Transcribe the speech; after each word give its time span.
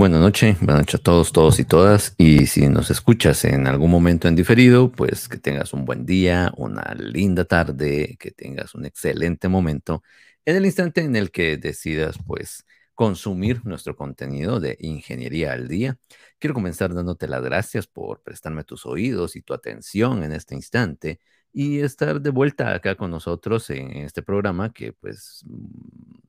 Buenas 0.00 0.22
noches, 0.22 0.56
buenas 0.60 0.78
noches 0.78 0.94
a 0.94 1.02
todos, 1.02 1.30
todos 1.30 1.60
y 1.60 1.64
todas. 1.66 2.14
Y 2.16 2.46
si 2.46 2.66
nos 2.68 2.90
escuchas 2.90 3.44
en 3.44 3.66
algún 3.66 3.90
momento 3.90 4.28
en 4.28 4.34
diferido, 4.34 4.90
pues 4.90 5.28
que 5.28 5.36
tengas 5.36 5.74
un 5.74 5.84
buen 5.84 6.06
día, 6.06 6.50
una 6.56 6.94
linda 6.94 7.44
tarde, 7.44 8.16
que 8.18 8.30
tengas 8.30 8.74
un 8.74 8.86
excelente 8.86 9.46
momento 9.48 10.02
en 10.46 10.56
el 10.56 10.64
instante 10.64 11.02
en 11.02 11.16
el 11.16 11.30
que 11.30 11.58
decidas, 11.58 12.16
pues, 12.26 12.64
consumir 12.94 13.60
nuestro 13.66 13.94
contenido 13.94 14.58
de 14.58 14.78
Ingeniería 14.80 15.52
al 15.52 15.68
Día. 15.68 15.98
Quiero 16.38 16.54
comenzar 16.54 16.94
dándote 16.94 17.28
las 17.28 17.42
gracias 17.42 17.86
por 17.86 18.22
prestarme 18.22 18.64
tus 18.64 18.86
oídos 18.86 19.36
y 19.36 19.42
tu 19.42 19.52
atención 19.52 20.22
en 20.22 20.32
este 20.32 20.54
instante 20.54 21.20
y 21.52 21.80
estar 21.80 22.22
de 22.22 22.30
vuelta 22.30 22.72
acá 22.74 22.94
con 22.96 23.10
nosotros 23.10 23.68
en 23.68 23.98
este 23.98 24.22
programa 24.22 24.72
que, 24.72 24.94
pues, 24.94 25.44
mm, 25.46 26.20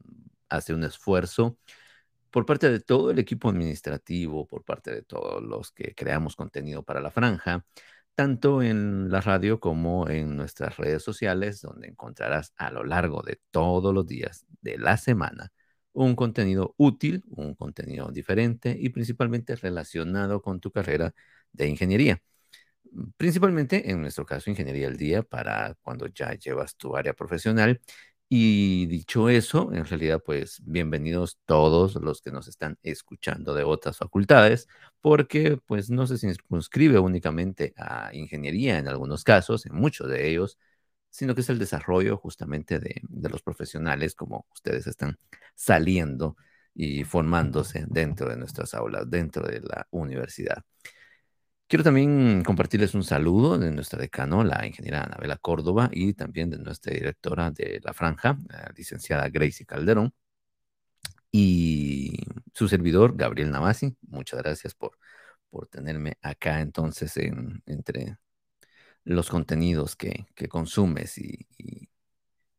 hace 0.50 0.73
un 0.73 0.83
esfuerzo 0.83 1.58
por 2.31 2.45
parte 2.45 2.69
de 2.71 2.79
todo 2.79 3.11
el 3.11 3.19
equipo 3.19 3.49
administrativo, 3.49 4.47
por 4.47 4.63
parte 4.63 4.91
de 4.91 5.03
todos 5.03 5.43
los 5.43 5.71
que 5.71 5.93
creamos 5.95 6.35
contenido 6.35 6.83
para 6.83 7.01
la 7.01 7.11
franja, 7.11 7.65
tanto 8.15 8.61
en 8.63 9.09
la 9.11 9.21
radio 9.21 9.59
como 9.59 10.09
en 10.09 10.35
nuestras 10.38 10.77
redes 10.77 11.03
sociales, 11.03 11.61
donde 11.61 11.88
encontrarás 11.89 12.53
a 12.57 12.71
lo 12.71 12.83
largo 12.83 13.21
de 13.23 13.39
todos 13.51 13.93
los 13.93 14.07
días 14.07 14.45
de 14.61 14.77
la 14.77 14.97
semana 14.97 15.51
un 15.93 16.15
contenido 16.15 16.73
útil, 16.77 17.23
un 17.29 17.55
contenido 17.55 18.11
diferente 18.11 18.75
y 18.79 18.89
principalmente 18.89 19.55
relacionado 19.55 20.41
con 20.41 20.59
tu 20.59 20.71
carrera 20.71 21.13
de 21.51 21.67
ingeniería. 21.67 22.21
Principalmente 23.17 23.89
en 23.91 24.01
nuestro 24.01 24.25
caso, 24.25 24.49
ingeniería 24.49 24.88
al 24.88 24.97
día 24.97 25.23
para 25.23 25.75
cuando 25.81 26.07
ya 26.07 26.33
llevas 26.33 26.75
tu 26.75 26.95
área 26.97 27.13
profesional 27.13 27.81
y 28.33 28.85
dicho 28.85 29.27
eso, 29.27 29.73
en 29.73 29.83
realidad, 29.85 30.21
pues 30.25 30.61
bienvenidos 30.63 31.37
todos 31.45 31.95
los 31.95 32.21
que 32.21 32.31
nos 32.31 32.47
están 32.47 32.79
escuchando 32.81 33.53
de 33.53 33.65
otras 33.65 33.97
facultades, 33.97 34.69
porque 35.01 35.57
pues 35.65 35.89
no 35.89 36.07
se 36.07 36.17
circunscribe 36.17 36.97
únicamente 36.99 37.73
a 37.75 38.09
ingeniería 38.13 38.79
en 38.79 38.88
algunos 38.88 39.25
casos, 39.25 39.65
en 39.65 39.75
muchos 39.75 40.07
de 40.07 40.29
ellos, 40.29 40.57
sino 41.09 41.35
que 41.35 41.41
es 41.41 41.49
el 41.49 41.59
desarrollo 41.59 42.15
justamente 42.15 42.79
de, 42.79 43.01
de 43.03 43.29
los 43.29 43.41
profesionales 43.41 44.15
como 44.15 44.45
ustedes 44.53 44.88
están 44.88 45.19
saliendo 45.55 46.38
y 46.73 47.03
formándose 47.03 47.83
dentro 47.89 48.29
de 48.29 48.38
nuestras 48.38 48.73
aulas, 48.75 49.09
dentro 49.09 49.45
de 49.45 49.59
la 49.59 49.88
universidad. 49.91 50.63
Quiero 51.72 51.86
también 51.86 52.44
compartirles 52.44 52.94
un 52.95 53.03
saludo 53.06 53.57
de 53.57 53.72
nuestra 53.72 53.97
decano, 53.97 54.44
la 54.44 54.68
ingeniera 54.68 55.03
Anabela 55.03 55.38
Córdoba, 55.38 55.90
y 55.94 56.13
también 56.13 56.50
de 56.50 56.57
nuestra 56.57 56.94
directora 56.94 57.50
de 57.50 57.79
la 57.81 57.94
franja, 57.94 58.38
la 58.50 58.73
licenciada 58.75 59.29
Gracie 59.29 59.66
Calderón, 59.66 60.13
y 61.31 62.12
su 62.53 62.68
servidor, 62.68 63.16
Gabriel 63.16 63.51
Navasi. 63.51 63.95
Muchas 64.01 64.41
gracias 64.41 64.75
por, 64.75 64.97
por 65.50 65.68
tenerme 65.68 66.18
acá 66.22 66.59
entonces 66.59 67.16
entre 67.66 68.18
los 69.06 69.29
contenidos 69.29 69.95
que, 69.95 70.25
consumes 70.50 71.18
y, 71.19 71.47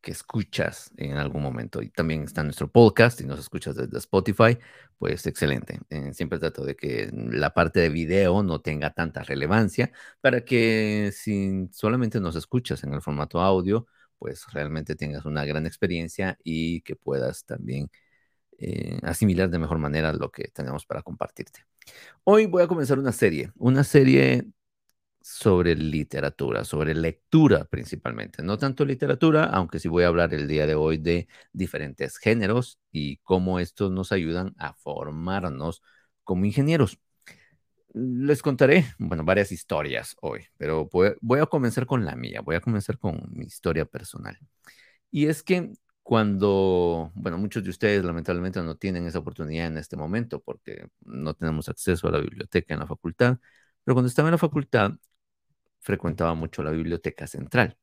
que 0.03 0.11
escuchas 0.11 0.91
en 0.97 1.17
algún 1.17 1.43
momento. 1.43 1.81
Y 1.83 1.91
también 1.91 2.25
está 2.25 2.43
nuestro 2.43 2.71
podcast, 2.71 3.21
y 3.21 3.25
nos 3.25 3.41
escuchas 3.41 3.77
desde 3.77 3.97
Spotify, 3.99 4.59
pues 4.99 5.27
excelente. 5.27 5.81
Eh, 5.91 6.13
siempre 6.13 6.39
trato 6.39 6.65
de 6.65 6.77
que 6.77 7.11
la 7.13 7.55
parte 7.55 7.81
de 7.81 7.89
video 7.89 8.43
no 8.43 8.61
tenga 8.61 8.93
tanta 8.93 9.23
relevancia 9.23 9.93
para 10.21 10.45
que 10.45 11.11
si 11.15 11.69
solamente 11.73 12.21
nos 12.21 12.37
escuchas 12.37 12.85
en 12.85 12.93
el 12.93 13.01
formato 13.01 13.41
audio, 13.41 13.87
pues 14.19 14.47
realmente 14.53 14.95
tengas 14.97 15.25
una 15.25 15.45
gran 15.45 15.67
experiencia 15.67 16.39
y 16.45 16.83
que 16.83 16.97
puedas 16.97 17.45
también 17.45 17.91
eh, 18.59 19.01
asimilar 19.03 19.51
de 19.51 19.59
mejor 19.59 19.79
manera 19.79 20.13
lo 20.13 20.31
que 20.31 20.49
tenemos 20.49 20.87
para 20.87 21.03
compartirte. 21.03 21.65
Hoy 22.25 22.47
voy 22.47 22.63
a 22.63 22.69
comenzar 22.69 22.99
una 22.99 23.13
serie, 23.13 23.51
una 23.57 23.83
serie 23.83 24.47
sobre 25.23 25.75
literatura, 25.77 26.65
sobre 26.65 26.95
lectura 26.95 27.65
principalmente. 27.65 28.43
No 28.43 28.59
tanto 28.59 28.85
literatura, 28.85 29.45
aunque 29.45 29.79
sí 29.79 29.89
voy 29.89 30.05
a 30.05 30.09
hablar 30.09 30.35
el 30.35 30.49
día 30.49 30.67
de 30.67 30.75
hoy 30.75 30.99
de 30.99 31.29
diferentes 31.53 32.19
géneros 32.19 32.79
y 32.91 33.19
cómo 33.19 33.59
estos 33.61 33.91
nos 33.91 34.13
ayudan 34.13 34.55
a 34.59 34.75
formarnos 34.75 35.83
como 36.25 36.45
ingenieros. 36.45 36.99
Les 37.95 38.43
contaré, 38.43 38.87
bueno, 38.99 39.25
varias 39.25 39.53
historias 39.53 40.17
hoy, 40.23 40.47
pero 40.57 40.89
voy, 40.91 41.41
a 41.41 41.47
comenzar 41.47 41.87
con 41.87 42.05
la 42.05 42.17
mía, 42.17 42.41
voy 42.41 42.57
a 42.57 42.61
comenzar 42.61 42.99
con 42.99 43.23
mi 43.33 43.45
historia 43.45 43.85
personal. 43.85 44.39
Y 45.11 45.27
es 45.27 45.43
que 45.43 45.73
cuando, 46.03 47.13
bueno, 47.15 47.39
muchos 47.39 47.65
de 47.65 47.71
ustedes 47.71 48.05
lamentablemente 48.05 48.63
no 48.63 48.77
tienen 48.77 49.07
esa 49.07 49.19
oportunidad 49.21 49.67
en 49.67 49.79
este 49.79 49.97
momento 49.97 50.41
porque 50.41 50.89
no 51.03 51.35
tenemos 51.35 51.69
acceso 51.69 52.09
a 52.09 52.13
la 52.13 52.19
biblioteca 52.19 52.75
en 52.75 52.81
la 52.81 52.87
facultad, 52.87 53.39
pero 53.85 53.95
cuando 53.95 54.09
estaba 54.09 54.29
en 54.29 54.33
la 54.33 54.39
facultad 54.39 54.93
frecuentaba 55.83 56.35
mucho 56.35 56.63
la 56.63 56.71
biblioteca 56.71 57.27
central. 57.27 57.77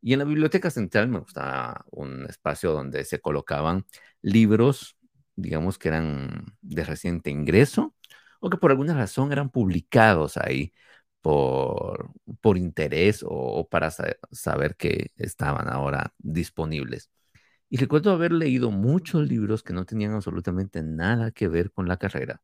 Y 0.00 0.12
en 0.12 0.20
la 0.20 0.24
biblioteca 0.24 0.70
central 0.70 1.08
me 1.08 1.20
gustaba 1.20 1.84
un 1.90 2.26
espacio 2.26 2.72
donde 2.72 3.04
se 3.04 3.20
colocaban 3.20 3.86
libros, 4.22 4.96
digamos 5.36 5.78
que 5.78 5.88
eran 5.88 6.56
de 6.62 6.84
reciente 6.84 7.30
ingreso 7.30 7.94
o 8.40 8.50
que 8.50 8.58
por 8.58 8.70
alguna 8.70 8.94
razón 8.94 9.32
eran 9.32 9.50
publicados 9.50 10.36
ahí 10.36 10.72
por, 11.20 12.12
por 12.40 12.58
interés 12.58 13.24
o, 13.26 13.68
para 13.68 13.90
saber 13.90 14.76
que 14.76 15.12
estaban 15.16 15.68
ahora 15.68 16.14
disponibles. 16.18 17.10
Y 17.70 17.78
recuerdo 17.78 18.12
haber 18.12 18.32
leído 18.32 18.70
muchos 18.70 19.28
libros 19.28 19.62
que 19.62 19.74
no 19.74 19.84
tenían 19.84 20.12
absolutamente 20.14 20.82
nada 20.82 21.32
que 21.32 21.48
ver 21.48 21.72
con 21.72 21.88
la 21.88 21.98
carrera 21.98 22.42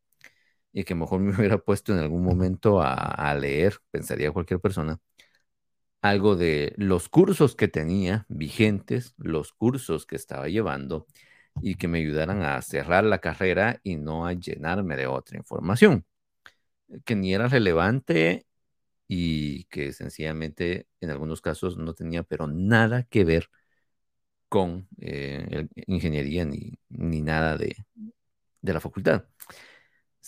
y 0.75 0.83
que 0.83 0.93
mejor 0.93 1.21
me 1.21 1.33
hubiera 1.35 1.57
puesto 1.57 1.93
en 1.93 1.99
algún 1.99 2.23
momento 2.23 2.81
a, 2.81 3.33
leer, 3.35 3.79
pensaría 3.91 4.31
cualquier 4.31 4.59
persona, 4.59 4.99
algo 6.01 6.35
de 6.35 6.73
los 6.77 7.09
cursos 7.09 7.55
que 7.55 7.67
tenía 7.67 8.25
vigentes, 8.29 9.15
los 9.17 9.53
cursos 9.53 10.05
que 10.05 10.15
estaba 10.17 10.47
llevando 10.49 11.07
y 11.61 11.75
que 11.75 11.87
me 11.87 11.99
ayudaran 11.99 12.43
a 12.43 12.61
cerrar 12.61 13.05
la 13.05 13.19
carrera 13.19 13.79
y 13.83 13.95
no 13.95 14.27
a 14.27 14.33
llenarme 14.33 14.97
de 14.97 15.07
otra 15.07 15.37
información 15.37 16.05
que 17.05 17.15
ni 17.15 17.33
era 17.33 17.47
relevante 17.47 18.45
y 19.07 19.65
que 19.65 19.93
sencillamente 19.93 20.87
en 21.01 21.11
algunos 21.11 21.41
casos 21.41 21.77
no 21.77 21.93
tenía 21.93 22.23
pero 22.23 22.47
nada 22.47 23.03
que 23.03 23.23
ver 23.25 23.49
con 24.49 24.87
eh, 24.99 25.67
ingeniería 25.87 26.45
ni, 26.45 26.79
ni 26.89 27.21
nada 27.21 27.57
de, 27.57 27.75
de 28.61 28.73
la 28.73 28.81
facultad. 28.81 29.25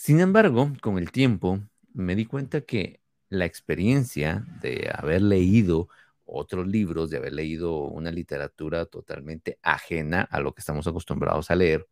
Sin 0.00 0.20
embargo, 0.20 0.72
con 0.80 0.96
el 0.96 1.10
tiempo 1.10 1.58
me 1.92 2.14
di 2.14 2.24
cuenta 2.24 2.60
que 2.60 3.00
la 3.30 3.46
experiencia 3.46 4.44
de 4.62 4.88
haber 4.94 5.22
leído 5.22 5.88
otros 6.24 6.68
libros, 6.68 7.10
de 7.10 7.16
haber 7.16 7.32
leído 7.32 7.80
una 7.82 8.12
literatura 8.12 8.86
totalmente 8.86 9.58
ajena 9.60 10.22
a 10.22 10.38
lo 10.38 10.54
que 10.54 10.60
estamos 10.60 10.86
acostumbrados 10.86 11.50
a 11.50 11.56
leer, 11.56 11.88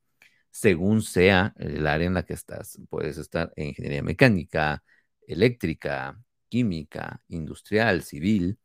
según 0.51 1.03
sea 1.03 1.53
el 1.59 1.87
área 1.89 2.07
en 2.07 2.15
la 2.15 2.25
que 2.25 2.35
estás. 2.35 2.79
Puedes 2.91 3.19
estar 3.19 3.53
en 3.57 3.69
ingeniería 3.69 4.05
mecánica, 4.05 4.85
eléctrica, 5.27 6.17
química, 6.49 7.23
industrial, 7.29 8.03
civil, 8.05 8.59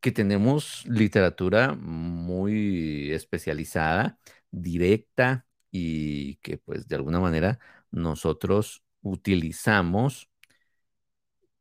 que 0.00 0.12
tenemos 0.12 0.84
literatura 0.86 1.74
muy 1.74 3.12
especializada, 3.12 4.18
directa 4.50 5.46
y 5.70 6.36
que 6.36 6.58
pues 6.58 6.88
de 6.88 6.96
alguna 6.96 7.20
manera 7.20 7.58
nosotros 7.90 8.82
utilizamos 9.02 10.28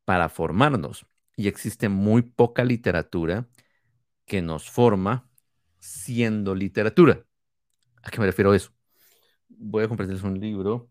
para 0.05 0.29
formarnos. 0.29 1.05
Y 1.35 1.47
existe 1.47 1.89
muy 1.89 2.21
poca 2.23 2.63
literatura 2.63 3.47
que 4.25 4.41
nos 4.41 4.69
forma 4.69 5.29
siendo 5.79 6.55
literatura. 6.55 7.25
¿A 8.03 8.09
qué 8.09 8.19
me 8.19 8.25
refiero 8.25 8.51
a 8.51 8.55
eso? 8.55 8.71
Voy 9.49 9.83
a 9.83 9.87
compartirles 9.87 10.23
un 10.23 10.39
libro 10.39 10.89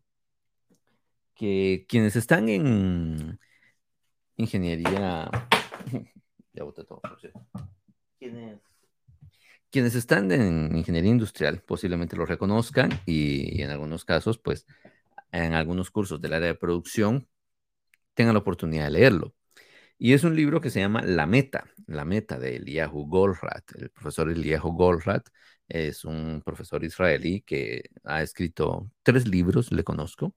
que 1.34 1.86
quienes 1.88 2.16
están 2.16 2.48
en 2.48 3.38
ingeniería... 4.36 5.30
ya 6.52 6.64
boté 6.64 6.84
todo. 6.84 7.00
Quienes, 8.18 8.60
quienes 9.70 9.94
están 9.94 10.32
en 10.32 10.74
ingeniería 10.76 11.10
industrial 11.10 11.60
posiblemente 11.60 12.16
lo 12.16 12.26
reconozcan 12.26 12.90
y 13.04 13.60
en 13.62 13.70
algunos 13.70 14.04
casos 14.04 14.38
pues 14.38 14.66
en 15.44 15.54
algunos 15.54 15.90
cursos 15.90 16.20
del 16.20 16.34
área 16.34 16.48
de 16.48 16.54
producción, 16.54 17.28
tengan 18.14 18.34
la 18.34 18.40
oportunidad 18.40 18.86
de 18.86 18.90
leerlo. 18.92 19.34
Y 19.98 20.14
es 20.14 20.24
un 20.24 20.36
libro 20.36 20.60
que 20.60 20.70
se 20.70 20.80
llama 20.80 21.02
La 21.02 21.26
Meta, 21.26 21.66
La 21.86 22.04
Meta 22.04 22.38
de 22.38 22.56
Eliyahu 22.56 23.08
Goldratt. 23.08 23.72
El 23.76 23.90
profesor 23.90 24.30
Eliyahu 24.30 24.72
Goldratt 24.72 25.28
es 25.68 26.04
un 26.04 26.42
profesor 26.44 26.84
israelí 26.84 27.42
que 27.42 27.90
ha 28.04 28.22
escrito 28.22 28.90
tres 29.02 29.26
libros, 29.28 29.72
le 29.72 29.84
conozco. 29.84 30.34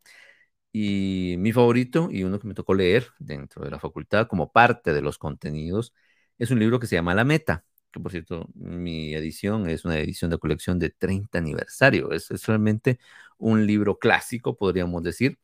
Y 0.71 1.35
mi 1.39 1.51
favorito 1.51 2.09
y 2.11 2.23
uno 2.23 2.39
que 2.39 2.47
me 2.47 2.53
tocó 2.53 2.73
leer 2.75 3.07
dentro 3.19 3.63
de 3.65 3.71
la 3.71 3.79
facultad 3.79 4.27
como 4.27 4.51
parte 4.51 4.93
de 4.93 5.01
los 5.01 5.17
contenidos 5.17 5.93
es 6.37 6.51
un 6.51 6.59
libro 6.59 6.79
que 6.79 6.87
se 6.87 6.95
llama 6.95 7.15
La 7.15 7.25
Meta. 7.25 7.65
Que 7.91 7.99
por 7.99 8.11
cierto, 8.11 8.47
mi 8.55 9.13
edición 9.15 9.69
es 9.69 9.85
una 9.85 9.97
edición 9.99 10.31
de 10.31 10.37
colección 10.37 10.79
de 10.79 10.89
30 10.91 11.39
aniversario. 11.39 12.11
Es, 12.11 12.31
es 12.31 12.45
realmente 12.45 12.99
un 13.37 13.65
libro 13.65 13.97
clásico, 13.99 14.57
podríamos 14.57 15.03
decir, 15.03 15.39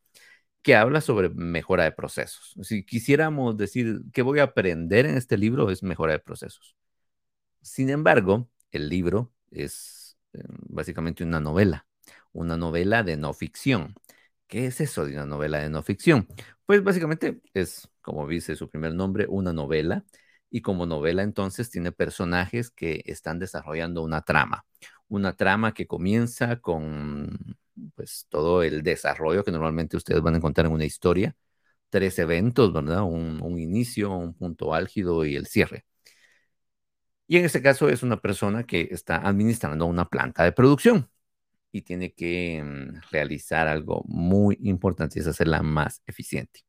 que 0.62 0.76
habla 0.76 1.00
sobre 1.00 1.28
mejora 1.30 1.84
de 1.84 1.92
procesos. 1.92 2.54
Si 2.62 2.84
quisiéramos 2.84 3.56
decir 3.56 4.00
qué 4.12 4.22
voy 4.22 4.40
a 4.40 4.44
aprender 4.44 5.06
en 5.06 5.16
este 5.16 5.38
libro, 5.38 5.70
es 5.70 5.82
mejora 5.82 6.12
de 6.12 6.18
procesos. 6.18 6.76
Sin 7.62 7.90
embargo, 7.90 8.50
el 8.72 8.88
libro 8.88 9.32
es 9.50 10.18
eh, 10.32 10.42
básicamente 10.48 11.24
una 11.24 11.40
novela, 11.40 11.86
una 12.32 12.56
novela 12.56 13.02
de 13.02 13.16
no 13.16 13.32
ficción. 13.32 13.94
¿Qué 14.48 14.66
es 14.66 14.80
eso 14.80 15.04
de 15.04 15.14
una 15.14 15.26
novela 15.26 15.58
de 15.58 15.70
no 15.70 15.82
ficción? 15.82 16.28
Pues 16.66 16.82
básicamente 16.82 17.40
es, 17.54 17.88
como 18.02 18.26
dice 18.28 18.56
su 18.56 18.68
primer 18.68 18.94
nombre, 18.94 19.26
una 19.28 19.52
novela. 19.52 20.04
Y 20.56 20.62
como 20.62 20.86
novela 20.86 21.22
entonces 21.22 21.68
tiene 21.70 21.92
personajes 21.92 22.70
que 22.70 23.02
están 23.04 23.38
desarrollando 23.38 24.02
una 24.02 24.22
trama. 24.22 24.64
Una 25.06 25.36
trama 25.36 25.74
que 25.74 25.86
comienza 25.86 26.60
con 26.60 27.58
pues 27.94 28.26
todo 28.30 28.62
el 28.62 28.82
desarrollo 28.82 29.44
que 29.44 29.52
normalmente 29.52 29.98
ustedes 29.98 30.22
van 30.22 30.32
a 30.32 30.38
encontrar 30.38 30.66
en 30.66 30.72
una 30.72 30.86
historia. 30.86 31.36
Tres 31.90 32.18
eventos, 32.18 32.72
¿verdad? 32.72 33.02
Un, 33.02 33.58
inicio, 33.58 34.12
un 34.12 34.32
punto 34.32 34.72
álgido 34.72 35.26
y 35.26 35.36
el 35.36 35.46
cierre. 35.46 35.84
Y 37.26 37.36
en 37.36 37.44
este 37.44 37.60
caso 37.60 37.90
es 37.90 38.02
una 38.02 38.18
persona 38.20 38.64
que 38.64 38.88
está 38.90 39.16
administrando 39.16 39.84
una 39.84 40.08
planta 40.08 40.42
de 40.44 40.52
producción 40.52 41.10
y 41.72 41.82
tiene 41.82 42.14
que 42.14 42.62
mm, 42.64 43.00
realizar 43.10 43.68
algo 43.68 44.04
muy 44.06 44.58
importante 44.62 45.18
y 45.18 45.22
es 45.22 45.28
hacerla 45.28 45.62
más 45.62 46.02
eficiente. 46.06 46.64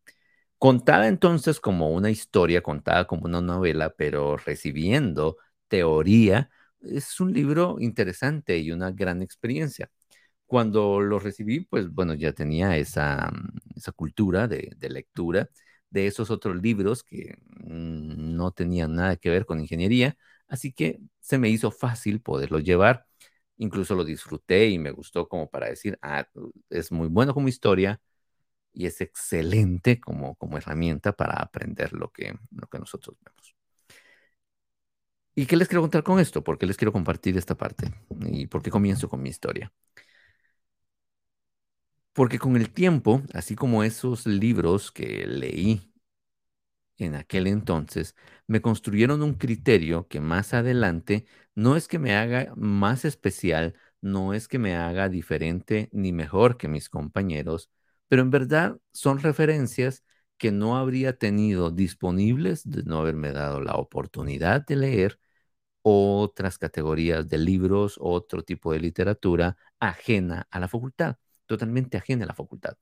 Contada 0.60 1.08
entonces 1.08 1.60
como 1.60 1.92
una 1.92 2.10
historia, 2.10 2.62
contada 2.64 3.06
como 3.06 3.26
una 3.26 3.42
novela, 3.42 3.94
pero 3.96 4.38
recibiendo 4.38 5.38
teoría, 5.68 6.50
es 6.82 7.20
un 7.20 7.32
libro 7.34 7.78
interesante 7.80 8.58
y 8.58 8.72
una 8.72 8.90
gran 8.92 9.22
experiencia. 9.22 9.92
Cuando 10.48 11.02
lo 11.02 11.20
recibí, 11.20 11.62
pues 11.62 11.90
bueno, 11.92 12.14
ya 12.16 12.34
tenía 12.34 12.78
esa, 12.78 13.32
esa 13.76 13.92
cultura 13.94 14.48
de, 14.48 14.76
lectura 14.90 15.50
de 15.90 16.08
esos 16.08 16.32
otros 16.32 16.62
libros 16.62 17.04
que 17.04 17.38
no 17.66 18.52
tenían 18.52 18.96
nada 18.96 19.16
que 19.18 19.30
ver 19.30 19.46
con 19.46 19.60
ingeniería, 19.60 20.18
así 20.48 20.74
que 20.74 21.00
se 21.20 21.38
me 21.38 21.50
hizo 21.50 21.72
fácil 21.72 22.22
poderlo 22.22 22.60
llevar. 22.60 23.06
Incluso 23.58 23.96
lo 23.96 24.06
disfruté 24.06 24.68
y 24.70 24.80
me 24.80 24.92
gustó 24.92 25.28
como 25.28 25.50
para 25.50 25.68
decir, 25.70 25.98
ah, 26.02 26.28
es 26.70 26.92
muy 26.92 27.08
bueno 27.10 27.34
como 27.34 27.48
historia 27.48 28.02
y 28.78 28.86
es 28.86 29.02
excelente 29.02 30.00
como, 30.00 30.36
como 30.36 30.58
herramienta 30.58 31.12
para 31.14 31.34
aprender 31.36 31.94
lo 31.94 32.12
que, 32.12 32.38
lo 32.52 32.68
que 32.68 32.78
nosotros 32.80 33.18
vemos. 33.26 33.56
¿Y 35.36 35.46
qué 35.46 35.56
les 35.56 35.68
quiero 35.68 35.82
contar 35.82 36.04
con 36.04 36.20
esto? 36.20 36.44
¿Por 36.44 36.58
qué 36.58 36.66
les 36.66 36.78
quiero 36.78 36.92
compartir 36.92 37.38
esta 37.38 37.56
parte? 37.56 37.92
¿Y 38.28 38.48
por 38.48 38.62
qué 38.62 38.72
comienzo 38.72 39.08
con 39.10 39.22
mi 39.22 39.30
historia? 39.30 39.72
Porque 42.12 42.38
con 42.38 42.58
el 42.58 42.70
tiempo, 42.74 43.22
así 43.34 43.56
como 43.56 43.82
esos 43.84 44.26
libros 44.28 44.92
que 44.92 45.26
leí 45.26 45.94
en 46.98 47.16
aquel 47.16 47.48
entonces, 47.48 48.16
me 48.48 48.62
construyeron 48.62 49.22
un 49.22 49.34
criterio 49.36 50.08
que 50.08 50.20
más 50.20 50.54
adelante 50.54 51.26
no 51.56 51.76
es 51.76 51.88
que 51.88 52.00
me 52.00 52.16
haga 52.16 52.54
más 52.56 53.06
especial, 53.06 53.76
no 54.02 54.34
es 54.34 54.48
que 54.48 54.60
me 54.60 54.76
haga 54.76 55.10
diferente 55.10 55.90
ni 55.92 56.12
mejor 56.14 56.58
que 56.58 56.68
mis 56.68 56.90
compañeros, 56.90 57.70
pero 58.08 58.22
en 58.22 58.32
verdad 58.32 58.78
son 58.94 59.20
referencias 59.20 60.04
que 60.38 60.52
no 60.52 60.78
habría 60.78 61.18
tenido 61.18 61.72
disponibles 61.72 62.70
de 62.70 62.84
no 62.84 63.00
haberme 63.00 63.32
dado 63.34 63.62
la 63.62 63.74
oportunidad 63.76 64.66
de 64.66 64.76
leer 64.76 65.20
otras 65.84 66.58
categorías 66.60 67.28
de 67.30 67.38
libros, 67.40 67.98
otro 68.00 68.44
tipo 68.44 68.74
de 68.74 68.80
literatura 68.82 69.58
ajena 69.80 70.48
a 70.52 70.60
la 70.60 70.68
facultad 70.68 71.18
totalmente 71.48 71.98
ajena 71.98 72.26
a 72.26 72.28
la 72.28 72.36
facultad. 72.36 72.78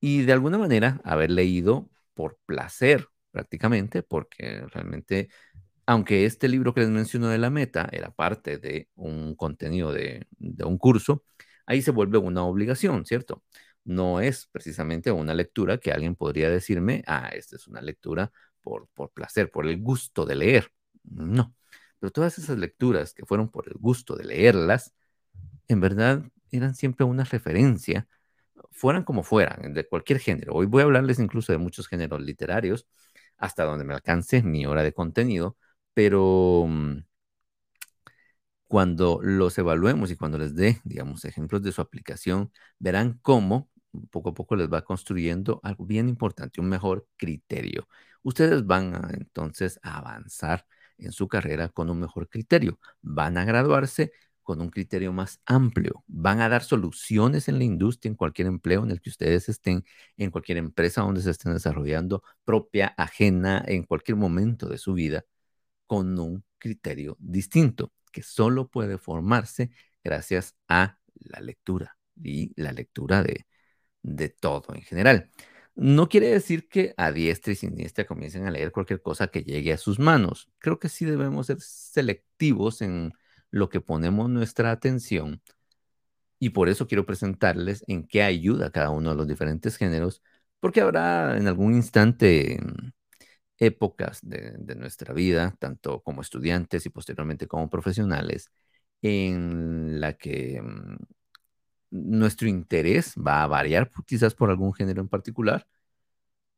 Y 0.00 0.22
de 0.22 0.32
alguna 0.32 0.58
manera 0.58 1.00
haber 1.04 1.30
leído 1.30 1.90
por 2.14 2.38
placer 2.46 3.08
prácticamente, 3.30 4.02
porque 4.02 4.62
realmente, 4.72 5.28
aunque 5.86 6.26
este 6.26 6.48
libro 6.48 6.74
que 6.74 6.82
les 6.82 6.90
menciono 6.90 7.28
de 7.28 7.38
la 7.38 7.50
meta 7.50 7.88
era 7.92 8.10
parte 8.10 8.58
de 8.58 8.88
un 8.96 9.34
contenido 9.36 9.92
de, 9.92 10.26
un 10.64 10.78
curso, 10.78 11.24
ahí 11.66 11.82
se 11.82 11.90
vuelve 11.92 12.18
una 12.18 12.44
obligación, 12.44 13.06
¿cierto? 13.06 13.44
No 13.86 14.20
es 14.20 14.48
precisamente 14.52 15.12
una 15.12 15.34
lectura 15.34 15.78
que 15.78 15.92
alguien 15.92 16.16
podría 16.16 16.50
decirme, 16.50 17.04
ah, 17.06 17.30
esta 17.32 17.56
es 17.56 17.68
una 17.68 17.80
lectura 17.80 18.32
por, 18.60 18.88
por 18.94 19.12
placer, 19.12 19.50
por 19.50 19.66
el 19.66 19.80
gusto 19.80 20.26
de 20.26 20.34
leer. 20.36 20.72
No, 21.04 21.54
pero 22.00 22.10
todas 22.12 22.38
esas 22.38 22.58
lecturas 22.58 23.14
que 23.14 23.24
fueron 23.24 23.48
por 23.50 23.68
el 23.68 23.74
gusto 23.78 24.16
de 24.16 24.24
leerlas, 24.24 24.92
en 25.68 25.80
verdad 25.80 26.24
eran 26.50 26.74
siempre 26.74 27.04
una 27.06 27.24
referencia, 27.24 28.08
fueran 28.72 29.04
como 29.04 29.22
fueran, 29.22 29.74
de 29.74 29.88
cualquier 29.88 30.20
género. 30.20 30.54
Hoy 30.54 30.66
voy 30.66 30.82
a 30.82 30.84
hablarles 30.86 31.18
incluso 31.20 31.52
de 31.52 31.58
muchos 31.58 31.88
géneros 31.88 32.20
literarios, 32.22 32.88
hasta 33.38 33.64
donde 33.64 33.84
me 33.84 33.94
alcance 33.94 34.42
mi 34.42 34.66
hora 34.66 34.82
de 34.82 34.92
contenido, 34.92 35.56
pero 35.94 36.66
mm, 36.68 36.98
cuando 38.68 39.20
los 39.22 39.56
evaluemos 39.58 40.10
y 40.10 40.16
cuando 40.16 40.38
les 40.38 40.54
dé, 40.54 40.80
digamos, 40.84 41.24
ejemplos 41.24 41.62
de 41.62 41.72
su 41.72 41.80
aplicación, 41.80 42.52
verán 42.78 43.18
cómo 43.22 43.70
poco 44.10 44.30
a 44.30 44.34
poco 44.34 44.56
les 44.56 44.68
va 44.72 44.82
construyendo 44.84 45.60
algo 45.62 45.86
bien 45.86 46.08
importante, 46.08 46.60
un 46.60 46.68
mejor 46.68 47.06
criterio. 47.16 47.88
Ustedes 48.22 48.66
van 48.66 48.94
entonces 49.14 49.78
a 49.82 49.98
avanzar 49.98 50.66
en 50.98 51.12
su 51.12 51.28
carrera 51.28 51.68
con 51.68 51.90
un 51.90 52.00
mejor 52.00 52.28
criterio. 52.28 52.78
Van 53.02 53.38
a 53.38 53.44
graduarse 53.44 54.12
con 54.42 54.60
un 54.60 54.70
criterio 54.70 55.12
más 55.12 55.40
amplio. 55.44 56.04
Van 56.06 56.40
a 56.40 56.48
dar 56.48 56.62
soluciones 56.62 57.48
en 57.48 57.58
la 57.58 57.64
industria, 57.64 58.10
en 58.10 58.16
cualquier 58.16 58.48
empleo 58.48 58.84
en 58.84 58.90
el 58.92 59.00
que 59.00 59.10
ustedes 59.10 59.48
estén, 59.48 59.84
en 60.16 60.30
cualquier 60.30 60.58
empresa 60.58 61.02
donde 61.02 61.20
se 61.22 61.30
estén 61.30 61.52
desarrollando, 61.52 62.22
propia, 62.44 62.94
ajena, 62.96 63.62
en 63.66 63.82
cualquier 63.82 64.16
momento 64.16 64.68
de 64.68 64.78
su 64.78 64.94
vida, 64.94 65.24
con 65.86 66.18
un 66.18 66.44
criterio 66.58 67.16
distinto, 67.20 67.92
que 68.12 68.22
solo 68.22 68.68
puede 68.68 68.98
formarse 68.98 69.70
gracias 70.04 70.54
a 70.68 70.98
la 71.14 71.40
lectura 71.40 71.98
y 72.22 72.52
la 72.60 72.72
lectura 72.72 73.22
de, 73.22 73.46
de 74.06 74.28
todo 74.30 74.74
en 74.74 74.82
general. 74.82 75.30
No 75.74 76.08
quiere 76.08 76.28
decir 76.28 76.68
que 76.68 76.94
a 76.96 77.12
diestra 77.12 77.52
y 77.52 77.56
siniestra 77.56 78.06
comiencen 78.06 78.46
a 78.46 78.50
leer 78.50 78.72
cualquier 78.72 79.02
cosa 79.02 79.28
que 79.28 79.42
llegue 79.42 79.72
a 79.72 79.78
sus 79.78 79.98
manos. 79.98 80.48
Creo 80.58 80.78
que 80.78 80.88
sí 80.88 81.04
debemos 81.04 81.48
ser 81.48 81.60
selectivos 81.60 82.82
en 82.82 83.12
lo 83.50 83.68
que 83.68 83.80
ponemos 83.80 84.30
nuestra 84.30 84.70
atención. 84.70 85.42
Y 86.38 86.50
por 86.50 86.68
eso 86.68 86.86
quiero 86.86 87.06
presentarles 87.06 87.84
en 87.88 88.06
qué 88.06 88.22
ayuda 88.22 88.70
cada 88.70 88.90
uno 88.90 89.10
de 89.10 89.16
los 89.16 89.28
diferentes 89.28 89.76
géneros, 89.76 90.22
porque 90.60 90.80
habrá 90.80 91.36
en 91.36 91.46
algún 91.48 91.74
instante 91.74 92.58
mm, 92.62 92.90
épocas 93.58 94.20
de, 94.22 94.56
nuestra 94.76 95.14
vida, 95.14 95.56
tanto 95.58 96.02
como 96.02 96.22
estudiantes 96.22 96.86
y 96.86 96.90
posteriormente 96.90 97.46
como 97.48 97.70
profesionales, 97.70 98.50
en 99.02 100.00
la 100.00 100.14
que 100.14 100.60
mm, 100.62 100.96
nuestro 101.90 102.48
interés 102.48 103.14
va 103.16 103.42
a 103.42 103.46
variar 103.46 103.90
quizás 104.06 104.34
por 104.34 104.50
algún 104.50 104.74
género 104.74 105.00
en 105.00 105.08
particular, 105.08 105.66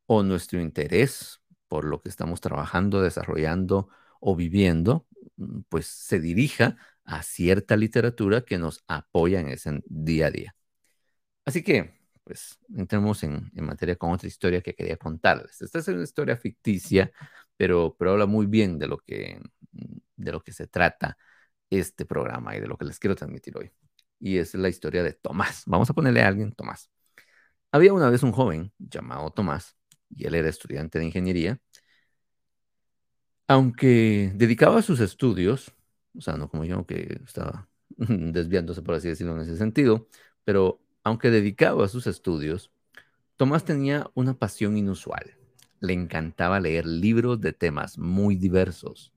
o 0.07 0.23
nuestro 0.23 0.61
interés 0.61 1.41
por 1.69 1.85
lo 1.85 2.01
que 2.01 2.09
estamos 2.09 2.41
trabajando, 2.41 3.03
desarrollando 3.03 3.89
o 4.21 4.35
viviendo 4.37 5.09
Mm, 5.39 5.61
pues 5.69 5.87
se 5.87 6.21
dirija 6.21 6.77
a 7.05 7.23
cierta 7.23 7.77
literatura 7.77 8.43
que 8.43 8.59
nos 8.59 8.85
apoya 8.89 9.41
en 9.41 9.49
ese 9.49 9.83
día 9.87 10.27
a 10.27 10.31
día. 10.31 10.57
Así 11.45 11.63
que, 11.63 11.95
pues, 12.25 12.59
entremos 12.77 13.23
en, 13.25 13.51
materia 13.55 13.97
con 13.97 14.13
otra 14.13 14.29
historia 14.29 14.61
que 14.63 14.75
quería 14.75 14.97
contarles. 14.97 15.63
Esta 15.63 15.79
es 15.79 15.89
una 15.89 16.03
historia 16.03 16.37
ficticia, 16.37 17.13
pero, 17.57 17.97
pero 17.99 18.13
habla 18.13 18.27
muy 18.27 18.47
bien 18.47 18.79
de 18.79 18.89
lo, 18.89 18.99
que, 18.99 19.41
de 20.17 20.33
lo 20.33 20.43
que 20.43 20.53
se 20.53 20.67
trata 20.67 21.17
este 21.71 22.07
programa 22.07 22.57
y 22.57 22.61
de 22.61 22.67
lo 22.69 22.77
que 22.79 22.87
les 22.87 22.99
quiero 22.99 23.17
transmitir 23.17 23.57
hoy. 23.57 23.73
Y 24.21 24.39
es 24.39 24.55
la 24.55 24.69
historia 24.69 25.03
de 25.03 25.13
Tomás. 25.13 25.63
Vamos 25.67 25.91
a 25.91 25.95
ponerle 25.95 26.23
a 26.23 26.29
alguien 26.29 26.53
Tomás. 26.53 26.91
Había 27.73 27.93
una 27.93 28.11
vez 28.11 28.23
un 28.23 28.33
joven 28.33 28.73
llamado 28.79 29.31
Tomás, 29.31 29.77
y 30.11 30.27
él 30.27 30.35
era 30.35 30.49
estudiante 30.49 30.99
de 30.99 31.07
ingeniería, 31.07 31.61
aunque 33.47 34.33
dedicaba 34.35 34.83
sus 34.83 35.01
estudios, 35.01 35.75
o 36.17 36.21
sea, 36.21 36.37
no 36.37 36.49
como 36.49 36.65
yo 36.65 36.87
que 36.87 37.21
estaba 37.25 37.69
desviándose, 37.97 38.83
por 38.83 38.95
así 38.95 39.09
decirlo, 39.09 39.35
en 39.35 39.43
ese 39.43 39.57
sentido, 39.57 40.09
pero 40.45 40.81
aunque 41.05 41.31
dedicaba 41.31 41.89
sus 41.89 42.07
estudios, 42.07 42.71
Tomás 43.37 43.65
tenía 43.65 44.11
una 44.15 44.35
pasión 44.39 44.77
inusual. 44.77 45.37
Le 45.81 45.93
encantaba 45.95 46.61
leer 46.61 46.87
libros 46.87 47.41
de 47.41 47.53
temas 47.53 47.99
muy 47.99 48.37
diversos, 48.37 49.13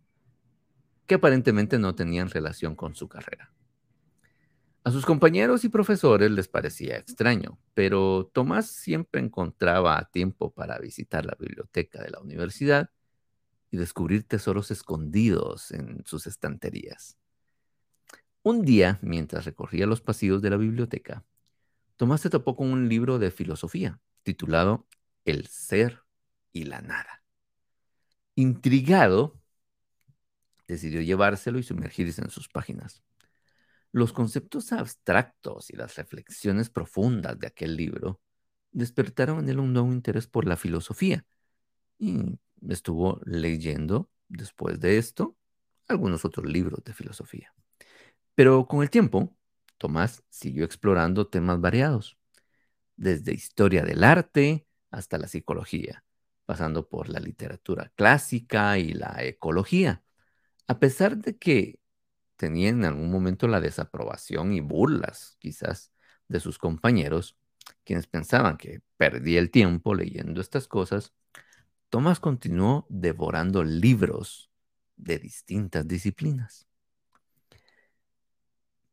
que 1.05 1.15
aparentemente 1.15 1.77
no 1.77 1.93
tenían 1.93 2.29
relación 2.29 2.75
con 2.75 2.96
su 2.96 3.08
carrera. 3.08 3.50
A 4.83 4.89
sus 4.91 5.05
compañeros 5.05 5.63
y 5.63 5.69
profesores 5.69 6.31
les 6.31 6.47
parecía 6.47 6.97
extraño, 6.97 7.59
pero 7.75 8.31
Tomás 8.33 8.65
siempre 8.67 9.21
encontraba 9.21 10.09
tiempo 10.11 10.51
para 10.51 10.79
visitar 10.79 11.23
la 11.23 11.38
biblioteca 11.39 12.01
de 12.01 12.09
la 12.09 12.19
universidad 12.19 12.89
y 13.69 13.77
descubrir 13.77 14.23
tesoros 14.23 14.71
escondidos 14.71 15.69
en 15.69 16.03
sus 16.05 16.25
estanterías. 16.25 17.19
Un 18.41 18.63
día, 18.63 18.97
mientras 19.03 19.45
recorría 19.45 19.85
los 19.85 20.01
pasillos 20.01 20.41
de 20.41 20.50
la 20.50 20.57
biblioteca, 20.57 21.23
Tomás 21.95 22.21
se 22.21 22.31
topó 22.31 22.55
con 22.55 22.71
un 22.71 22.89
libro 22.89 23.19
de 23.19 23.29
filosofía 23.29 24.00
titulado 24.23 24.88
El 25.25 25.45
ser 25.45 26.01
y 26.51 26.63
la 26.63 26.81
nada. 26.81 27.23
Intrigado, 28.33 29.39
decidió 30.67 31.01
llevárselo 31.01 31.59
y 31.59 31.63
sumergirse 31.63 32.21
en 32.23 32.31
sus 32.31 32.50
páginas. 32.50 33.03
Los 33.91 34.13
conceptos 34.13 34.71
abstractos 34.71 35.69
y 35.69 35.75
las 35.75 35.95
reflexiones 35.95 36.69
profundas 36.69 37.38
de 37.39 37.48
aquel 37.48 37.75
libro 37.75 38.21
despertaron 38.71 39.39
en 39.39 39.50
él 39.50 39.60
un 39.60 39.74
nuevo 39.74 39.91
interés 39.91 40.27
por 40.27 40.48
la 40.48 40.55
filosofía 40.55 41.25
y 42.00 42.39
estuvo 42.69 43.19
leyendo 43.25 44.10
después 44.29 44.79
de 44.79 44.98
esto 44.98 45.36
algunos 45.88 46.24
otros 46.24 46.45
libros 46.45 46.83
de 46.86 46.93
filosofía. 46.93 47.53
Pero 48.33 48.65
con 48.65 48.81
el 48.81 48.89
tiempo, 48.89 49.36
Tomás 49.77 50.24
siguió 50.29 50.63
explorando 50.63 51.27
temas 51.27 51.60
variados, 51.60 52.17
desde 52.95 53.33
historia 53.33 53.83
del 53.83 54.03
arte 54.03 54.65
hasta 54.89 55.17
la 55.17 55.27
psicología, 55.27 56.05
pasando 56.45 56.88
por 56.88 57.10
la 57.10 57.19
literatura 57.19 57.91
clásica 57.95 58.77
y 58.77 58.93
la 58.93 59.24
ecología. 59.24 60.03
A 60.67 60.79
pesar 60.79 61.17
de 61.17 61.38
que 61.38 61.80
tenía 62.41 62.69
en 62.69 62.86
algún 62.86 63.12
momento 63.12 63.48
la 63.48 63.62
desaprobación 63.62 64.51
y 64.51 64.62
burlas, 64.62 65.38
quizás, 65.38 65.91
de 66.27 66.39
sus 66.39 66.57
compañeros, 66.57 67.38
quienes 67.83 68.07
pensaban 68.07 68.57
que 68.57 68.81
perdía 68.98 69.39
el 69.39 69.51
tiempo 69.51 69.93
leyendo 69.93 70.41
estas 70.41 70.67
cosas, 70.67 71.13
Tomás 71.89 72.19
continuó 72.19 72.88
devorando 72.89 73.63
libros 73.63 74.50
de 74.95 75.19
distintas 75.19 75.88
disciplinas. 75.88 76.67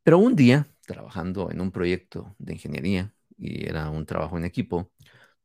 Pero 0.02 0.18
un 0.18 0.36
día, 0.36 0.66
trabajando 0.86 1.50
en 1.50 1.62
un 1.62 1.70
proyecto 1.72 2.36
de 2.38 2.52
ingeniería, 2.52 3.14
y 3.38 3.66
era 3.66 3.88
un 3.88 4.04
trabajo 4.04 4.36
en 4.36 4.44
equipo, 4.44 4.92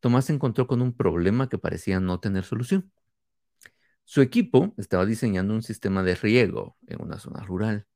Tomás 0.02 0.26
se 0.26 0.34
encontró 0.34 0.68
con 0.68 0.82
un 0.82 0.92
problema 0.92 1.48
que 1.48 1.58
parecía 1.58 2.02
no 2.02 2.20
tener 2.20 2.44
solución. 2.44 2.92
Su 4.04 4.22
equipo 4.22 4.74
estaba 4.78 5.06
diseñando 5.06 5.54
un 5.54 5.64
sistema 5.64 6.04
de 6.04 6.16
riego 6.16 6.76
en 6.88 7.02
una 7.02 7.18
zona 7.18 7.46
rural, 7.46 7.88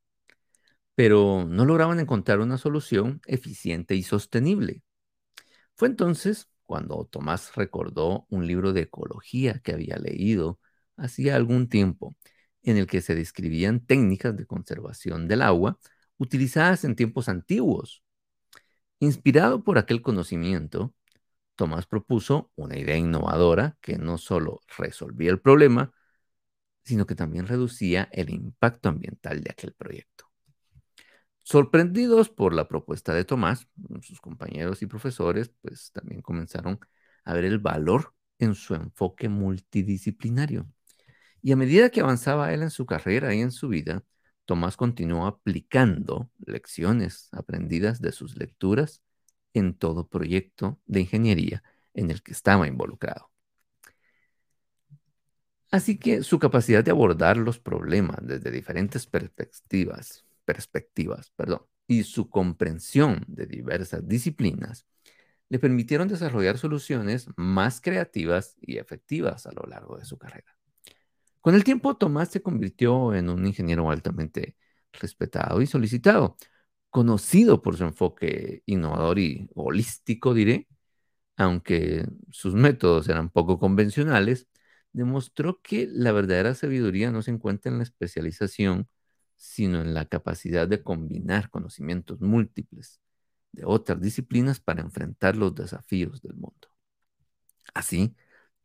pero 0.97 1.45
no 1.47 1.63
lograban 1.65 1.99
encontrar 1.99 2.39
una 2.39 2.57
solución 2.57 3.21
eficiente 3.27 3.93
y 3.93 4.01
sostenible. 4.01 4.81
Fue 5.75 5.87
entonces 5.89 6.49
cuando 6.65 7.05
Tomás 7.05 7.55
recordó 7.55 8.25
un 8.29 8.47
libro 8.47 8.73
de 8.73 8.81
ecología 8.81 9.59
que 9.59 9.73
había 9.73 9.97
leído 9.97 10.59
hacía 10.97 11.35
algún 11.35 11.69
tiempo, 11.69 12.15
en 12.63 12.77
el 12.77 12.87
que 12.87 13.01
se 13.01 13.13
describían 13.13 13.85
técnicas 13.85 14.35
de 14.37 14.47
conservación 14.47 15.27
del 15.27 15.43
agua 15.43 15.77
utilizadas 16.17 16.83
en 16.83 16.95
tiempos 16.95 17.29
antiguos. 17.29 18.03
Inspirado 18.99 19.63
por 19.63 19.77
aquel 19.77 20.01
conocimiento, 20.01 20.95
Tomás 21.55 21.85
propuso 21.85 22.51
una 22.55 22.77
idea 22.77 22.97
innovadora 22.97 23.77
que 23.81 23.99
no 23.99 24.17
solo 24.17 24.61
resolvía 24.79 25.29
el 25.29 25.41
problema, 25.41 25.93
sino 26.85 27.05
que 27.05 27.15
también 27.15 27.47
reducía 27.47 28.09
el 28.11 28.31
impacto 28.31 28.89
ambiental 28.89 29.41
de 29.43 29.51
aquel 29.51 29.73
proyecto. 29.73 30.26
Sorprendidos 31.49 32.27
por 32.29 32.53
la 32.53 32.67
propuesta 32.67 33.13
de 33.13 33.23
Tomás, 33.23 33.69
sus 34.01 34.19
compañeros 34.19 34.81
y 34.81 34.85
profesores 34.85 35.49
pues 35.61 35.93
también 35.93 36.21
comenzaron 36.21 36.77
a 37.23 37.33
ver 37.33 37.45
el 37.45 37.57
valor 37.57 38.13
en 38.37 38.53
su 38.53 38.75
enfoque 38.75 39.29
multidisciplinario. 39.29 40.67
Y 41.41 41.53
a 41.53 41.55
medida 41.55 41.89
que 41.89 42.01
avanzaba 42.01 42.53
él 42.53 42.63
en 42.63 42.69
su 42.69 42.85
carrera 42.85 43.33
y 43.33 43.39
en 43.39 43.51
su 43.51 43.69
vida, 43.69 44.03
Tomás 44.43 44.75
continuó 44.75 45.25
aplicando 45.25 46.29
lecciones 46.45 47.29
aprendidas 47.31 48.01
de 48.01 48.11
sus 48.11 48.35
lecturas 48.35 49.01
en 49.53 49.73
todo 49.73 50.05
proyecto 50.05 50.81
de 50.85 50.99
ingeniería 50.99 51.63
en 51.93 52.11
el 52.11 52.23
que 52.23 52.33
estaba 52.33 52.67
involucrado. 52.67 53.31
Así 55.71 55.97
que 55.97 56.23
su 56.23 56.39
capacidad 56.39 56.83
de 56.83 56.91
abordar 56.91 57.37
los 57.37 57.57
problemas 57.57 58.17
desde 58.21 58.51
diferentes 58.51 59.07
perspectivas 59.07 60.26
perspectivas, 60.47 61.31
perdón, 61.35 61.63
y 61.87 62.03
su 62.03 62.29
comprensión 62.29 63.25
de 63.27 63.45
diversas 63.47 64.07
disciplinas 64.07 64.85
le 65.49 65.59
permitieron 65.59 66.07
desarrollar 66.07 66.57
soluciones 66.57 67.27
más 67.35 67.81
creativas 67.81 68.55
y 68.61 68.77
efectivas 68.77 69.45
a 69.45 69.51
lo 69.51 69.63
largo 69.67 69.97
de 69.97 70.05
su 70.05 70.17
carrera. 70.17 70.57
Con 71.41 71.53
el 71.55 71.63
tiempo, 71.65 71.97
Tomás 71.97 72.29
se 72.29 72.41
convirtió 72.41 73.13
en 73.13 73.29
un 73.29 73.45
ingeniero 73.45 73.91
altamente 73.91 74.55
respetado 74.93 75.61
y 75.61 75.67
solicitado, 75.67 76.37
conocido 76.89 77.61
por 77.61 77.77
su 77.77 77.83
enfoque 77.83 78.63
innovador 78.65 79.19
y 79.19 79.49
holístico, 79.53 80.33
diré, 80.33 80.67
aunque 81.37 82.05
sus 82.31 82.55
métodos 82.55 83.09
eran 83.09 83.29
poco 83.29 83.59
convencionales, 83.59 84.47
demostró 84.93 85.61
que 85.61 85.87
la 85.91 86.11
verdadera 86.13 86.55
sabiduría 86.55 87.11
no 87.11 87.21
se 87.21 87.31
encuentra 87.31 87.71
en 87.71 87.77
la 87.79 87.83
especialización 87.83 88.89
sino 89.37 89.81
en 89.81 89.93
la 89.93 90.05
capacidad 90.05 90.67
de 90.67 90.83
combinar 90.83 91.49
conocimientos 91.49 92.19
múltiples 92.19 92.99
de 93.53 93.63
otras 93.65 94.01
disciplinas 94.01 94.59
para 94.59 94.81
enfrentar 94.81 95.35
los 95.35 95.55
desafíos 95.55 96.21
del 96.21 96.33
mundo. 96.35 96.69
Así, 97.73 98.15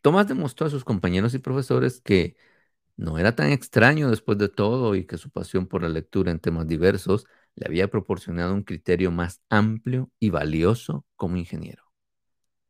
Tomás 0.03 0.27
demostró 0.27 0.67
a 0.67 0.71
sus 0.71 0.85
compañeros 0.85 1.35
y 1.35 1.39
profesores 1.39 2.01
que 2.01 2.37
no 2.97 3.19
era 3.19 3.35
tan 3.37 3.51
extraño 3.51 4.11
después 4.11 4.39
de 4.39 4.49
todo 4.49 4.95
y 4.97 5.07
que 5.07 5.19
su 5.19 5.31
pasión 5.31 5.67
por 5.67 5.83
la 5.83 5.89
lectura 5.89 6.31
en 6.31 6.41
temas 6.41 6.67
diversos 6.67 7.27
le 7.55 7.67
había 7.67 7.89
proporcionado 7.89 8.55
un 8.55 8.63
criterio 8.63 9.11
más 9.11 9.43
amplio 9.49 10.11
y 10.19 10.31
valioso 10.31 11.07
como 11.17 11.37
ingeniero. 11.37 11.85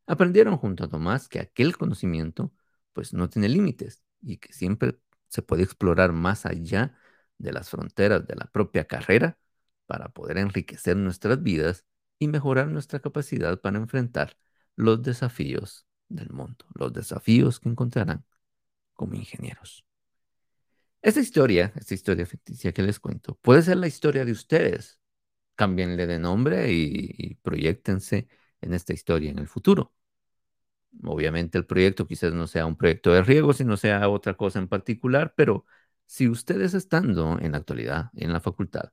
Aprendieron 0.07 0.57
junto 0.57 0.85
a 0.85 0.89
Tomás 0.89 1.29
que 1.29 1.41
aquel 1.41 1.77
conocimiento 1.77 2.53
pues 2.93 3.15
no 3.15 3.29
tiene 3.29 3.49
límites 3.49 4.03
y 4.21 4.39
que 4.39 4.53
siempre 4.53 4.99
se 5.29 5.43
puede 5.43 5.63
explorar 5.63 6.13
más 6.13 6.45
allá 6.45 6.97
de 7.43 7.53
las 7.53 7.71
fronteras 7.71 8.27
de 8.27 8.37
la 8.37 8.47
propia 8.47 8.87
carrera 8.87 9.39
para 9.87 10.09
poder 10.11 10.39
enriquecer 10.39 10.97
nuestras 10.97 11.43
vidas 11.43 11.85
y 12.19 12.29
mejorar 12.29 12.69
nuestra 12.69 13.01
capacidad 13.01 13.61
para 13.61 13.79
enfrentar 13.79 14.37
los 14.77 15.03
desafíos 15.03 15.87
del 16.09 16.31
mundo, 16.31 16.65
los 16.75 16.93
desafíos 16.93 17.61
que 17.61 17.69
encontrarán 17.69 18.25
como 18.95 19.15
ingenieros. 19.15 19.85
Esta 21.03 21.21
historia, 21.21 21.73
esta 21.77 21.95
historia 21.95 22.27
ficticia 22.27 22.73
que 22.73 22.83
les 22.83 23.01
cuento, 23.01 23.37
puede 23.43 23.63
ser 23.63 23.77
la 23.79 23.89
historia 23.89 24.25
de 24.25 24.33
ustedes. 24.33 25.01
Cámbienle 25.57 26.07
de 26.07 26.19
nombre 26.19 26.73
y, 26.73 27.15
y 27.19 27.35
proyectense 27.37 28.29
en 28.61 28.75
esta 28.75 28.93
historia 28.93 29.31
en 29.31 29.39
el 29.39 29.49
futuro. 29.49 29.93
Obviamente 31.05 31.59
el 31.59 31.67
proyecto 31.67 32.07
quizás 32.07 32.35
no 32.35 32.47
sea 32.47 32.67
un 32.67 32.77
proyecto 32.77 33.13
de 33.13 33.23
riego, 33.23 33.53
sino 33.53 33.77
sea 33.77 34.09
otra 34.09 34.35
cosa 34.35 34.59
en 34.59 34.69
particular, 34.69 35.35
pero 35.37 35.65
si 36.07 36.29
ustedes 36.29 36.75
estando 36.75 37.39
en 37.41 37.53
la 37.53 37.59
actualidad, 37.59 38.11
en 38.15 38.33
la 38.33 38.41
facultad, 38.41 38.93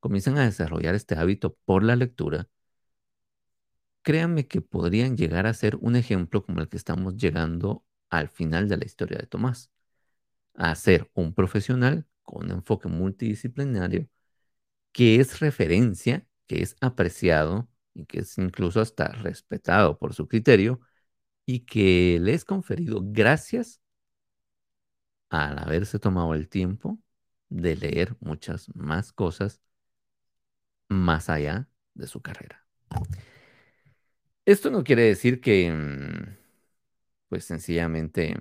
comienzan 0.00 0.38
a 0.38 0.44
desarrollar 0.44 0.94
este 0.94 1.16
hábito 1.16 1.56
por 1.64 1.82
la 1.82 1.96
lectura, 1.96 2.48
créanme 4.02 4.46
que 4.46 4.60
podrían 4.60 5.16
llegar 5.16 5.46
a 5.46 5.54
ser 5.54 5.76
un 5.76 5.96
ejemplo 5.96 6.44
como 6.44 6.60
el 6.60 6.68
que 6.68 6.76
estamos 6.76 7.16
llegando 7.16 7.84
al 8.10 8.28
final 8.28 8.68
de 8.68 8.76
la 8.76 8.84
historia 8.84 9.18
de 9.18 9.26
Tomás, 9.26 9.70
a 10.54 10.74
ser 10.74 11.10
un 11.14 11.34
profesional 11.34 12.06
con 12.22 12.46
un 12.46 12.52
enfoque 12.52 12.88
multidisciplinario 12.88 14.08
que 14.92 15.20
es 15.20 15.40
referencia, 15.40 16.26
que 16.46 16.62
es 16.62 16.76
apreciado 16.80 17.68
y 17.94 18.06
que 18.06 18.20
es 18.20 18.38
incluso 18.38 18.80
hasta 18.80 19.08
respetado 19.08 19.98
por 19.98 20.14
su 20.14 20.28
criterio 20.28 20.80
y 21.46 21.60
que 21.60 22.18
le 22.22 22.34
es 22.34 22.44
conferido 22.44 23.00
gracias 23.04 23.80
al 25.30 25.58
haberse 25.58 25.98
tomado 25.98 26.34
el 26.34 26.48
tiempo 26.48 26.98
de 27.48 27.76
leer 27.76 28.16
muchas 28.20 28.74
más 28.74 29.12
cosas 29.12 29.60
más 30.88 31.28
allá 31.28 31.68
de 31.94 32.06
su 32.06 32.20
carrera. 32.20 32.66
Esto 34.46 34.70
no 34.70 34.84
quiere 34.84 35.02
decir 35.04 35.40
que, 35.40 35.70
mm, 35.72 36.36
pues 37.28 37.44
sencillamente, 37.44 38.36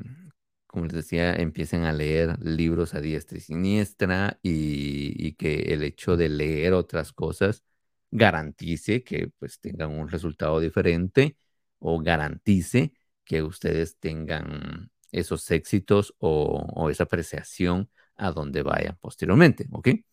como 0.68 0.86
les 0.86 0.94
decía, 0.94 1.36
empiecen 1.36 1.84
a 1.86 1.94
leer 1.94 2.38
libros 2.44 2.94
a 2.94 3.02
diestra 3.02 3.38
y 3.38 3.42
siniestra 3.42 4.40
y, 4.42 5.14
y 5.28 5.34
que 5.36 5.74
el 5.74 5.84
hecho 5.84 6.18
de 6.18 6.30
leer 6.30 6.74
otras 6.74 7.14
cosas 7.14 7.64
garantice 8.12 9.04
que 9.04 9.30
pues 9.40 9.60
tengan 9.60 9.92
un 9.92 10.10
resultado 10.10 10.60
diferente 10.60 11.38
o 11.80 12.00
garantice 12.02 12.94
que 13.26 13.42
ustedes 13.44 13.98
tengan 14.00 14.92
esos 15.14 15.50
éxitos 15.52 16.16
o, 16.20 16.90
esa 16.90 17.04
apreciación 17.06 17.90
a 18.16 18.32
donde 18.32 18.64
vayan 18.64 18.98
posteriormente, 19.00 19.68
¿ok? 19.72 19.88
Eh, 19.88 20.04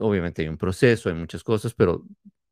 obviamente 0.00 0.42
hay 0.42 0.48
un 0.48 0.58
proceso, 0.58 1.08
hay 1.08 1.14
muchas 1.16 1.42
cosas, 1.42 1.74
pero 1.74 2.04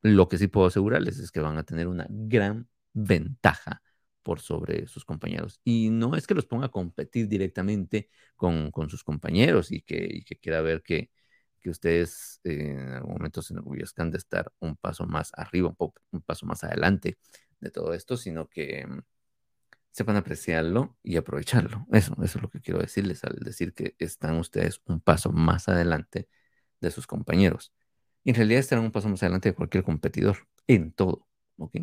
lo 0.02 0.28
que 0.28 0.38
sí 0.38 0.48
puedo 0.48 0.66
asegurarles 0.66 1.18
es 1.18 1.30
que 1.30 1.40
van 1.40 1.58
a 1.58 1.64
tener 1.64 1.88
una 1.88 2.06
gran 2.08 2.68
ventaja 2.92 3.82
por 4.22 4.40
sobre 4.40 4.86
sus 4.86 5.04
compañeros. 5.04 5.60
Y 5.64 5.90
no 5.90 6.16
es 6.16 6.26
que 6.26 6.34
los 6.34 6.46
ponga 6.46 6.66
a 6.66 6.70
competir 6.70 7.28
directamente 7.28 8.08
con, 8.36 8.72
sus 8.88 9.04
compañeros 9.04 9.72
y 9.72 9.82
que, 9.82 10.24
quiera 10.40 10.60
ver 10.62 10.82
que, 10.82 11.10
ustedes 11.64 12.40
en 12.42 12.88
algún 12.90 13.12
momento 13.12 13.40
se 13.40 13.54
enorgullezcan 13.54 14.10
de 14.10 14.18
estar 14.18 14.52
un 14.58 14.76
paso 14.76 15.06
más 15.06 15.30
arriba, 15.34 15.68
un, 15.78 15.92
un 16.10 16.22
paso 16.22 16.44
más 16.46 16.64
adelante 16.64 17.18
de 17.60 17.70
todo 17.70 17.94
esto, 17.94 18.16
sino 18.16 18.48
que 18.48 18.84
mm, 18.86 18.98
sepan 19.92 20.16
apreciarlo 20.16 20.96
y 21.02 21.16
aprovecharlo. 21.16 21.86
Eso, 21.92 22.14
eso 22.22 22.38
es 22.38 22.42
lo 22.42 22.50
que 22.50 22.60
quiero 22.60 22.80
decirles 22.80 23.22
al 23.24 23.36
decir 23.36 23.74
que 23.74 23.94
están 23.98 24.36
ustedes 24.38 24.80
un 24.86 25.00
paso 25.00 25.32
más 25.32 25.68
adelante 25.68 26.28
de 26.80 26.90
sus 26.90 27.06
compañeros. 27.06 27.72
En 28.24 28.34
realidad 28.34 28.60
estarán 28.60 28.84
un 28.84 28.92
paso 28.92 29.08
más 29.08 29.22
adelante 29.22 29.50
de 29.50 29.54
cualquier 29.54 29.84
competidor, 29.84 30.48
en 30.66 30.92
todo, 30.92 31.26
¿ok? 31.58 31.76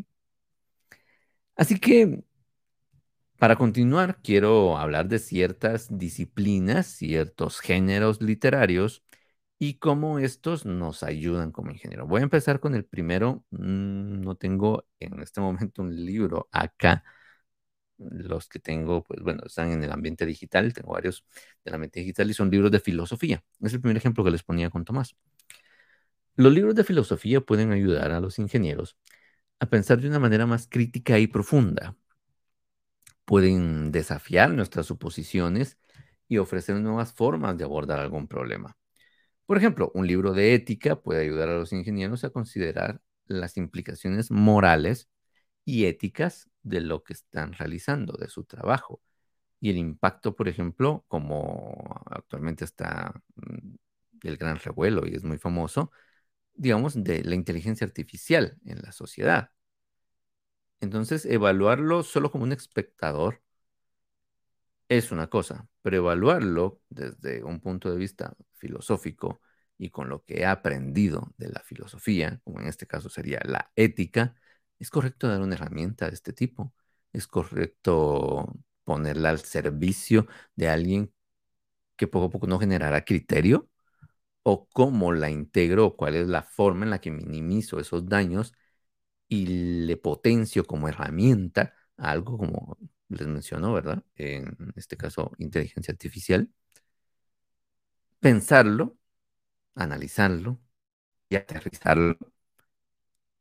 Así 1.56 1.80
que, 1.80 2.24
para 3.38 3.56
continuar, 3.58 4.20
quiero 4.24 4.78
hablar 4.78 5.08
de 5.08 5.20
ciertas 5.20 5.88
disciplinas, 5.98 6.88
ciertos 6.88 7.60
géneros 7.60 8.22
literarios 8.22 9.04
y 9.60 9.76
cómo 9.76 10.20
estos 10.20 10.66
nos 10.66 11.04
ayudan 11.04 11.52
como 11.52 11.72
ingeniero. 11.72 12.08
Voy 12.08 12.22
a 12.22 12.24
empezar 12.24 12.60
con 12.60 12.76
el 12.76 12.86
primero. 12.86 13.46
Mm, 13.52 14.22
no 14.22 14.36
tengo 14.36 14.86
en 15.00 15.22
este 15.22 15.42
momento 15.42 15.82
un 15.82 16.06
libro 16.06 16.50
acá 16.52 17.04
los 18.00 18.48
que 18.48 18.60
tengo, 18.60 19.04
pues 19.04 19.22
bueno, 19.22 19.44
están 19.46 19.72
en 19.72 19.84
el 19.84 19.92
ambiente 19.92 20.26
digital, 20.26 20.74
tengo 20.74 20.94
varios 20.94 21.26
del 21.64 21.76
ambiente 21.76 22.00
digital 22.00 22.30
y 22.30 22.34
son 22.34 22.50
libros 22.50 22.72
de 22.72 22.80
filosofía. 22.80 23.44
Es 23.62 23.74
el 23.74 23.82
primer 23.82 23.98
ejemplo 23.98 24.24
que 24.24 24.32
les 24.32 24.44
ponía 24.44 24.70
con 24.70 24.86
Tomás. 24.86 25.16
Los 26.36 26.54
libros 26.54 26.76
de 26.76 26.84
filosofía 26.84 27.42
pueden 27.42 27.72
ayudar 27.72 28.12
a 28.12 28.22
los 28.22 28.40
ingenieros 28.40 28.98
a 29.60 29.66
pensar 29.70 30.00
de 30.00 30.08
una 30.08 30.20
manera 30.20 30.46
más 30.46 30.68
crítica 30.68 31.20
y 31.20 31.28
profunda. 31.28 31.98
Pueden 33.26 33.92
desafiar 33.92 34.52
nuestras 34.52 34.86
suposiciones 34.86 35.78
y 36.28 36.38
ofrecer 36.38 36.78
nuevas 36.78 37.14
formas 37.14 37.58
de 37.58 37.66
abordar 37.66 38.00
algún 38.00 38.28
problema. 38.28 38.78
Por 39.46 39.58
ejemplo, 39.58 39.92
un 39.94 40.08
libro 40.08 40.34
de 40.34 40.54
ética 40.54 41.02
puede 41.02 41.22
ayudar 41.24 41.50
a 41.50 41.58
los 41.58 41.74
ingenieros 41.74 42.24
a 42.24 42.30
considerar 42.30 43.02
las 43.26 43.58
implicaciones 43.58 44.32
morales 44.32 45.10
y 45.66 45.86
éticas 45.86 46.49
de 46.64 46.82
lo 46.82 47.04
que 47.04 47.14
están 47.14 47.54
realizando, 47.54 48.14
de 48.18 48.30
su 48.30 48.44
trabajo. 48.46 49.02
Y 49.62 49.70
el 49.72 49.78
impacto, 49.78 50.36
por 50.36 50.48
ejemplo, 50.50 51.06
como 51.08 52.02
actualmente 52.12 52.66
está 52.66 53.14
mm, 53.36 53.76
el 54.24 54.38
gran 54.38 54.58
revuelo 54.60 55.06
y 55.08 55.16
es 55.16 55.24
muy 55.24 55.38
famoso, 55.38 55.92
digamos, 56.56 57.04
de 57.04 57.24
la 57.24 57.36
inteligencia 57.36 57.86
artificial 57.88 58.58
en 58.66 58.82
la 58.82 58.92
sociedad. 58.92 59.52
Entonces, 60.82 61.26
evaluarlo 61.26 62.04
solo 62.04 62.32
como 62.32 62.44
un 62.44 62.52
espectador 62.54 63.42
es 64.90 65.12
una 65.12 65.28
cosa, 65.30 65.68
pero 65.82 65.98
evaluarlo 65.98 66.82
desde 66.90 67.44
un 67.44 67.60
punto 67.60 67.92
de 67.92 67.98
vista 67.98 68.36
filosófico 68.56 69.42
y 69.78 69.90
con 69.92 70.10
lo 70.10 70.24
que 70.26 70.40
he 70.42 70.46
aprendido 70.46 71.34
de 71.38 71.50
la 71.50 71.62
filosofía, 71.62 72.42
como 72.44 72.60
en 72.60 72.68
este 72.68 72.88
caso 72.88 73.10
sería 73.10 73.40
la 73.46 73.72
ética, 73.76 74.36
¿Es 74.80 74.90
correcto 74.90 75.28
dar 75.28 75.42
una 75.42 75.56
herramienta 75.56 76.08
de 76.08 76.14
este 76.16 76.34
tipo? 76.34 76.74
¿Es 77.14 77.28
correcto 77.28 78.56
ponerla 78.84 79.30
al 79.30 79.40
servicio 79.40 80.28
de 80.56 80.70
alguien 80.70 81.14
que 81.98 82.08
poco 82.08 82.28
a 82.28 82.30
poco 82.32 82.48
no 82.48 82.60
generará 82.60 83.06
criterio? 83.06 83.70
¿O 84.44 84.68
cómo 84.70 85.14
la 85.14 85.30
integro? 85.32 85.96
¿Cuál 85.98 86.16
es 86.16 86.28
la 86.30 86.44
forma 86.44 86.86
en 86.86 86.92
la 86.92 87.02
que 87.02 87.12
minimizo 87.12 87.80
esos 87.80 88.08
daños 88.10 88.54
y 89.30 89.86
le 89.88 89.98
potencio 89.98 90.66
como 90.66 90.90
herramienta 90.90 91.74
a 91.98 92.12
algo 92.12 92.38
como 92.38 92.78
les 93.10 93.28
mencionó, 93.28 93.74
¿verdad? 93.74 94.04
En 94.16 94.74
este 94.76 94.98
caso, 94.98 95.32
inteligencia 95.40 95.92
artificial. 95.94 96.50
Pensarlo, 98.20 98.98
analizarlo 99.76 100.60
y 101.30 101.36
aterrizarlo 101.38 102.18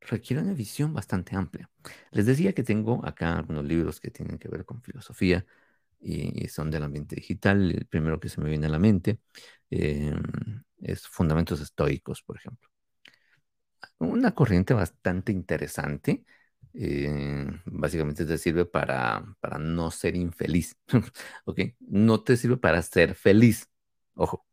requiere 0.01 0.43
una 0.43 0.55
visión 0.55 0.93
bastante 0.95 1.37
amplia. 1.37 1.71
Les 2.13 2.27
decía 2.27 2.53
que 2.55 2.63
tengo 2.63 3.05
acá 3.07 3.39
algunos 3.39 3.65
libros 3.65 4.01
que 4.01 4.11
tienen 4.11 4.39
que 4.39 4.49
ver 4.49 4.65
con 4.65 4.83
filosofía 4.83 5.45
y 6.01 6.49
son 6.49 6.71
del 6.71 6.85
ambiente 6.85 7.17
digital. 7.17 7.71
El 7.73 7.87
primero 7.87 8.21
que 8.21 8.29
se 8.29 8.41
me 8.41 8.49
viene 8.51 8.67
a 8.67 8.71
la 8.71 8.79
mente 8.79 9.21
em, 9.71 10.23
es 10.81 11.07
Fundamentos 11.09 11.61
Estoicos, 11.61 12.23
por 12.23 12.37
ejemplo. 12.37 12.69
Una 13.99 14.33
corriente 14.35 14.75
bastante 14.75 15.33
interesante. 15.33 16.25
Eh, 16.75 17.47
básicamente 17.67 18.25
te 18.27 18.39
sirve 18.39 18.65
para, 18.67 19.37
para 19.41 19.59
no 19.59 19.91
ser 19.91 20.17
infeliz. 20.17 20.77
¿Ok? 21.45 21.61
No 21.81 22.23
te 22.23 22.37
sirve 22.37 22.57
para 22.57 22.83
ser 22.83 23.15
feliz. 23.15 23.69
Ojo. 24.15 24.47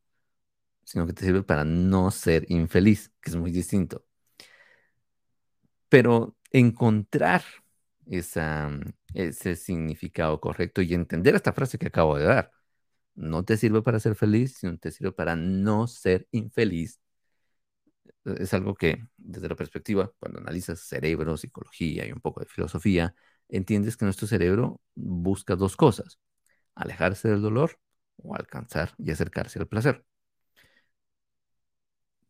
Sino 0.83 1.07
que 1.07 1.13
te 1.13 1.25
sirve 1.25 1.43
para 1.43 1.65
no 1.65 2.11
ser 2.11 2.45
infeliz, 2.49 3.11
que 3.21 3.31
es 3.31 3.35
muy 3.35 3.51
distinto. 3.51 4.05
Pero 5.89 6.35
encontrar 6.51 7.43
ese 8.07 9.55
significado 9.55 10.39
correcto 10.39 10.81
y 10.81 10.93
entender 10.93 11.35
esta 11.35 11.53
frase 11.53 11.77
que 11.77 11.87
acabo 11.87 12.17
de 12.17 12.25
dar, 12.25 12.51
no 13.15 13.45
te 13.45 13.57
sirve 13.57 13.81
para 13.81 13.99
ser 13.99 14.15
feliz, 14.15 14.57
sino 14.59 14.77
te 14.77 14.91
sirve 14.91 15.11
para 15.13 15.35
no 15.35 15.87
ser 15.87 16.27
infeliz. 16.31 16.99
Es 18.25 18.53
algo 18.53 18.75
que, 18.75 19.03
desde 19.17 19.47
la 19.49 19.55
perspectiva, 19.55 20.11
cuando 20.19 20.39
analizas 20.39 20.79
cerebro, 20.81 21.37
psicología 21.37 22.07
y 22.07 22.11
un 22.11 22.21
poco 22.21 22.39
de 22.41 22.47
filosofía, 22.47 23.15
entiendes 23.49 23.97
que 23.97 24.05
nuestro 24.05 24.27
cerebro 24.27 24.81
busca 24.95 25.55
dos 25.55 25.75
cosas, 25.77 26.19
alejarse 26.75 27.29
del 27.29 27.41
dolor 27.41 27.79
o 28.17 28.35
alcanzar 28.35 28.93
y 28.97 29.11
acercarse 29.11 29.59
al 29.59 29.67
placer. 29.67 30.05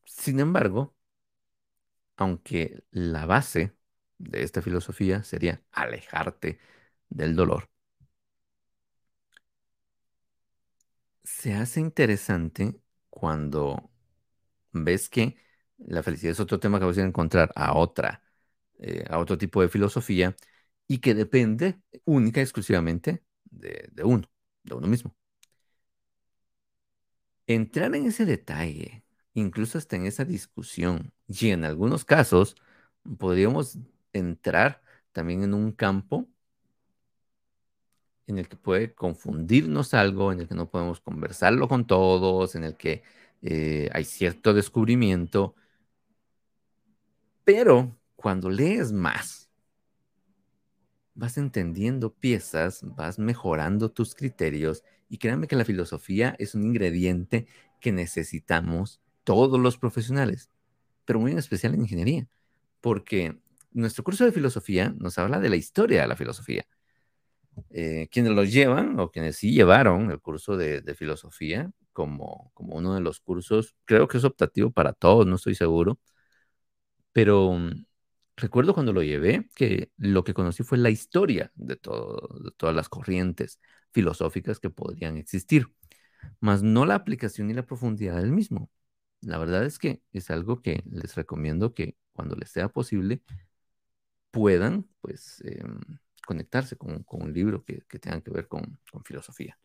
Sin 0.05 0.39
embargo, 0.39 0.95
aunque 2.17 2.83
la 2.91 3.25
base 3.25 3.73
de 4.17 4.43
esta 4.43 4.61
filosofía 4.61 5.23
sería 5.23 5.61
alejarte 5.71 6.59
del 7.09 7.35
dolor, 7.35 7.69
se 11.23 11.53
hace 11.53 11.79
interesante 11.79 12.79
cuando 13.09 13.89
ves 14.71 15.09
que 15.09 15.37
la 15.79 16.03
felicidad 16.03 16.33
es 16.33 16.41
otro 16.41 16.59
tema 16.61 16.79
que 16.79 16.85
vas 16.85 16.97
a 16.99 17.03
encontrar 17.03 17.51
a 17.55 17.75
otra, 17.77 18.23
eh, 18.79 19.05
a 19.09 19.19
otro 19.19 19.37
tipo 19.39 19.61
de 19.61 19.69
filosofía 19.69 20.35
y 20.87 20.99
que 20.99 21.15
depende 21.15 21.81
única 22.05 22.41
y 22.41 22.43
exclusivamente 22.43 23.23
de, 23.45 23.89
de 23.93 24.03
uno, 24.05 24.29
de 24.63 24.75
uno 24.75 24.87
mismo. 24.87 25.15
Entrar 27.47 27.95
en 27.95 28.05
ese 28.07 28.25
detalle 28.25 29.03
incluso 29.35 29.77
hasta 29.77 29.95
en 29.97 30.07
esa 30.07 30.25
discusión. 30.25 31.13
Y 31.27 31.51
en 31.51 31.65
algunos 31.65 32.05
casos 32.05 32.55
podríamos 33.19 33.77
entrar 34.13 34.81
también 35.11 35.43
en 35.43 35.53
un 35.53 35.71
campo 35.71 36.27
en 38.27 38.39
el 38.39 38.49
que 38.49 38.55
puede 38.57 38.93
confundirnos 38.95 39.93
algo, 39.93 40.31
en 40.31 40.41
el 40.41 40.47
que 40.47 40.55
no 40.55 40.69
podemos 40.69 40.99
conversarlo 40.99 41.67
con 41.67 41.85
todos, 41.85 42.55
en 42.55 42.63
el 42.63 42.75
que 42.75 43.03
eh, 43.43 43.89
hay 43.93 44.03
cierto 44.05 44.53
descubrimiento. 44.53 45.55
Pero 47.43 47.95
cuando 48.15 48.49
lees 48.49 48.91
más, 48.91 49.49
vas 51.13 51.37
entendiendo 51.37 52.13
piezas, 52.13 52.81
vas 52.83 53.19
mejorando 53.19 53.91
tus 53.91 54.15
criterios 54.15 54.83
y 55.07 55.19
créanme 55.19 55.47
que 55.47 55.55
la 55.55 55.65
filosofía 55.65 56.35
es 56.39 56.55
un 56.55 56.63
ingrediente 56.63 57.47
que 57.79 57.91
necesitamos 57.91 59.01
todos 59.25 59.59
los 59.59 59.77
profesionales, 59.77 60.49
pero 61.05 61.19
muy 61.19 61.33
en 61.33 61.39
especial 61.39 61.73
en 61.73 61.81
ingeniería, 61.81 62.29
porque 62.81 63.37
nuestro 63.71 64.03
curso 64.05 64.25
de 64.25 64.31
filosofía 64.31 64.95
nos 64.97 65.17
habla 65.19 65.39
de 65.41 65.49
la 65.49 65.57
historia 65.57 66.03
de 66.03 66.07
la 66.07 66.15
filosofía. 66.15 66.65
Eh, 67.69 68.09
quienes 68.11 68.33
lo 68.33 68.43
llevan 68.43 68.99
o 68.99 69.11
quienes 69.11 69.37
sí 69.37 69.51
llevaron 69.53 70.11
el 70.11 70.19
curso 70.19 70.57
de, 70.57 70.81
filosofía 70.95 71.71
como, 71.93 72.51
como 72.53 72.75
uno 72.75 72.95
de 72.95 73.01
los 73.01 73.19
cursos, 73.21 73.75
creo 73.85 74.07
que 74.07 74.17
es 74.17 74.25
optativo 74.25 74.71
para 74.71 74.93
todos, 74.93 75.25
no 75.25 75.35
estoy 75.35 75.55
seguro, 75.55 75.99
pero 77.13 77.53
mm, 77.53 77.85
recuerdo 78.37 78.73
cuando 78.73 78.93
lo 78.93 79.03
llevé 79.03 79.49
que 79.55 79.91
lo 79.97 80.23
que 80.23 80.33
conocí 80.33 80.63
fue 80.63 80.77
la 80.77 80.89
historia 80.89 81.51
de, 81.55 81.75
de 81.75 82.51
todas 82.57 82.75
las 82.75 82.89
corrientes 82.89 83.59
filosóficas 83.91 84.59
que 84.59 84.69
podrían 84.69 85.17
existir, 85.17 85.67
más 86.41 86.63
no 86.63 86.85
la 86.85 86.95
aplicación 86.95 87.49
y 87.49 87.53
la 87.53 87.65
profundidad 87.65 88.17
del 88.17 88.33
mismo. 88.33 88.69
La 89.25 89.39
verdad 89.39 89.65
es 89.65 89.79
que 89.79 90.01
es 90.13 90.29
algo 90.29 90.61
que 90.61 90.83
les 90.89 91.15
recomiendo 91.15 91.73
que 91.73 91.97
cuando 92.13 92.35
les 92.35 92.51
sea 92.51 92.69
posible 92.69 93.23
puedan 94.29 94.87
pues 95.01 95.41
em, 95.45 95.79
conectarse 96.27 96.77
con, 96.77 97.03
un 97.09 97.33
libro 97.33 97.63
que, 97.65 97.81
tenga 97.99 98.21
que 98.21 98.29
ver 98.29 98.47
con, 98.47 98.79
filosofía. 99.03 99.57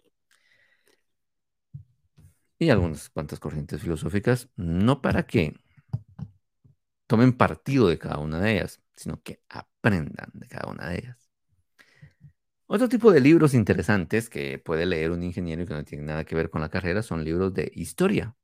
Y 2.59 2.71
algunas 2.71 3.11
cuantas 3.11 3.39
corrientes 3.39 3.83
filosóficas, 3.83 4.49
no 4.57 5.03
para 5.03 5.27
que 5.27 5.55
tomen 7.07 7.37
partido 7.37 7.89
de 7.89 7.99
cada 7.99 8.19
una 8.19 8.41
de 8.41 8.53
ellas, 8.53 8.81
sino 8.97 9.21
que 9.23 9.43
aprendan 9.49 10.31
de 10.33 10.49
cada 10.49 10.71
una 10.71 10.89
de 10.89 10.99
ellas. 10.99 11.31
Otro 12.67 12.89
tipo 12.89 13.13
de 13.13 13.21
libros 13.21 13.53
interesantes 13.53 14.31
que 14.31 14.59
puede 14.59 14.87
leer 14.87 15.11
un 15.11 15.23
ingeniero 15.23 15.67
que 15.67 15.75
no 15.75 15.85
tiene 15.85 16.05
nada 16.05 16.25
que 16.25 16.35
ver 16.35 16.49
con 16.49 16.63
la 16.63 16.71
carrera 16.71 17.03
son 17.03 17.25
libros 17.25 17.53
de 17.53 17.71
historia. 17.75 18.37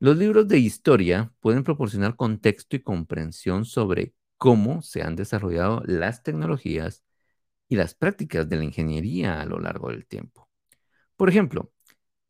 Los 0.00 0.16
libros 0.16 0.46
de 0.46 0.58
historia 0.58 1.32
pueden 1.40 1.64
proporcionar 1.64 2.14
contexto 2.14 2.76
y 2.76 2.82
comprensión 2.82 3.64
sobre 3.64 4.14
cómo 4.36 4.80
se 4.80 5.02
han 5.02 5.16
desarrollado 5.16 5.82
las 5.84 6.22
tecnologías 6.22 7.02
y 7.68 7.76
las 7.76 7.94
prácticas 7.94 8.48
de 8.48 8.56
la 8.56 8.64
ingeniería 8.64 9.40
a 9.40 9.46
lo 9.46 9.58
largo 9.58 9.90
del 9.90 10.06
tiempo. 10.06 10.48
Por 11.16 11.28
ejemplo, 11.28 11.72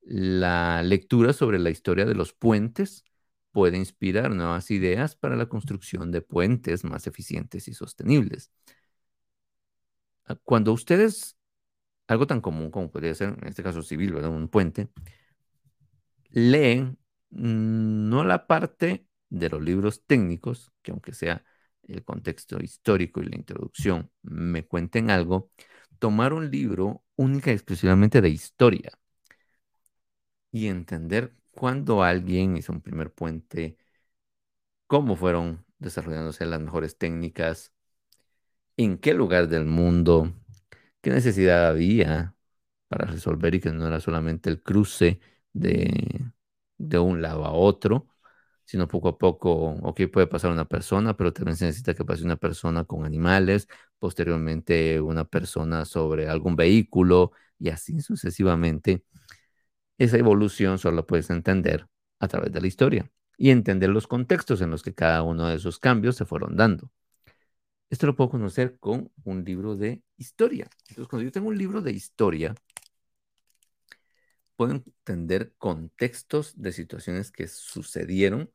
la 0.01 0.83
lectura 0.83 1.35
sobre 1.35 1.59
la 1.59 1.69
historia 1.69 2.07
de 2.07 2.15
los 2.15 2.33
puentes 2.33 3.05
puede 3.53 3.77
inspirar 3.77 4.31
nuevas 4.31 4.71
ideas 4.71 5.15
para 5.15 5.37
la 5.37 5.47
construcción 5.47 6.11
de 6.11 6.23
puentes 6.23 6.85
más 6.85 7.07
eficientes 7.07 7.69
y 7.69 7.75
sostenibles. 7.75 8.51
Cuando 10.45 10.73
ustedes, 10.73 11.37
algo 12.07 12.27
tan 12.27 12.41
común 12.41 12.71
como 12.71 12.91
podría 12.91 13.15
ser, 13.15 13.37
en 13.41 13.49
este 13.49 13.63
caso 13.63 13.83
civil, 13.83 14.15
¿verdad? 14.15 14.31
un 14.31 14.49
puente, 14.49 14.89
leen 16.31 16.99
no 17.31 18.25
la 18.25 18.47
parte 18.47 19.07
de 19.31 19.49
los 19.51 19.63
libros 19.63 20.05
técnicos, 20.07 20.73
que 20.83 20.93
aunque 20.93 21.13
sea 21.13 21.45
el 21.83 22.05
contexto 22.05 22.59
histórico 22.63 23.21
y 23.23 23.27
la 23.27 23.37
introducción 23.37 24.11
me 24.23 24.67
cuenten 24.67 25.11
algo, 25.11 25.51
tomar 25.99 26.33
un 26.33 26.51
libro 26.51 27.05
única 27.17 27.51
y 27.51 27.55
exclusivamente 27.55 28.21
de 28.21 28.29
historia 28.31 28.93
y 30.53 30.67
entender 30.69 31.35
cuándo 31.53 32.03
alguien 32.03 32.57
hizo 32.57 32.73
un 32.73 32.81
primer 32.83 33.13
puente, 33.13 33.79
cómo 34.87 35.17
fueron 35.17 35.65
desarrollándose 35.79 36.45
las 36.47 36.61
mejores 36.61 36.99
técnicas, 36.99 37.73
en 38.77 38.99
qué 38.99 39.15
lugar 39.15 39.49
del 39.49 39.67
mundo, 39.67 40.33
qué 41.01 41.11
necesidad 41.11 41.69
había 41.69 42.37
para 42.89 43.07
resolver 43.07 43.55
y 43.55 43.61
que 43.61 43.73
no 43.73 43.87
era 43.87 44.01
solamente 44.01 44.51
el 44.51 44.63
cruce 44.63 45.21
de, 45.53 46.33
de 46.79 46.99
un 46.99 47.23
lado 47.23 47.45
a 47.45 47.53
otro, 47.53 48.09
sino 48.65 48.89
poco 48.89 49.09
a 49.09 49.19
poco, 49.19 49.53
ok, 49.83 50.03
puede 50.13 50.27
pasar 50.27 50.51
una 50.53 50.67
persona, 50.67 51.17
pero 51.17 51.33
también 51.33 51.57
se 51.57 51.67
necesita 51.67 51.95
que 51.95 52.05
pase 52.05 52.25
una 52.25 52.37
persona 52.37 52.85
con 52.85 53.05
animales, 53.05 53.69
posteriormente 53.99 55.01
una 55.01 55.25
persona 55.25 55.85
sobre 55.85 56.29
algún 56.29 56.57
vehículo 56.57 57.33
y 57.59 57.71
así 57.71 58.01
sucesivamente. 58.01 59.05
Esa 59.99 60.19
evolución 60.19 60.79
solo 60.79 61.07
puedes 61.07 61.31
entender 61.31 61.87
a 62.21 62.29
través 62.29 62.53
de 62.53 62.61
la 62.61 62.67
historia 62.67 63.11
y 63.37 63.51
entender 63.51 63.91
los 63.91 64.07
contextos 64.07 64.61
en 64.61 64.71
los 64.71 64.83
que 64.83 64.95
cada 64.95 65.23
uno 65.23 65.47
de 65.49 65.57
esos 65.57 65.79
cambios 65.79 66.17
se 66.17 66.25
fueron 66.25 66.57
dando. 66.57 66.91
Esto 67.91 68.07
lo 68.07 68.15
puedo 68.15 68.31
conocer 68.31 68.79
con 68.79 69.11
un 69.25 69.45
libro 69.45 69.75
de 69.75 70.03
historia. 70.17 70.69
Entonces, 70.89 71.09
cuando 71.09 71.25
yo 71.25 71.33
tengo 71.33 71.49
un 71.49 71.57
libro 71.57 71.81
de 71.81 71.93
historia, 71.93 72.55
puedo 74.59 74.73
entender 74.73 75.55
contextos 75.59 76.61
de 76.61 76.73
situaciones 76.73 77.31
que 77.33 77.47
sucedieron 77.49 78.51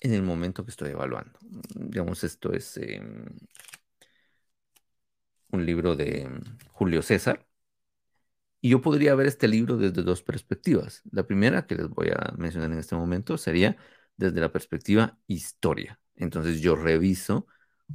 en 0.00 0.14
el 0.14 0.22
momento 0.22 0.64
que 0.64 0.70
estoy 0.70 0.90
evaluando. 0.90 1.38
Digamos, 1.74 2.24
esto 2.24 2.52
es 2.54 2.76
em, 2.78 3.26
un 5.52 5.64
libro 5.66 5.96
de 5.96 6.22
em, 6.22 6.40
Julio 6.72 7.02
César. 7.02 7.46
Y 8.60 8.70
yo 8.70 8.80
podría 8.80 9.14
ver 9.14 9.26
este 9.26 9.48
libro 9.48 9.76
desde 9.76 10.02
dos 10.02 10.22
perspectivas. 10.22 11.02
La 11.10 11.24
primera 11.26 11.66
que 11.66 11.74
les 11.74 11.88
voy 11.88 12.08
a 12.10 12.32
mencionar 12.38 12.70
en 12.72 12.78
este 12.78 12.94
momento 12.96 13.36
sería 13.36 13.76
desde 14.16 14.40
la 14.40 14.52
perspectiva 14.52 15.18
historia. 15.26 16.00
Entonces 16.16 16.60
yo 16.60 16.76
reviso 16.76 17.46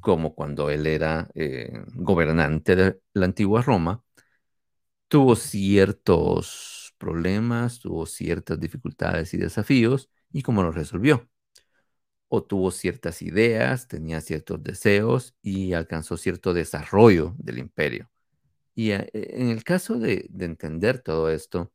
cómo 0.01 0.35
cuando 0.35 0.69
él 0.69 0.85
era 0.87 1.29
eh, 1.35 1.71
gobernante 1.95 2.75
de 2.75 3.01
la 3.13 3.25
antigua 3.25 3.61
Roma, 3.61 4.03
tuvo 5.07 5.35
ciertos 5.35 6.95
problemas, 6.97 7.79
tuvo 7.79 8.05
ciertas 8.05 8.59
dificultades 8.59 9.33
y 9.33 9.37
desafíos 9.37 10.09
y 10.31 10.41
cómo 10.43 10.63
los 10.63 10.75
resolvió 10.75 11.29
o 12.29 12.43
tuvo 12.43 12.71
ciertas 12.71 13.21
ideas, 13.21 13.87
tenía 13.87 14.21
ciertos 14.21 14.61
deseos 14.63 15.35
y 15.41 15.73
alcanzó 15.73 16.17
cierto 16.17 16.53
desarrollo 16.53 17.35
del 17.37 17.59
imperio. 17.59 18.09
Y 18.75 18.91
eh, 18.91 19.09
en 19.13 19.49
el 19.49 19.63
caso 19.63 19.99
de, 19.99 20.29
entender 20.39 20.99
todo 20.99 21.29
esto, 21.31 21.71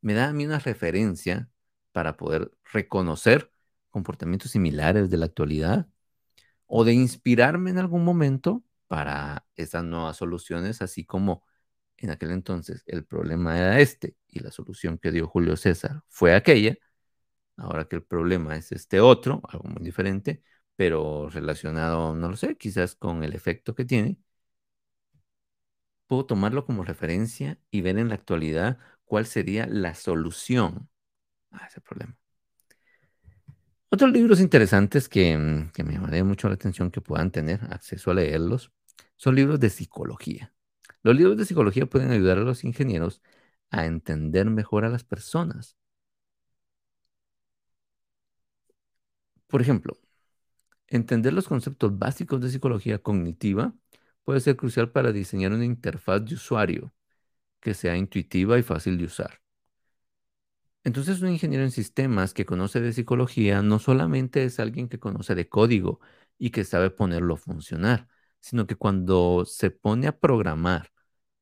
me 0.00 0.14
da 0.14 0.28
a 0.28 0.32
mí 0.32 0.46
una 0.46 0.58
referencia 0.60 1.50
para 1.92 2.16
poder 2.16 2.52
reconocer 2.72 3.50
comportamientos 3.90 4.52
similares 4.52 5.10
de 5.10 5.16
la 5.18 5.26
actualidad 5.26 5.88
o 6.66 6.84
de 6.84 6.94
inspirarme 6.94 7.70
en 7.70 7.78
algún 7.78 8.04
momento 8.04 8.64
para 8.88 9.46
esas 9.56 9.84
nuevas 9.84 10.16
soluciones, 10.18 10.82
así 10.82 11.04
como 11.04 11.44
en 11.98 12.10
aquel 12.10 12.30
entonces 12.32 12.82
el 12.86 13.04
problema 13.04 13.58
era 13.58 13.80
este 13.80 14.16
y 14.28 14.40
la 14.40 14.50
solución 14.50 14.98
que 14.98 15.12
dio 15.12 15.26
Julio 15.28 15.56
César 15.56 16.02
fue 16.08 16.34
aquella, 16.34 16.76
Ahora 17.56 17.86
que 17.88 17.96
el 17.96 18.02
problema 18.04 18.56
es 18.56 18.72
este 18.72 19.00
otro, 19.00 19.40
algo 19.48 19.68
muy 19.68 19.82
diferente, 19.84 20.42
pero 20.76 21.28
relacionado, 21.30 22.14
no 22.14 22.28
lo 22.30 22.36
sé, 22.36 22.56
quizás 22.56 22.94
con 22.94 23.24
el 23.24 23.34
efecto 23.34 23.74
que 23.74 23.84
tiene, 23.84 24.18
puedo 26.06 26.26
tomarlo 26.26 26.64
como 26.64 26.84
referencia 26.84 27.58
y 27.70 27.80
ver 27.80 27.98
en 27.98 28.08
la 28.08 28.14
actualidad 28.14 28.78
cuál 29.04 29.26
sería 29.26 29.66
la 29.66 29.94
solución 29.94 30.88
a 31.50 31.66
ese 31.66 31.80
problema. 31.80 32.16
Otros 33.88 34.12
libros 34.12 34.40
interesantes 34.40 35.08
que, 35.08 35.36
mm, 35.38 35.70
que 35.72 35.84
me 35.84 35.94
llamaría 35.94 36.24
mucho 36.24 36.48
la 36.48 36.54
atención 36.54 36.90
que 36.90 37.00
puedan 37.00 37.30
tener 37.30 37.60
acceso 37.70 38.10
a 38.10 38.14
leerlos 38.14 38.72
son 39.16 39.34
libros 39.36 39.60
de 39.60 39.70
psicología. 39.70 40.55
Los 41.06 41.16
libros 41.16 41.36
de 41.36 41.44
psicología 41.44 41.86
pueden 41.86 42.10
ayudar 42.10 42.38
a 42.38 42.40
los 42.42 42.64
ingenieros 42.64 43.22
a 43.70 43.86
entender 43.86 44.50
mejor 44.50 44.84
a 44.84 44.88
las 44.88 45.04
personas 45.04 45.76
Por 49.46 49.60
ejemplo, 49.62 49.98
entender 50.88 51.32
los 51.32 51.48
conceptos 51.48 51.98
básicos 51.98 52.40
de 52.40 52.50
psicología 52.50 52.98
cognitiva 52.98 53.74
puede 54.24 54.40
ser 54.40 54.56
crucial 54.56 54.90
para 54.92 55.12
diseñar 55.12 55.52
una 55.52 55.64
interfaz 55.64 56.24
de 56.24 56.34
usuario 56.34 56.92
que 57.60 57.74
sea 57.74 57.96
intuitiva 57.96 58.58
y 58.58 58.62
fácil 58.62 58.98
de 58.98 59.04
usar. 59.04 59.40
Entonces, 60.84 61.20
un 61.20 61.30
ingeniero 61.30 61.64
en 61.64 61.72
sistemas 61.72 62.32
que 62.32 62.46
conoce 62.46 62.80
de 62.80 62.92
psicología 62.92 63.60
no 63.62 63.78
solamente 63.80 64.44
es 64.44 64.60
alguien 64.60 64.88
que 64.88 65.00
conoce 65.00 65.34
de 65.34 65.48
código 65.48 66.00
y 66.38 66.50
que 66.50 66.64
sabe 66.64 66.90
ponerlo 66.90 67.34
a 67.34 67.36
funcionar, 67.38 68.08
sino 68.40 68.66
que 68.66 68.76
cuando 68.76 69.44
se 69.44 69.70
pone 69.70 70.06
a 70.06 70.18
programar, 70.18 70.92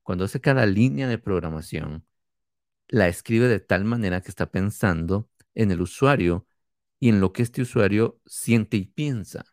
cuando 0.04 0.24
hace 0.26 0.40
cada 0.40 0.66
línea 0.66 1.08
de 1.08 1.18
programación, 1.18 2.06
la 2.88 3.08
escribe 3.08 3.48
de 3.48 3.60
tal 3.60 3.84
manera 3.84 4.20
que 4.20 4.28
está 4.28 4.50
pensando 4.50 5.28
en 5.54 5.70
el 5.72 5.80
usuario 5.80 6.46
y 7.00 7.08
en 7.08 7.20
lo 7.20 7.32
que 7.32 7.42
este 7.42 7.62
usuario 7.62 8.20
siente 8.26 8.76
y 8.76 8.84
piensa. 8.86 9.46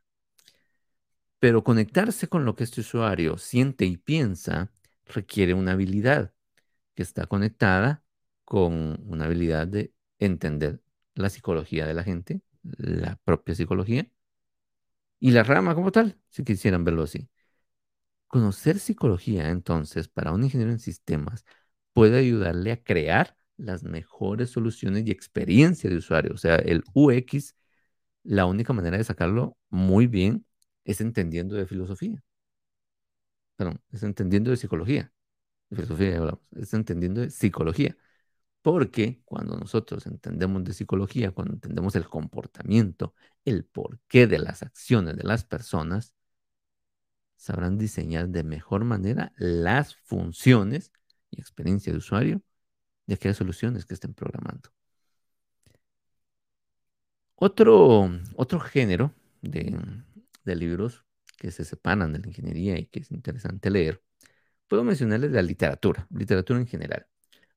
Pero 1.39 1.63
conectarse 1.63 2.27
con 2.27 2.45
lo 2.45 2.55
que 2.55 2.65
este 2.65 2.81
usuario 2.81 3.37
siente 3.37 3.85
y 3.85 3.97
piensa 3.97 4.71
requiere 5.05 5.53
una 5.53 5.71
habilidad 5.71 6.33
que 6.95 7.03
está 7.03 7.25
conectada 7.25 8.03
con 8.45 9.01
una 9.07 9.25
habilidad 9.25 9.67
de 9.67 9.93
entender 10.19 10.81
la 11.15 11.29
psicología 11.29 11.87
de 11.87 11.93
la 11.93 12.03
gente, 12.03 12.41
la 12.63 13.17
propia 13.23 13.55
psicología, 13.55 14.07
y 15.19 15.31
la 15.31 15.43
rama 15.43 15.75
como 15.75 15.91
tal, 15.91 16.19
si 16.29 16.43
quisieran 16.43 16.83
verlo 16.83 17.03
así. 17.03 17.29
Conocer 18.31 18.79
psicología, 18.79 19.49
entonces, 19.49 20.07
para 20.07 20.31
un 20.31 20.43
ingeniero 20.45 20.71
en 20.71 20.79
sistemas, 20.79 21.43
puede 21.93 22.17
ayudarle 22.19 22.71
a 22.71 22.81
crear 22.83 23.35
las 23.57 23.83
mejores 23.83 24.51
soluciones 24.51 25.05
y 25.05 25.11
experiencia 25.11 25.89
de 25.89 25.97
usuario. 25.97 26.33
O 26.33 26.37
sea, 26.37 26.55
el 26.55 26.83
UX, 26.93 27.55
la 28.23 28.45
única 28.45 28.73
manera 28.73 28.97
de 28.97 29.03
sacarlo 29.03 29.57
muy 29.69 30.07
bien 30.07 30.45
es 30.85 31.01
entendiendo 31.01 31.55
de 31.55 31.65
filosofía. 31.67 32.23
Perdón, 33.55 33.81
es 33.91 34.03
entendiendo 34.03 34.51
de 34.51 34.57
psicología. 34.57 35.11
De 35.69 35.77
filosofía 35.77 36.17
hablamos, 36.17 36.41
es 36.53 36.73
entendiendo 36.73 37.21
de 37.21 37.29
psicología. 37.31 37.97
Porque 38.61 39.21
cuando 39.25 39.57
nosotros 39.57 40.05
entendemos 40.07 40.63
de 40.65 40.73
psicología, 40.73 41.31
cuando 41.31 41.55
entendemos 41.55 41.95
el 41.95 42.07
comportamiento, 42.07 43.15
el 43.45 43.65
porqué 43.65 44.27
de 44.27 44.39
las 44.39 44.63
acciones 44.63 45.17
de 45.17 45.23
las 45.23 45.45
personas, 45.45 46.13
sabrán 47.41 47.79
diseñar 47.79 48.29
de 48.29 48.43
mejor 48.43 48.83
manera 48.85 49.33
las 49.35 49.95
funciones 49.95 50.91
y 51.31 51.41
experiencia 51.41 51.91
de 51.91 51.97
usuario 51.97 52.43
de 53.07 53.15
aquellas 53.15 53.37
soluciones 53.37 53.85
que 53.85 53.95
estén 53.95 54.13
programando. 54.13 54.71
Otro, 57.35 58.09
otro 58.35 58.59
género 58.59 59.13
de, 59.41 59.75
de 60.43 60.55
libros 60.55 61.03
que 61.37 61.49
se 61.49 61.65
separan 61.65 62.13
de 62.13 62.19
la 62.19 62.27
ingeniería 62.27 62.77
y 62.77 62.85
que 62.85 62.99
es 62.99 63.11
interesante 63.11 63.71
leer, 63.71 64.03
puedo 64.67 64.83
mencionarles 64.83 65.31
la 65.31 65.41
literatura, 65.41 66.07
literatura 66.11 66.59
en 66.59 66.67
general. 66.67 67.07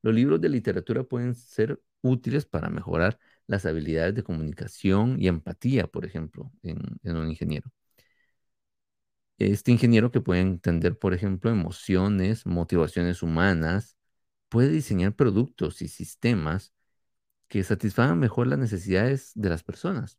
Los 0.03 0.15
libros 0.15 0.41
de 0.41 0.51
literatura 0.51 1.05
pueden 1.05 1.35
ser 1.35 1.81
útiles 2.03 2.47
para 2.47 2.71
mejorar 2.71 3.19
las 3.47 3.67
habilidades 3.67 4.15
de 4.15 4.25
comunicación 4.25 5.21
y 5.21 5.29
empatía, 5.29 5.87
por 5.89 6.07
ejemplo, 6.07 6.53
en, 6.63 6.79
en 7.05 7.17
un 7.17 7.31
ingeniero. 7.31 7.71
Este 9.39 9.73
ingeniero 9.73 10.11
que 10.13 10.21
puede 10.21 10.41
entender, 10.41 10.99
por 10.99 11.15
ejemplo, 11.15 11.51
emociones, 11.51 12.47
motivaciones 12.47 13.23
humanas, 13.23 13.97
puede 14.49 14.69
diseñar 14.71 15.15
productos 15.17 15.83
y 15.83 15.89
sistemas 15.89 16.73
que 17.49 17.63
satisfagan 17.65 18.19
mejor 18.19 18.47
las 18.47 18.59
necesidades 18.59 19.33
de 19.35 19.49
las 19.49 19.63
personas. 19.65 20.19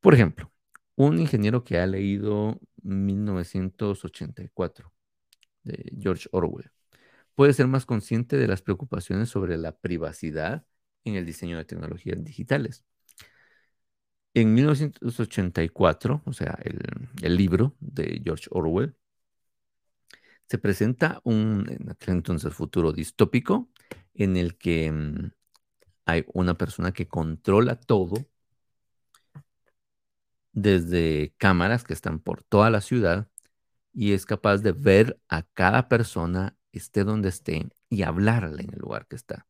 Por 0.00 0.14
ejemplo, 0.14 0.52
un 0.96 1.18
ingeniero 1.18 1.64
que 1.64 1.78
ha 1.78 1.86
leído 1.86 2.60
1984 2.82 4.92
de 5.64 5.92
George 6.00 6.28
Orwell 6.32 6.70
puede 7.34 7.52
ser 7.52 7.66
más 7.68 7.86
consciente 7.86 8.36
de 8.36 8.48
las 8.48 8.62
preocupaciones 8.62 9.28
sobre 9.28 9.56
la 9.58 9.76
privacidad 9.78 10.64
en 11.04 11.14
el 11.14 11.26
diseño 11.26 11.58
de 11.58 11.64
tecnologías 11.64 12.22
digitales. 12.24 12.84
En 14.34 14.54
1984, 14.54 16.22
o 16.24 16.32
sea, 16.32 16.58
el, 17.22 17.36
libro 17.36 17.74
de 17.80 18.20
George 18.24 18.46
Orwell, 18.50 18.94
se 20.48 20.58
presenta 20.58 21.20
un, 21.24 21.66
entonces, 22.06 22.52
futuro 22.54 22.92
distópico 22.92 23.68
en 24.14 24.36
el 24.36 24.56
que 24.56 24.90
mm, 24.92 25.30
hay 26.06 26.24
una 26.34 26.54
persona 26.54 26.92
que 26.92 27.08
controla 27.08 27.76
todo 27.76 28.14
desde 30.52 31.34
cámaras 31.38 31.84
que 31.84 31.92
están 31.92 32.18
por 32.20 32.42
toda 32.42 32.70
la 32.70 32.80
ciudad 32.80 33.28
y 33.92 34.12
es 34.12 34.26
capaz 34.26 34.58
de 34.58 34.72
ver 34.72 35.20
a 35.28 35.42
cada 35.42 35.88
persona, 35.88 36.56
esté 36.72 37.04
donde 37.04 37.28
esté, 37.30 37.68
y 37.90 38.02
hablarle 38.02 38.62
en 38.64 38.74
el 38.74 38.78
lugar 38.80 39.06
que 39.06 39.16
está. 39.16 39.46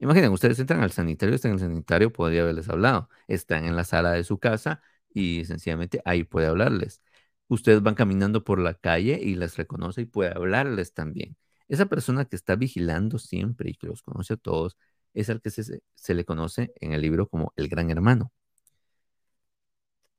Imaginen, 0.00 0.30
ustedes 0.32 0.58
entran 0.60 0.80
al 0.82 0.92
sanitario, 0.92 1.34
están 1.34 1.52
en 1.52 1.54
el 1.56 1.60
sanitario, 1.60 2.12
podría 2.12 2.42
haberles 2.42 2.68
hablado. 2.68 3.08
Están 3.26 3.64
en 3.64 3.74
la 3.76 3.84
sala 3.84 4.12
de 4.12 4.22
su 4.24 4.38
casa 4.38 4.80
y 5.12 5.44
sencillamente 5.44 6.00
ahí 6.04 6.24
puede 6.24 6.46
hablarles. 6.46 7.02
Ustedes 7.48 7.82
van 7.82 7.94
caminando 7.94 8.44
por 8.44 8.60
la 8.60 8.74
calle 8.74 9.18
y 9.22 9.34
les 9.34 9.56
reconoce 9.56 10.02
y 10.02 10.04
puede 10.06 10.30
hablarles 10.30 10.94
también. 10.94 11.36
Esa 11.68 11.86
persona 11.86 12.24
que 12.26 12.36
está 12.36 12.56
vigilando 12.56 13.18
siempre 13.18 13.70
y 13.70 13.74
que 13.74 13.88
los 13.88 14.02
conoce 14.02 14.34
a 14.34 14.36
todos 14.36 14.76
es 15.14 15.30
al 15.30 15.40
que 15.40 15.50
se, 15.50 16.14
le 16.14 16.24
conoce 16.24 16.72
en 16.76 16.92
el 16.92 17.02
libro 17.02 17.28
como 17.28 17.52
el 17.56 17.68
gran 17.68 17.90
hermano. 17.90 18.32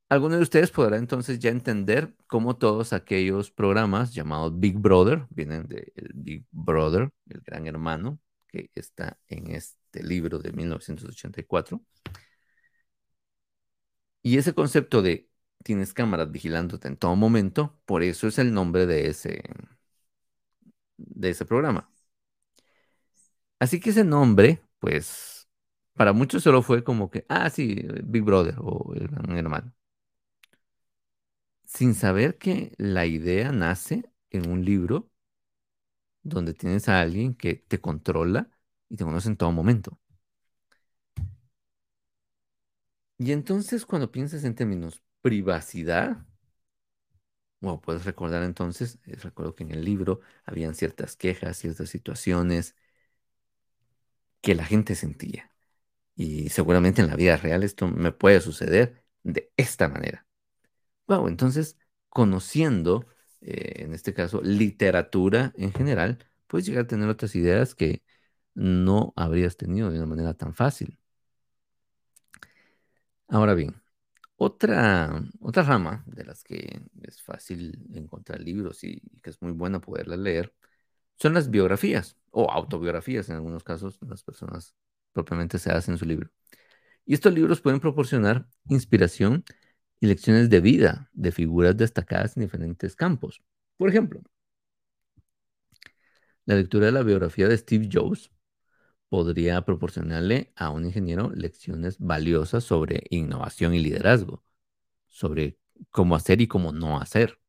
Algunos 0.10 0.38
de 0.38 0.44
ustedes 0.44 0.72
podrán 0.72 1.02
entonces 1.02 1.40
ya 1.40 1.52
entender 1.52 2.16
cómo 2.28 2.58
todos 2.58 2.94
aquellos 2.94 3.52
programas 3.52 4.14
llamados 4.14 4.60
Big 4.60 4.78
Brother, 4.78 5.28
vienen 5.30 5.68
del 5.68 6.12
Big 6.16 6.46
Brother, 6.52 7.12
el 7.30 7.42
gran 7.42 7.68
hermano, 7.68 8.20
que 8.50 8.72
está 8.76 9.20
en 9.28 9.52
este 9.52 10.04
libro 10.04 10.40
de 10.40 10.52
1984. 10.54 11.82
Y 14.22 14.38
ese 14.38 14.54
concepto 14.54 15.02
de 15.02 15.30
tienes 15.64 15.94
cámaras 15.94 16.32
vigilándote 16.32 16.88
en 16.88 16.98
todo 16.98 17.16
momento, 17.16 17.80
por 17.86 18.04
eso 18.04 18.28
es 18.28 18.40
el 18.40 18.54
nombre 18.54 18.86
de 18.86 19.08
ese, 19.08 19.44
de 20.98 21.30
ese 21.32 21.46
programa. 21.46 21.90
Así 23.60 23.80
que 23.80 23.90
ese 23.92 24.04
nombre, 24.04 24.62
pues, 24.80 25.48
para 25.94 26.14
muchos 26.14 26.44
solo 26.44 26.62
fue 26.62 26.84
como 26.84 27.10
que, 27.10 27.26
ah, 27.30 27.50
sí, 27.50 27.86
Big 28.04 28.24
Brother 28.24 28.56
o 28.60 28.94
el 28.96 29.08
gran 29.08 29.38
hermano 29.38 29.74
sin 31.70 31.94
saber 31.96 32.38
que 32.38 32.74
la 32.78 33.06
idea 33.06 33.52
nace 33.52 34.12
en 34.32 34.50
un 34.50 34.66
libro 34.66 35.10
donde 36.24 36.54
tienes 36.54 36.90
a 36.90 37.02
alguien 37.02 37.36
que 37.36 37.56
te 37.56 37.82
controla 37.82 38.50
y 38.90 38.96
te 38.98 39.04
conoce 39.06 39.30
en 39.30 39.38
todo 39.38 39.52
momento. 39.52 40.00
Y 43.20 43.32
entonces 43.34 43.86
cuando 43.86 44.12
piensas 44.12 44.44
en 44.44 44.56
términos 44.56 45.02
privacidad, 45.22 46.26
bueno, 47.62 47.82
puedes 47.82 48.06
recordar 48.06 48.44
entonces, 48.44 49.00
eh, 49.06 49.16
recuerdo 49.22 49.56
que 49.56 49.64
en 49.64 49.72
el 49.72 49.84
libro 49.84 50.22
habían 50.46 50.76
ciertas 50.76 51.16
quejas, 51.18 51.58
ciertas 51.58 51.90
situaciones 51.90 52.76
que 54.42 54.56
la 54.56 54.66
gente 54.66 54.96
sentía. 54.96 55.52
Y 56.16 56.50
seguramente 56.50 57.02
en 57.02 57.08
la 57.10 57.18
vida 57.18 57.38
real 57.38 57.64
esto 57.64 57.88
me 57.88 58.12
puede 58.12 58.42
suceder 58.42 59.06
de 59.24 59.52
esta 59.58 59.88
manera. 59.90 60.28
Wow, 61.08 61.28
entonces, 61.28 61.78
conociendo, 62.10 63.08
eh, 63.42 63.84
en 63.84 63.94
este 63.94 64.14
caso, 64.14 64.42
literatura 64.42 65.54
en 65.58 65.74
general, 65.74 66.20
puedes 66.48 66.66
llegar 66.68 66.86
a 66.86 66.88
tener 66.88 67.10
otras 67.10 67.36
ideas 67.36 67.76
que 67.76 68.04
no 68.56 69.14
habrías 69.16 69.58
tenido 69.58 69.92
de 69.92 69.98
una 69.98 70.08
manera 70.08 70.34
tan 70.36 70.54
fácil. 70.56 71.00
Ahora 73.28 73.54
bien, 73.54 73.82
otra, 74.38 75.24
otra 75.42 75.64
rama 75.64 76.04
de 76.08 76.26
las 76.26 76.44
que 76.44 76.82
es 77.04 77.22
fácil 77.22 77.88
encontrar 77.94 78.40
libros 78.42 78.84
y, 78.84 79.02
que 79.22 79.30
es 79.32 79.42
muy 79.42 79.52
buena 79.52 79.82
poderlas 79.82 80.20
leer 80.20 80.54
son 81.18 81.34
las 81.34 81.50
biografías 81.52 82.18
o 82.32 82.52
autobiografías 82.52 83.30
en 83.30 83.36
algunos 83.36 83.64
casos, 83.64 84.00
las 84.02 84.24
personas 84.24 84.76
propiamente 85.14 85.60
se 85.60 85.72
hacen 85.72 85.98
su 85.98 86.06
libro. 86.06 86.32
Y 87.06 87.14
estos 87.16 87.34
libros 87.34 87.62
pueden 87.62 87.80
proporcionar 87.80 88.48
inspiración 88.70 89.44
y 90.00 90.08
lecciones 90.08 90.50
de 90.50 90.62
vida 90.62 91.10
de 91.14 91.32
figuras 91.32 91.76
destacadas 91.78 92.38
en 92.38 92.44
diferentes 92.44 92.96
campos. 92.96 93.44
Por 93.78 93.90
ejemplo, 93.90 94.22
la 96.46 96.56
lectura 96.56 96.88
de 96.88 96.92
la 96.92 97.04
biografía 97.04 97.48
de 97.48 97.58
Steve 97.58 97.90
Jobs 97.92 98.32
podría 99.10 99.62
proporcionarle 99.64 100.52
a 100.56 100.70
un 100.70 100.86
ingeniero 100.86 101.32
lecciones 101.36 101.98
valiosas 102.00 102.64
sobre 102.64 103.04
innovación 103.10 103.74
y 103.74 103.80
liderazgo, 103.80 104.44
sobre 105.08 105.58
cómo 105.90 106.16
hacer 106.16 106.42
y 106.42 106.48
cómo 106.48 106.72
no 106.72 107.00
hacer, 107.00 107.40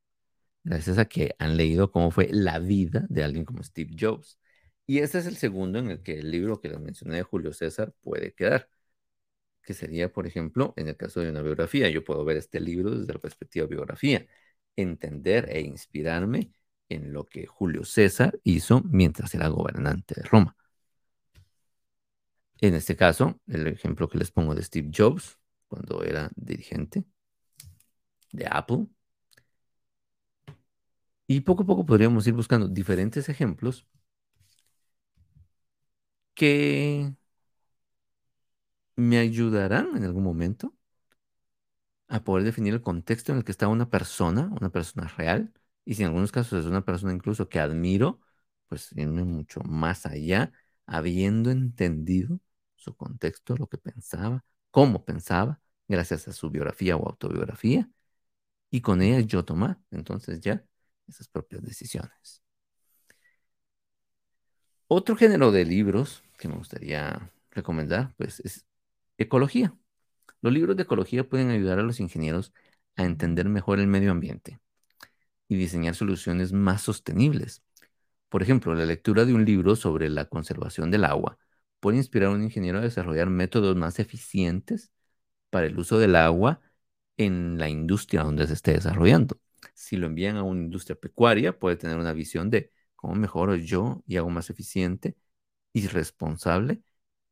gracias 0.64 0.98
a 0.98 1.06
que 1.06 1.34
han 1.38 1.56
leído 1.56 1.90
cómo 1.92 2.10
fue 2.10 2.28
la 2.32 2.58
vida 2.58 3.06
de 3.08 3.24
alguien 3.24 3.44
como 3.44 3.62
Steve 3.62 3.94
Jobs. 3.98 4.38
Y 4.86 4.98
este 4.98 5.18
es 5.18 5.26
el 5.26 5.36
segundo 5.36 5.78
en 5.78 5.90
el 5.90 6.02
que 6.02 6.18
el 6.18 6.30
libro 6.30 6.60
que 6.60 6.68
les 6.68 6.80
mencioné 6.80 7.16
de 7.16 7.22
Julio 7.22 7.52
César 7.52 7.94
puede 8.02 8.34
quedar 8.34 8.68
que 9.62 9.74
sería, 9.74 10.12
por 10.12 10.26
ejemplo, 10.26 10.74
en 10.76 10.88
el 10.88 10.96
caso 10.96 11.20
de 11.20 11.30
una 11.30 11.42
biografía. 11.42 11.88
Yo 11.90 12.04
puedo 12.04 12.24
ver 12.24 12.36
este 12.36 12.60
libro 12.60 12.90
desde 12.90 13.12
la 13.12 13.20
perspectiva 13.20 13.66
de 13.66 13.74
biografía, 13.74 14.26
entender 14.76 15.48
e 15.50 15.60
inspirarme 15.60 16.52
en 16.88 17.12
lo 17.12 17.24
que 17.26 17.46
Julio 17.46 17.84
César 17.84 18.40
hizo 18.44 18.82
mientras 18.84 19.34
era 19.34 19.48
gobernante 19.48 20.14
de 20.16 20.22
Roma. 20.22 20.56
En 22.60 22.74
este 22.74 22.96
caso, 22.96 23.40
el 23.46 23.66
ejemplo 23.66 24.08
que 24.08 24.18
les 24.18 24.30
pongo 24.30 24.54
de 24.54 24.62
Steve 24.62 24.90
Jobs, 24.94 25.38
cuando 25.68 26.02
era 26.02 26.30
dirigente 26.36 27.04
de 28.32 28.46
Apple. 28.50 28.86
Y 31.26 31.40
poco 31.40 31.62
a 31.62 31.66
poco 31.66 31.86
podríamos 31.86 32.26
ir 32.26 32.34
buscando 32.34 32.68
diferentes 32.68 33.28
ejemplos 33.28 33.86
que 36.34 37.12
me 39.00 39.18
ayudarán 39.18 39.96
en 39.96 40.04
algún 40.04 40.24
momento 40.24 40.74
a 42.08 42.24
poder 42.24 42.44
definir 42.44 42.74
el 42.74 42.82
contexto 42.82 43.32
en 43.32 43.38
el 43.38 43.44
que 43.44 43.52
está 43.52 43.68
una 43.68 43.88
persona, 43.90 44.50
una 44.60 44.70
persona 44.70 45.08
real, 45.16 45.52
y 45.84 45.94
si 45.94 46.02
en 46.02 46.08
algunos 46.08 46.32
casos 46.32 46.60
es 46.60 46.66
una 46.66 46.84
persona 46.84 47.12
incluso 47.12 47.48
que 47.48 47.60
admiro, 47.60 48.20
pues 48.68 48.92
irme 48.92 49.24
mucho 49.24 49.60
más 49.62 50.06
allá, 50.06 50.52
habiendo 50.86 51.50
entendido 51.50 52.40
su 52.76 52.96
contexto, 52.96 53.56
lo 53.56 53.68
que 53.68 53.78
pensaba, 53.78 54.44
cómo 54.70 55.04
pensaba, 55.04 55.60
gracias 55.88 56.28
a 56.28 56.32
su 56.32 56.50
biografía 56.50 56.96
o 56.96 57.06
autobiografía, 57.08 57.88
y 58.70 58.80
con 58.82 59.02
ella 59.02 59.20
yo 59.20 59.44
tomar 59.44 59.78
entonces 59.90 60.40
ya 60.40 60.64
esas 61.08 61.28
propias 61.28 61.62
decisiones. 61.62 62.42
Otro 64.88 65.16
género 65.16 65.52
de 65.52 65.64
libros 65.64 66.22
que 66.38 66.48
me 66.48 66.56
gustaría 66.56 67.30
recomendar, 67.52 68.14
pues 68.16 68.40
es 68.40 68.64
Ecología. 69.20 69.76
Los 70.40 70.54
libros 70.54 70.76
de 70.76 70.85
ecología 70.85 71.28
pueden 71.28 71.50
ayudar 71.50 71.78
a 71.78 71.83
los 71.83 72.00
ingenieros 72.00 72.54
a 72.96 73.04
entender 73.04 73.50
mejor 73.50 73.78
el 73.78 73.87
medio 73.87 74.12
ambiente 74.12 74.61
y 75.46 75.56
diseñar 75.56 75.94
soluciones 75.94 76.54
más 76.54 76.80
sostenibles. 76.83 77.62
Por 78.30 78.42
ejemplo, 78.42 78.74
la 78.74 78.87
lectura 78.87 79.26
de 79.26 79.35
un 79.35 79.44
libro 79.44 79.76
sobre 79.76 80.09
la 80.09 80.24
conservación 80.26 80.90
del 80.90 81.04
agua 81.04 81.38
puede 81.80 81.98
inspirar 81.98 82.30
a 82.30 82.35
un 82.35 82.42
ingeniero 82.42 82.78
a 82.78 82.83
desarrollar 82.83 83.28
métodos 83.28 83.76
más 83.76 83.98
eficientes 83.98 84.90
para 85.50 85.66
el 85.66 85.78
uso 85.78 85.98
del 85.98 86.16
agua 86.16 86.62
en 87.18 87.59
la 87.59 87.68
industria 87.68 88.22
donde 88.22 88.46
se 88.46 88.54
esté 88.54 88.72
desarrollando. 88.72 89.38
Si 89.74 89.96
lo 89.96 90.06
envían 90.06 90.37
a 90.38 90.44
una 90.44 90.62
industria 90.62 90.96
pecuaria, 90.96 91.59
puede 91.59 91.76
tener 91.76 91.98
una 91.98 92.14
visión 92.14 92.48
de 92.50 92.72
cómo 92.96 93.14
mejoro 93.16 93.56
yo 93.56 94.02
y 94.06 94.16
hago 94.16 94.30
más 94.30 94.50
eficiente 94.50 95.16
y 95.74 95.88
responsable 95.88 96.83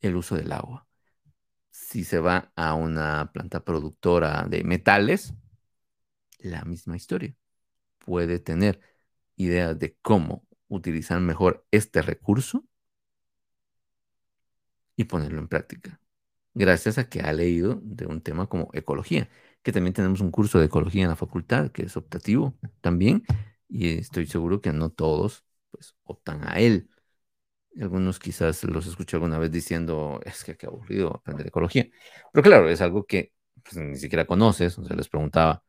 el 0.02 0.16
uso 0.16 0.36
del 0.36 0.52
agua 0.52 0.87
si 1.78 2.04
se 2.04 2.18
va 2.20 2.52
a 2.56 2.74
una 2.74 3.30
planta 3.32 3.64
productora 3.64 4.46
de 4.48 4.64
metales, 4.64 5.34
la 6.40 6.64
misma 6.64 6.96
historia. 6.96 7.34
Puede 7.98 8.40
tener 8.40 8.80
ideas 9.36 9.78
de 9.78 9.96
cómo 10.02 10.46
utilizar 10.68 11.20
mejor 11.20 11.66
este 11.70 12.02
recurso 12.02 12.64
y 14.96 15.04
ponerlo 15.04 15.38
en 15.40 15.48
práctica, 15.48 16.00
gracias 16.54 16.98
a 16.98 17.08
que 17.08 17.20
ha 17.20 17.32
leído 17.32 17.80
de 17.84 18.06
un 18.06 18.20
tema 18.22 18.48
como 18.48 18.70
ecología. 18.74 19.28
que 19.62 19.72
también 19.72 19.94
tenemos 19.94 20.20
un 20.20 20.30
curso 20.30 20.58
de 20.58 20.66
ecología 20.66 21.02
en 21.04 21.10
la 21.10 21.16
facultad, 21.16 21.70
que 21.72 21.82
es 21.84 21.96
optativo 21.96 22.56
también, 22.80 23.24
y 23.68 23.98
estoy 23.98 24.26
seguro 24.26 24.60
que 24.62 24.72
no 24.72 24.90
todos 24.90 25.44
pues 25.70 25.94
optan 26.04 26.48
a 26.48 26.58
él. 26.60 26.90
Algunos 27.80 28.18
quizás 28.18 28.64
los 28.64 28.86
escuché 28.86 29.16
alguna 29.16 29.38
vez 29.38 29.50
diciendo, 29.52 30.20
es 30.24 30.44
que 30.44 30.56
qué 30.56 30.66
aburrido 30.66 31.14
aprender 31.16 31.46
ecología. 31.46 31.88
Pero 32.32 32.42
claro, 32.42 32.68
es 32.68 32.80
algo 32.80 33.06
que 33.06 33.32
pues, 33.62 33.76
ni 33.76 33.96
siquiera 33.96 34.26
conoces, 34.26 34.78
o 34.78 34.84
sea, 34.84 34.96
les 34.96 35.08
preguntaba, 35.08 35.62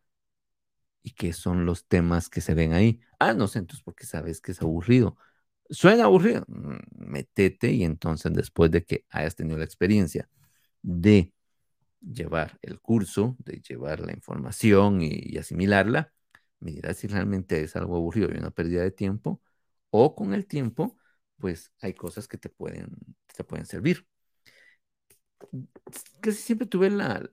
¿y 1.04 1.12
qué 1.12 1.34
son 1.34 1.66
los 1.66 1.86
temas 1.86 2.30
que 2.30 2.42
se 2.42 2.54
ven 2.54 2.74
ahí? 2.74 3.00
Ah, 3.20 3.34
no 3.34 3.48
sé, 3.48 3.60
entonces 3.60 3.84
porque 3.84 4.06
sabes 4.06 4.42
que 4.42 4.52
es 4.52 4.62
aburrido. 4.62 5.18
Suena 5.70 6.06
aburrido, 6.06 6.46
mm, 6.48 6.78
metete 6.98 7.72
y 7.72 7.84
entonces 7.84 8.34
después 8.34 8.72
de 8.72 8.84
que 8.86 9.06
hayas 9.10 9.36
tenido 9.36 9.58
la 9.58 9.66
experiencia 9.66 10.30
de 10.82 11.34
llevar 12.02 12.60
el 12.62 12.80
curso, 12.82 13.36
de 13.40 13.62
llevar 13.62 14.02
la 14.02 14.14
información 14.14 15.02
y, 15.02 15.38
asimilarla, 15.38 16.14
me 16.60 16.72
dirás 16.72 16.98
si 16.98 17.08
realmente 17.08 17.62
es 17.64 17.76
algo 17.76 17.98
aburrido 17.98 18.30
y 18.34 18.38
una 18.38 18.52
pérdida 18.52 18.84
de 18.84 18.92
tiempo, 18.92 19.42
o 19.92 20.16
con 20.16 20.34
el 20.34 20.46
tiempo, 20.48 20.98
pues 21.40 21.74
hay 21.82 21.94
cosas 21.94 22.28
que 22.28 22.38
te 22.38 22.50
pueden, 22.50 22.90
te 23.36 23.44
pueden 23.44 23.66
servir. 23.66 24.08
Casi 26.22 26.38
siempre 26.38 26.68
tuve 26.68 26.90
la, 26.90 27.30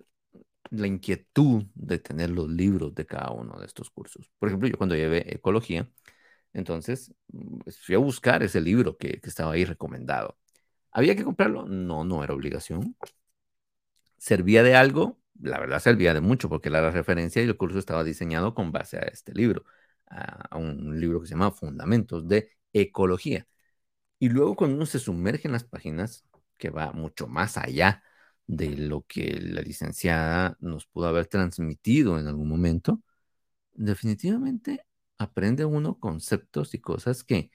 la 0.70 0.86
inquietud 0.86 1.64
de 1.74 1.98
tener 1.98 2.30
los 2.30 2.48
libros 2.48 2.94
de 2.94 3.06
cada 3.06 3.30
uno 3.32 3.58
de 3.58 3.66
estos 3.66 3.90
cursos. 3.90 4.30
Por 4.38 4.48
ejemplo, 4.48 4.68
yo 4.68 4.78
cuando 4.78 4.96
llevé 4.96 5.34
ecología, 5.34 5.90
entonces 6.52 7.14
pues, 7.64 7.78
fui 7.80 7.94
a 7.94 7.98
buscar 7.98 8.42
ese 8.42 8.60
libro 8.60 8.96
que, 8.96 9.20
que 9.20 9.28
estaba 9.28 9.52
ahí 9.52 9.64
recomendado. 9.64 10.38
¿Había 10.92 11.16
que 11.16 11.24
comprarlo? 11.24 11.66
No, 11.66 12.04
no 12.04 12.24
era 12.24 12.34
obligación 12.34 12.96
servía 14.18 14.62
de 14.62 14.74
algo, 14.74 15.20
la 15.40 15.60
verdad 15.60 15.80
servía 15.80 16.14
de 16.14 16.20
mucho 16.20 16.48
porque 16.48 16.70
la 16.70 16.90
referencia 16.90 17.42
y 17.42 17.46
el 17.46 17.56
curso 17.56 17.78
estaba 17.78 18.04
diseñado 18.04 18.54
con 18.54 18.72
base 18.72 18.98
a 18.98 19.02
este 19.02 19.32
libro, 19.34 19.64
a, 20.06 20.56
un 20.56 20.98
libro 21.00 21.20
que 21.20 21.26
se 21.26 21.34
llama 21.34 21.50
Fundamentos 21.52 22.26
de 22.28 22.50
Ecología. 22.72 23.46
Y 24.18 24.28
luego 24.30 24.56
cuando 24.56 24.76
uno 24.76 24.86
se 24.86 24.98
sumerge 24.98 25.48
en 25.48 25.52
las 25.52 25.64
páginas, 25.64 26.24
que 26.58 26.70
va 26.70 26.92
mucho 26.92 27.26
más 27.28 27.56
allá 27.58 28.02
de 28.46 28.76
lo 28.76 29.04
que 29.06 29.38
la 29.40 29.60
licenciada 29.62 30.56
nos 30.60 30.86
pudo 30.86 31.08
haber 31.08 31.26
transmitido 31.26 32.18
en 32.18 32.28
algún 32.28 32.48
momento, 32.48 33.02
definitivamente 33.74 34.86
aprende 35.18 35.64
uno 35.64 35.98
conceptos 36.00 36.74
y 36.74 36.80
cosas 36.80 37.24
que 37.24 37.50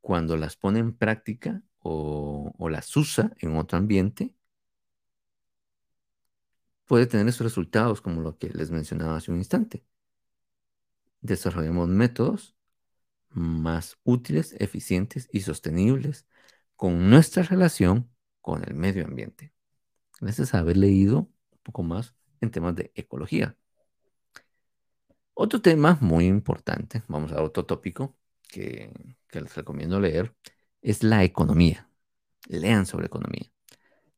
cuando 0.00 0.36
las 0.36 0.56
pone 0.56 0.80
en 0.80 0.96
práctica 0.96 1.62
o, 1.80 2.52
las 2.70 2.96
usa 2.96 3.32
en 3.38 3.56
otro 3.56 3.78
ambiente, 3.78 4.34
puede 6.86 7.06
tener 7.06 7.26
esos 7.28 7.44
resultados 7.44 8.00
como 8.02 8.20
lo 8.20 8.36
que 8.36 8.50
les 8.50 8.70
mencionaba 8.70 9.16
hace 9.16 9.30
un 9.30 9.38
instante. 9.38 9.84
Desarrollamos 11.22 11.88
métodos 11.88 12.54
más 13.30 13.98
útiles, 14.04 14.54
eficientes 14.58 15.28
y 15.32 15.40
sostenibles 15.40 16.26
con 16.76 17.10
nuestra 17.10 17.42
relación 17.42 18.10
con 18.40 18.64
el 18.64 18.74
medio 18.74 19.04
ambiente. 19.04 19.52
Gracias 20.20 20.54
a 20.54 20.60
haber 20.60 20.76
leído 20.76 21.18
un 21.50 21.58
poco 21.62 21.82
más 21.82 22.14
en 22.40 22.50
temas 22.50 22.74
de 22.76 22.92
ecología. 22.94 23.56
Otro 25.34 25.62
tema 25.62 25.98
muy 26.00 26.26
importante, 26.26 27.02
vamos 27.08 27.32
a 27.32 27.42
otro 27.42 27.64
tópico 27.64 28.16
que, 28.48 28.92
que 29.28 29.40
les 29.40 29.54
recomiendo 29.54 30.00
leer, 30.00 30.34
es 30.82 31.02
la 31.02 31.24
economía. 31.24 31.88
Lean 32.48 32.86
sobre 32.86 33.06
economía. 33.06 33.50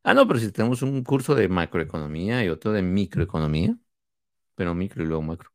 Ah, 0.05 0.14
no, 0.14 0.27
pero 0.27 0.40
si 0.40 0.51
tenemos 0.53 0.83
un 0.83 1.05
curso 1.05 1.35
de 1.35 1.48
macroeconomía 1.48 2.44
y 2.44 2.48
otro 2.48 2.72
de 2.72 2.83
microeconomía, 2.83 3.77
pero 4.55 4.75
micro 4.75 5.03
y 5.05 5.07
luego 5.07 5.22
macro. 5.22 5.51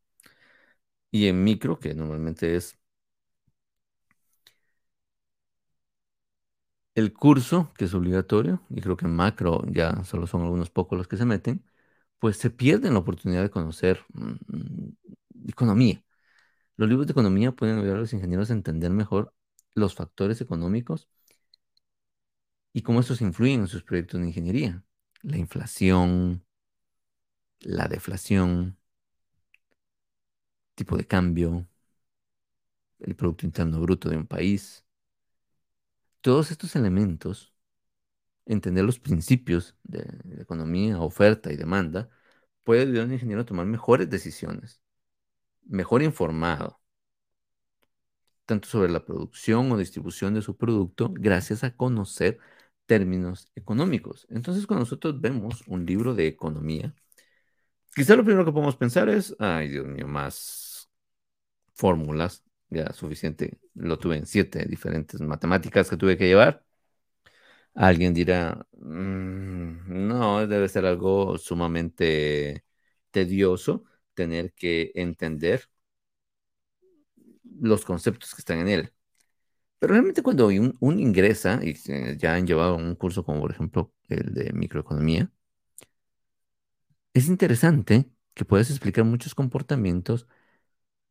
Y 1.12 1.28
en 1.28 1.44
micro, 1.44 1.80
que 1.80 1.94
normalmente 1.94 2.56
es 2.56 2.78
el 6.98 7.14
curso, 7.14 7.72
que 7.78 7.86
es 7.86 7.94
obligatorio, 7.94 8.62
y 8.70 8.82
creo 8.82 8.98
que 8.98 9.06
en 9.06 9.16
macro 9.16 9.64
ya 9.72 10.04
solo 10.04 10.26
son 10.28 10.42
algunos 10.42 10.72
pocos 10.72 10.98
los 10.98 11.08
que 11.08 11.18
se 11.18 11.26
meten, 11.26 11.64
pues 12.20 12.38
se 12.38 12.50
pierden 12.52 12.94
la 12.94 13.00
oportunidad 13.02 13.44
de 13.44 13.52
conocer 13.52 14.02
mm, 14.14 14.90
economía. 15.50 16.04
Los 16.78 16.90
libros 16.90 17.08
de 17.08 17.12
economía 17.14 17.52
pueden 17.54 17.80
ayudar 17.80 17.98
a 17.98 18.02
los 18.02 18.14
ingenieros 18.14 18.52
a 18.52 18.54
entender 18.54 18.92
mejor 18.92 19.34
los 19.76 19.96
factores 19.96 20.42
económicos 20.42 21.10
y 22.74 22.82
cómo 22.82 23.00
estos 23.02 23.22
influyen 23.22 23.62
en 23.62 23.68
sus 23.68 23.84
proyectos 23.84 24.22
de 24.22 24.28
ingeniería. 24.28 24.84
La 25.22 25.38
inflación, 25.38 26.46
la 27.62 27.88
deflación, 27.88 28.78
tipo 30.76 30.96
de 30.98 31.06
cambio, 31.06 31.68
el 33.00 33.16
Producto 33.16 33.46
Interno 33.48 33.80
Bruto 33.82 34.08
de 34.10 34.18
un 34.18 34.28
país. 34.28 34.86
Todos 36.22 36.52
estos 36.52 36.76
elementos, 36.76 37.54
entender 38.46 38.84
los 38.86 39.00
principios 39.00 39.76
de, 39.84 40.06
economía, 40.42 41.00
oferta 41.00 41.52
y 41.52 41.58
demanda, 41.58 42.10
puede 42.64 42.82
ayudar 42.84 43.06
al 43.06 43.14
ingeniero 43.14 43.42
a 43.42 43.46
tomar 43.46 43.66
mejores 43.66 44.10
decisiones, 44.10 44.82
mejor 45.64 46.04
informado, 46.04 46.82
tanto 48.46 48.68
sobre 48.68 48.92
la 48.92 49.06
producción 49.06 49.72
o 49.72 49.78
distribución 49.78 50.34
de 50.34 50.42
su 50.42 50.58
producto, 50.58 51.12
gracias 51.14 51.64
a 51.64 51.76
conocer 51.76 52.40
términos 52.86 53.52
económicos. 53.56 54.26
Entonces, 54.30 54.66
cuando 54.68 54.82
nosotros 54.86 55.20
vemos 55.22 55.64
un 55.68 55.86
libro 55.86 56.16
de 56.16 56.28
economía, 56.28 56.96
quizá 57.96 58.16
lo 58.16 58.24
primero 58.24 58.46
que 58.46 58.52
podemos 58.52 58.78
pensar 58.78 59.10
es, 59.10 59.36
ay, 59.40 59.70
Dios 59.70 59.86
mío, 59.86 60.08
más 60.08 60.90
fórmulas, 61.74 62.44
ya 62.70 62.92
suficiente, 62.94 63.60
lo 63.76 63.98
tuve 64.00 64.18
en 64.18 64.26
siete 64.26 64.66
diferentes 64.68 65.22
matemáticas 65.22 65.90
que 65.90 65.98
tuve 65.98 66.18
que 66.18 66.28
llevar. 66.28 66.64
Alguien 67.76 68.14
dirá, 68.14 68.66
mm, 68.74 70.08
no, 70.08 70.48
debe 70.48 70.68
ser 70.68 70.86
algo 70.86 71.38
sumamente 71.38 72.66
tedioso 73.12 73.84
tener 74.16 74.54
que 74.54 74.92
entender 74.96 75.70
los 77.60 77.86
conceptos 77.86 78.34
que 78.34 78.42
están 78.42 78.60
en 78.60 78.68
él. 78.70 78.94
Pero 79.80 79.94
realmente 79.94 80.24
cuando 80.24 80.48
un, 80.48 81.00
ingresa 81.00 81.62
y 81.64 81.76
ya 82.18 82.36
han 82.36 82.48
llevado 82.48 82.76
un 82.76 82.96
curso 82.96 83.24
como 83.26 83.42
por 83.42 83.52
ejemplo 83.52 83.94
el 84.10 84.34
de 84.34 84.54
microeconomía, 84.54 85.32
es 87.14 87.28
interesante 87.28 88.10
que 88.34 88.46
puedas 88.46 88.70
explicar 88.70 89.04
muchos 89.06 89.36
comportamientos 89.36 90.28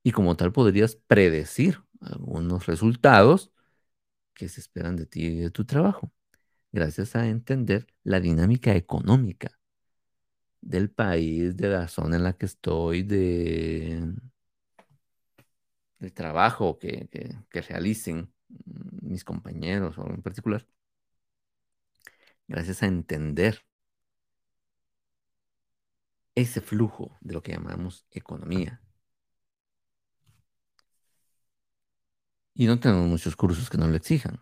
y 0.07 0.13
como 0.13 0.37
tal 0.37 0.53
podrías 0.53 0.95
predecir 0.95 1.83
algunos 2.01 2.67
resultados 2.67 3.51
que 4.35 4.49
se 4.49 4.61
esperan 4.61 4.95
de 4.95 5.07
ti 5.07 5.25
y 5.27 5.39
de 5.41 5.51
tu 5.51 5.65
trabajo, 5.65 6.13
gracias 6.71 7.17
a 7.17 7.27
entender 7.27 7.89
la 8.05 8.21
dinámica 8.21 8.77
económica 8.77 9.51
del 10.61 10.91
país, 10.93 11.57
de 11.57 11.71
la 11.71 11.89
zona 11.89 12.15
en 12.17 12.23
la 12.23 12.35
que 12.35 12.47
estoy, 12.47 13.03
de, 13.03 14.15
del 15.99 16.13
trabajo 16.13 16.79
que, 16.79 17.09
que 17.51 17.63
realicen 17.63 18.33
mis 19.03 19.25
compañeros 19.25 19.99
o 19.99 20.07
en 20.09 20.23
particular, 20.23 20.69
gracias 22.47 22.85
a 22.85 22.87
entender 22.87 23.67
ese 26.37 26.61
flujo 26.61 27.17
de 27.21 27.35
lo 27.35 27.43
que 27.43 27.51
llamamos 27.51 28.07
economía. 28.13 28.86
Y 32.59 32.67
no 32.67 32.81
tenemos 32.81 33.07
muchos 33.07 33.37
cursos 33.37 33.69
que 33.69 33.77
no 33.77 33.87
lo 33.87 33.97
exijan, 33.97 34.41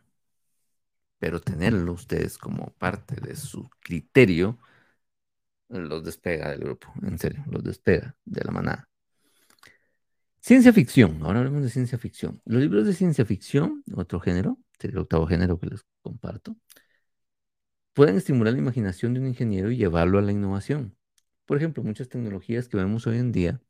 pero 1.19 1.41
tenerlo 1.41 1.93
ustedes 1.93 2.39
como 2.39 2.71
parte 2.79 3.17
de 3.21 3.35
su 3.35 3.69
criterio 3.81 4.59
los 5.69 6.05
despega 6.05 6.51
del 6.51 6.61
grupo, 6.61 6.93
en 7.03 7.19
serio, 7.19 7.45
los 7.51 7.65
despega 7.65 8.17
de 8.25 8.45
la 8.45 8.53
manada. 8.53 8.89
Ciencia 10.41 10.73
ficción, 10.73 11.23
ahora 11.23 11.41
hablamos 11.41 11.63
de 11.63 11.71
ciencia 11.71 11.99
ficción. 11.99 12.41
Los 12.45 12.63
libros 12.63 12.87
de 12.87 12.93
ciencia 12.93 13.25
ficción, 13.25 13.83
otro 13.97 14.21
género, 14.21 14.59
el 14.79 14.99
octavo 14.99 15.27
género 15.27 15.59
que 15.59 15.67
les 15.67 15.85
comparto, 16.03 16.57
pueden 17.95 18.17
estimular 18.17 18.53
la 18.53 18.61
imaginación 18.61 19.15
de 19.15 19.21
un 19.21 19.27
ingeniero 19.27 19.71
y 19.73 19.77
llevarlo 19.77 20.19
a 20.19 20.23
la 20.23 20.31
innovación. 20.31 20.97
Por 21.47 21.57
ejemplo, 21.57 21.83
muchas 21.83 22.09
tecnologías 22.09 22.69
que 22.69 22.77
vemos 22.77 23.07
hoy 23.09 23.19
en 23.19 23.33
día, 23.33 23.61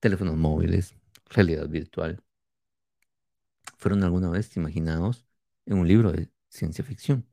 teléfonos 0.00 0.36
móviles, 0.36 0.96
realidad 1.30 1.68
virtual, 1.68 2.22
fueron 3.76 4.04
alguna 4.04 4.30
vez 4.30 4.56
imaginados 4.56 5.26
en 5.66 5.78
un 5.78 5.88
libro 5.88 6.12
de 6.12 6.30
ciencia 6.48 6.84
ficción. 6.84 7.26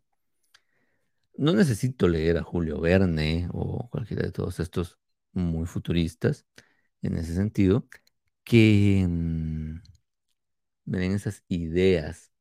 No 1.36 1.54
necesito 1.54 2.08
leer 2.08 2.38
a 2.38 2.44
Julio 2.44 2.80
Verne 2.80 3.48
o 3.52 3.90
cualquiera 3.90 4.24
de 4.24 4.32
todos 4.32 4.60
estos 4.60 5.00
muy 5.32 5.66
futuristas 5.66 6.46
en 7.02 7.18
ese 7.18 7.36
sentido 7.36 7.88
que 8.44 9.06
mm, 9.10 9.82
me 10.86 11.00
den 11.00 11.14
esas 11.14 11.44
ideas 11.48 12.32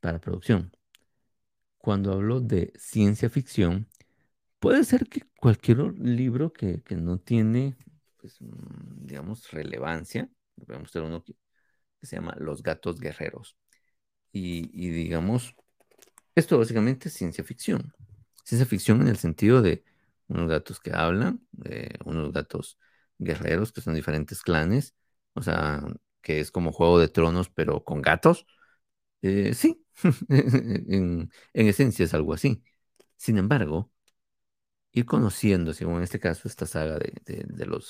para 0.00 0.20
producción. 0.20 0.72
Cuando 1.78 2.12
hablo 2.12 2.40
de 2.40 2.72
ciencia 2.76 3.28
ficción, 3.30 3.88
puede 4.60 4.84
ser 4.84 5.08
que 5.08 5.22
cualquier 5.40 5.78
libro 5.98 6.52
que, 6.52 6.82
que 6.82 6.96
no 6.96 7.18
tiene, 7.18 7.76
pues, 8.18 8.40
mm, 8.40 9.06
digamos, 9.06 9.50
relevancia, 9.50 10.30
voy 10.66 10.76
a 10.76 10.78
mostrar 10.80 11.04
uno 11.04 11.22
que, 11.24 11.34
se 12.02 12.16
llama 12.16 12.34
Los 12.38 12.62
gatos 12.62 13.00
guerreros. 13.00 13.56
Y, 14.32 14.90
digamos, 14.90 15.54
esto 16.34 16.58
básicamente 16.58 17.08
es 17.08 17.14
ciencia 17.14 17.44
ficción. 17.44 17.92
Ciencia 18.44 18.66
ficción 18.66 19.02
en 19.02 19.08
el 19.08 19.18
sentido 19.18 19.62
de 19.62 19.84
unos 20.28 20.48
gatos 20.48 20.80
que 20.80 20.92
hablan, 20.92 21.46
de 21.52 21.98
unos 22.04 22.32
gatos 22.32 22.78
guerreros 23.18 23.72
que 23.72 23.80
son 23.82 23.94
diferentes 23.94 24.42
clanes, 24.42 24.94
o 25.34 25.42
sea, 25.42 25.82
que 26.22 26.40
es 26.40 26.50
como 26.50 26.72
Juego 26.72 26.98
de 26.98 27.08
Tronos, 27.08 27.50
pero 27.50 27.84
con 27.84 28.02
gatos. 28.02 28.46
Eh, 29.22 29.54
sí, 29.54 29.84
en, 30.28 31.30
en 31.54 31.68
esencia 31.68 32.04
es 32.04 32.14
algo 32.14 32.34
así. 32.34 32.64
Sin 33.16 33.38
embargo, 33.38 33.92
ir 34.92 35.06
conociendo, 35.06 35.72
según 35.72 35.96
en 35.96 36.02
este 36.04 36.20
caso, 36.20 36.48
esta 36.48 36.66
saga 36.66 36.98
de 36.98 37.66
los 37.66 37.88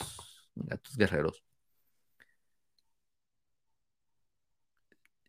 gatos 0.55 0.97
guerreros, 0.97 1.45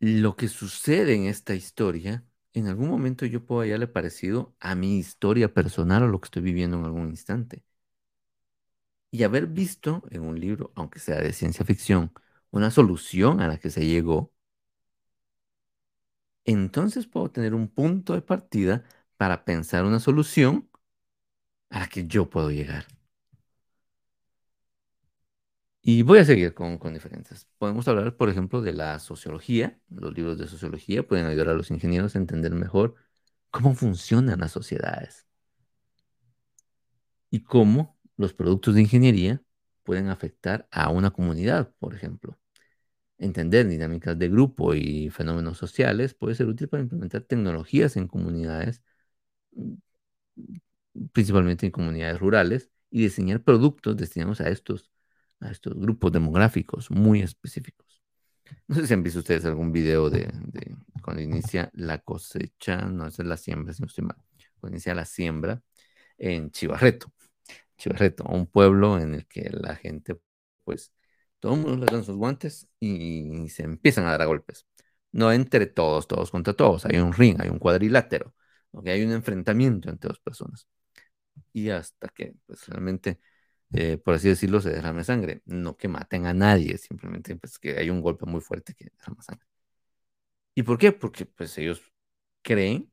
lo 0.04 0.36
que 0.36 0.48
sucede 0.48 1.14
en 1.14 1.24
esta 1.26 1.54
historia, 1.54 2.24
en 2.52 2.66
algún 2.68 2.88
momento 2.90 3.26
yo 3.26 3.44
puedo 3.46 3.62
hallarle 3.62 3.86
parecido 3.88 4.54
a 4.60 4.74
mi 4.74 4.98
historia 4.98 5.52
personal 5.54 6.02
o 6.04 6.08
lo 6.08 6.20
que 6.20 6.26
estoy 6.26 6.42
viviendo 6.42 6.78
en 6.78 6.84
algún 6.84 7.08
instante. 7.10 7.64
Y 9.10 9.22
haber 9.22 9.46
visto 9.46 10.02
en 10.10 10.22
un 10.22 10.38
libro, 10.40 10.72
aunque 10.74 10.98
sea 10.98 11.16
de 11.20 11.32
ciencia 11.32 11.64
ficción, 11.64 12.12
una 12.50 12.70
solución 12.70 13.40
a 13.40 13.48
la 13.48 13.58
que 13.58 13.70
se 13.70 13.86
llegó, 13.86 14.32
entonces 16.44 17.06
puedo 17.06 17.30
tener 17.30 17.54
un 17.54 17.68
punto 17.68 18.14
de 18.14 18.22
partida 18.22 18.84
para 19.16 19.44
pensar 19.44 19.84
una 19.84 20.00
solución 20.00 20.68
a 21.70 21.80
la 21.80 21.88
que 21.88 22.06
yo 22.06 22.30
puedo 22.30 22.50
llegar. 22.50 22.86
Y 25.86 26.02
voy 26.02 26.18
a 26.18 26.24
seguir 26.24 26.54
con, 26.54 26.78
con 26.78 26.94
diferentes. 26.94 27.46
Podemos 27.58 27.86
hablar, 27.88 28.16
por 28.16 28.30
ejemplo, 28.30 28.62
de 28.62 28.72
la 28.72 28.98
sociología. 28.98 29.78
Los 29.90 30.14
libros 30.14 30.38
de 30.38 30.46
sociología 30.48 31.06
pueden 31.06 31.26
ayudar 31.26 31.50
a 31.50 31.54
los 31.54 31.70
ingenieros 31.70 32.16
a 32.16 32.18
entender 32.18 32.52
mejor 32.54 32.94
cómo 33.50 33.74
funcionan 33.74 34.40
las 34.40 34.52
sociedades 34.52 35.26
y 37.30 37.40
cómo 37.42 37.98
los 38.16 38.32
productos 38.32 38.74
de 38.74 38.80
ingeniería 38.82 39.42
pueden 39.82 40.08
afectar 40.08 40.66
a 40.70 40.88
una 40.90 41.10
comunidad, 41.10 41.72
por 41.78 41.94
ejemplo. 41.94 42.38
Entender 43.18 43.68
dinámicas 43.68 44.18
de 44.18 44.28
grupo 44.30 44.74
y 44.74 45.10
fenómenos 45.10 45.58
sociales 45.58 46.14
puede 46.14 46.34
ser 46.34 46.48
útil 46.48 46.68
para 46.68 46.82
implementar 46.82 47.22
tecnologías 47.22 47.96
en 47.96 48.08
comunidades, 48.08 48.82
principalmente 51.12 51.66
en 51.66 51.72
comunidades 51.72 52.20
rurales, 52.20 52.70
y 52.90 53.02
diseñar 53.02 53.42
productos 53.42 53.96
destinados 53.96 54.40
a 54.40 54.48
estos, 54.48 54.90
a 55.44 55.50
estos 55.50 55.74
grupos 55.74 56.12
demográficos 56.12 56.90
muy 56.90 57.22
específicos. 57.22 58.02
No 58.66 58.76
sé 58.76 58.86
si 58.86 58.94
han 58.94 59.02
visto 59.02 59.20
ustedes 59.20 59.44
algún 59.44 59.72
video 59.72 60.10
de, 60.10 60.30
de 60.46 60.76
cuando 61.02 61.22
inicia 61.22 61.70
la 61.74 61.98
cosecha, 61.98 62.86
no, 62.86 63.06
esa 63.06 63.22
es 63.22 63.28
la 63.28 63.36
siembra, 63.36 63.72
si 63.72 63.82
no 63.82 63.86
estoy 63.86 64.04
mal, 64.04 64.16
cuando 64.60 64.76
inicia 64.76 64.94
la 64.94 65.04
siembra 65.04 65.62
en 66.18 66.50
Chivarreto. 66.50 67.12
Chivarreto, 67.76 68.24
un 68.24 68.46
pueblo 68.46 68.98
en 68.98 69.14
el 69.14 69.26
que 69.26 69.50
la 69.50 69.76
gente, 69.76 70.18
pues, 70.64 70.92
todo 71.40 71.54
el 71.54 71.60
mundo 71.60 71.84
le 71.84 71.92
dan 71.92 72.04
sus 72.04 72.16
guantes 72.16 72.68
y 72.80 73.48
se 73.50 73.64
empiezan 73.64 74.06
a 74.06 74.12
dar 74.12 74.22
a 74.22 74.26
golpes. 74.26 74.66
No 75.12 75.32
entre 75.32 75.66
todos, 75.66 76.08
todos 76.08 76.30
contra 76.30 76.54
todos. 76.54 76.86
Hay 76.86 76.98
un 76.98 77.12
ring, 77.12 77.36
hay 77.40 77.48
un 77.50 77.58
cuadrilátero, 77.58 78.34
¿ok? 78.72 78.88
Hay 78.88 79.04
un 79.04 79.12
enfrentamiento 79.12 79.90
entre 79.90 80.08
dos 80.08 80.20
personas. 80.20 80.66
Y 81.52 81.70
hasta 81.70 82.08
que, 82.08 82.34
pues, 82.46 82.66
realmente, 82.68 83.20
eh, 83.74 83.98
por 83.98 84.14
así 84.14 84.28
decirlo, 84.28 84.60
se 84.60 84.70
derrame 84.70 85.04
sangre. 85.04 85.42
No 85.46 85.76
que 85.76 85.88
maten 85.88 86.26
a 86.26 86.34
nadie, 86.34 86.78
simplemente, 86.78 87.36
pues, 87.36 87.58
que 87.58 87.78
hay 87.78 87.90
un 87.90 88.00
golpe 88.02 88.26
muy 88.26 88.40
fuerte 88.40 88.74
que 88.74 88.86
derrama 88.98 89.22
sangre. 89.22 89.46
¿Y 90.54 90.62
por 90.62 90.78
qué? 90.78 90.92
Porque, 90.92 91.26
pues, 91.26 91.56
ellos 91.58 91.82
creen 92.42 92.92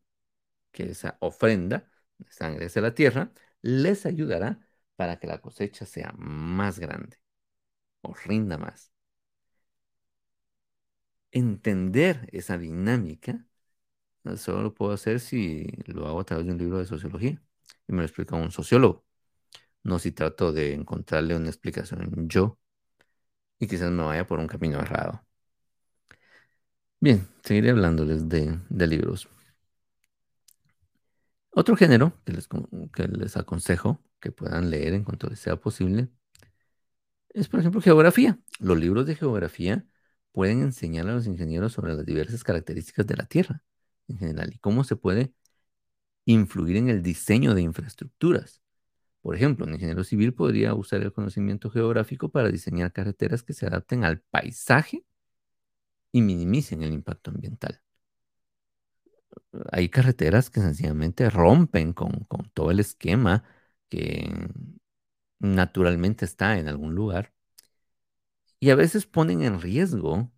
que 0.72 0.86
esa 0.92 1.18
ofrenda 1.22 1.92
de 2.20 2.32
sangre 2.32 2.68
hacia 2.68 2.82
la 2.84 2.96
tierra 2.96 3.34
les 3.62 4.06
ayudará 4.08 4.68
para 4.98 5.20
que 5.20 5.28
la 5.28 5.42
cosecha 5.42 5.86
sea 5.86 6.14
más 6.18 6.80
grande 6.80 7.20
o 8.02 8.14
rinda 8.14 8.58
más. 8.58 8.92
Entender 11.32 12.28
esa 12.34 12.58
dinámica 12.58 13.46
solo 14.38 14.64
lo 14.64 14.74
puedo 14.76 14.94
hacer 14.94 15.20
si 15.20 15.68
lo 15.88 16.08
hago 16.08 16.22
a 16.22 16.26
través 16.26 16.46
de 16.48 16.54
un 16.54 16.58
libro 16.60 16.80
de 16.80 16.86
sociología 16.86 17.42
y 17.88 17.94
me 17.94 18.00
lo 18.00 18.06
explica 18.06 18.36
un 18.36 18.52
sociólogo. 18.52 19.06
No 19.84 20.00
si 20.00 20.12
trato 20.12 20.52
de 20.54 20.74
encontrarle 20.74 21.36
una 21.36 21.48
explicación 21.50 22.28
yo 22.30 22.60
y 23.60 23.68
quizás 23.68 23.92
me 23.92 24.04
vaya 24.04 24.26
por 24.28 24.40
un 24.40 24.48
camino 24.48 24.80
errado. 24.80 25.24
Bien, 27.00 27.28
seguiré 27.44 27.72
hablándoles 27.72 28.30
de, 28.30 28.60
libros. 28.88 29.28
Otro 31.52 31.76
género 31.76 32.14
que 32.26 32.34
les, 32.34 32.48
que 32.94 33.08
les 33.08 33.38
aconsejo 33.38 34.00
que 34.20 34.32
puedan 34.32 34.70
leer 34.70 34.94
en 34.94 35.04
cuanto 35.04 35.28
les 35.28 35.40
sea 35.40 35.58
posible 35.58 36.10
es, 37.30 37.48
por 37.48 37.60
ejemplo, 37.60 37.82
geografía. 37.82 38.40
Los 38.60 38.78
libros 38.78 39.06
de 39.06 39.16
geografía 39.16 39.86
pueden 40.32 40.62
enseñar 40.62 41.08
a 41.08 41.14
los 41.14 41.28
ingenieros 41.28 41.74
sobre 41.74 41.94
las 41.94 42.06
diversas 42.06 42.44
características 42.44 43.08
de 43.08 43.16
la 43.16 43.26
Tierra 43.26 43.64
en 44.08 44.18
general 44.18 44.52
y 44.54 44.60
cómo 44.60 44.84
se 44.84 44.96
puede 44.96 45.34
influir 46.26 46.78
en 46.78 46.90
el 46.90 47.02
diseño 47.02 47.56
de 47.56 47.62
infraestructuras. 47.62 48.61
Por 49.22 49.36
ejemplo, 49.36 49.66
un 49.66 49.74
ingeniero 49.74 50.04
civil 50.04 50.34
podría 50.34 50.74
usar 50.74 51.02
el 51.02 51.14
conocimiento 51.14 51.70
geográfico 51.70 52.30
para 52.30 52.50
diseñar 52.50 52.92
carreteras 52.92 53.44
que 53.44 53.54
se 53.54 53.68
adapten 53.68 54.04
al 54.04 54.20
paisaje 54.22 55.06
y 56.12 56.22
minimicen 56.22 56.84
el 56.84 56.94
impacto 56.94 57.32
ambiental. 57.32 57.82
Hay 59.72 59.90
carreteras 59.90 60.50
que 60.50 60.62
sencillamente 60.62 61.30
rompen 61.30 61.94
con, 61.94 62.28
todo 62.54 62.72
el 62.72 62.80
esquema 62.80 63.44
que 63.90 64.30
naturalmente 65.40 66.26
está 66.26 66.58
en 66.60 66.68
algún 66.68 66.96
lugar 66.96 67.34
y 68.60 68.70
a 68.70 68.76
veces 68.76 69.06
ponen 69.06 69.42
en 69.44 69.60
riesgo 69.62 70.32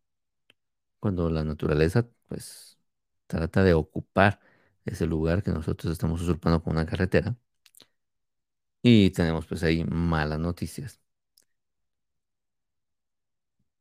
cuando 0.99 1.29
la 1.29 1.43
naturaleza 1.43 2.07
pues 2.27 2.79
trata 3.27 3.63
de 3.63 3.73
ocupar 3.73 4.39
ese 4.85 5.05
lugar 5.05 5.43
que 5.43 5.51
nosotros 5.51 5.91
estamos 5.91 6.21
usurpando 6.21 6.63
con 6.63 6.73
una 6.73 6.85
carretera 6.85 7.37
y 8.83 9.11
tenemos 9.11 9.47
pues 9.47 9.63
ahí 9.63 9.83
malas 9.85 10.39
noticias. 10.39 11.01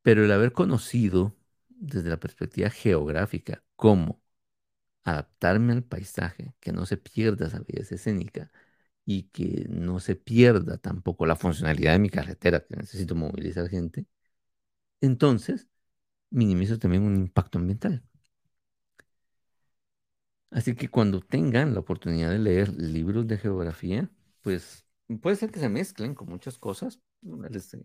Pero 0.03 0.25
el 0.25 0.33
haber 0.33 0.53
conocido 0.53 1.37
desde 1.69 2.11
la 2.11 2.19
perspectiva 2.21 2.71
geográfica 2.71 3.63
cómo 3.77 4.21
adaptarme 5.05 5.73
al 5.75 5.85
paisaje, 5.85 6.55
que 6.61 6.73
no 6.73 6.87
se 6.87 6.97
pierda 6.99 7.47
esa 7.49 7.61
belleza 7.61 7.97
escénica 7.97 8.53
y 9.07 9.25
que 9.25 9.67
no 9.71 10.01
se 10.01 10.17
pierda 10.17 10.79
tampoco 10.79 11.27
la 11.27 11.37
funcionalidad 11.37 11.93
de 11.95 12.01
mi 12.01 12.11
carretera, 12.11 12.61
que 12.67 12.77
necesito 12.77 13.15
movilizar 13.17 13.69
gente, 13.71 14.07
entonces 15.01 15.69
minimizo 16.31 16.79
también 16.79 17.05
un 17.05 17.17
impacto 17.17 17.59
ambiental. 17.59 18.05
Así 20.51 20.75
que 20.75 20.89
cuando 20.89 21.21
tengan 21.21 21.75
la 21.75 21.81
oportunidad 21.81 22.31
de 22.31 22.39
leer 22.39 22.69
libros 22.75 23.27
de 23.27 23.39
geografía, 23.39 24.11
pues 24.43 24.82
puede 25.23 25.37
ser 25.37 25.51
que 25.51 25.61
se 25.61 25.69
mezclen 25.69 26.15
con 26.15 26.29
muchas 26.29 26.59
cosas. 26.59 27.01
Eh, 27.25 27.85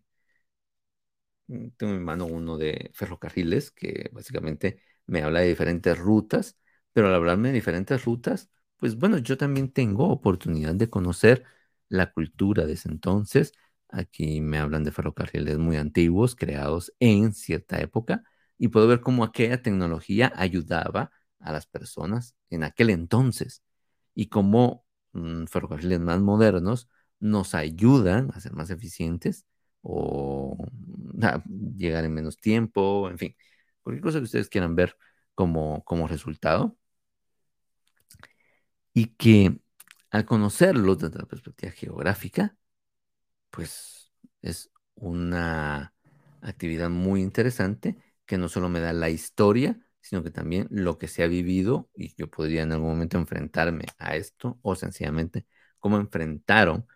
mm, 1.47 1.67
Tengo 1.77 1.93
en 1.93 2.03
mano 2.03 2.25
uno 2.25 2.57
de 2.57 2.91
ferrocarriles 2.93 3.71
que 3.71 4.09
básicamente 4.13 4.81
me 5.05 5.21
habla 5.23 5.41
de 5.41 5.47
diferentes 5.49 5.97
rutas, 5.97 6.57
pero 6.93 7.07
al 7.07 7.15
hablarme 7.15 7.49
de 7.49 7.55
diferentes 7.55 8.03
rutas, 8.05 8.49
pues 8.77 8.95
bueno, 8.97 9.17
yo 9.17 9.37
también 9.37 9.71
tengo 9.71 10.09
oportunidad 10.09 10.75
de 10.75 10.89
conocer 10.89 11.43
la 11.89 12.11
cultura 12.11 12.65
de 12.65 12.73
ese 12.73 12.89
entonces. 12.89 13.53
Aquí 13.89 14.41
me 14.41 14.59
hablan 14.59 14.83
de 14.83 14.91
ferrocarriles 14.91 15.57
muy 15.57 15.77
antiguos, 15.77 16.35
creados 16.35 16.93
en 16.99 17.33
cierta 17.33 17.79
época, 17.81 18.23
y 18.57 18.67
puedo 18.69 18.87
ver 18.87 19.01
cómo 19.01 19.23
aquella 19.23 19.61
tecnología 19.61 20.33
ayudaba 20.35 21.11
a 21.39 21.51
las 21.51 21.67
personas 21.67 22.35
en 22.49 22.63
aquel 22.63 22.89
entonces 22.89 23.63
y 24.15 24.27
cómo 24.29 24.85
mm, 25.13 25.45
ferrocarriles 25.45 25.99
más 25.99 26.19
modernos 26.21 26.89
nos 27.19 27.55
ayudan 27.55 28.31
a 28.33 28.39
ser 28.39 28.53
más 28.53 28.69
eficientes 28.69 29.45
o 29.81 30.57
mm, 30.71 31.23
a 31.25 31.43
llegar 31.75 32.05
en 32.05 32.13
menos 32.13 32.37
tiempo, 32.37 33.09
en 33.09 33.17
fin, 33.17 33.35
cualquier 33.81 34.03
cosa 34.03 34.19
que 34.19 34.25
ustedes 34.25 34.49
quieran 34.49 34.75
ver 34.75 34.97
como, 35.35 35.83
como 35.85 36.07
resultado. 36.07 36.77
Y 38.93 39.07
que 39.15 39.59
al 40.11 40.25
conocerlos 40.25 40.99
desde 40.99 41.19
la 41.19 41.25
perspectiva 41.25 41.71
geográfica, 41.71 42.57
pues 43.51 44.11
es 44.41 44.71
una 44.95 45.93
actividad 46.41 46.89
muy 46.89 47.21
interesante 47.21 47.97
que 48.25 48.37
no 48.37 48.49
solo 48.49 48.69
me 48.69 48.79
da 48.79 48.93
la 48.93 49.09
historia, 49.09 49.79
sino 50.01 50.23
que 50.23 50.31
también 50.31 50.67
lo 50.71 50.97
que 50.97 51.07
se 51.07 51.23
ha 51.23 51.27
vivido 51.27 51.89
y 51.95 52.15
yo 52.15 52.29
podría 52.29 52.63
en 52.63 52.71
algún 52.73 52.89
momento 52.89 53.17
enfrentarme 53.17 53.85
a 53.97 54.15
esto 54.15 54.59
o 54.61 54.75
sencillamente 54.75 55.45
cómo 55.79 55.97
enfrentaron 55.97 56.87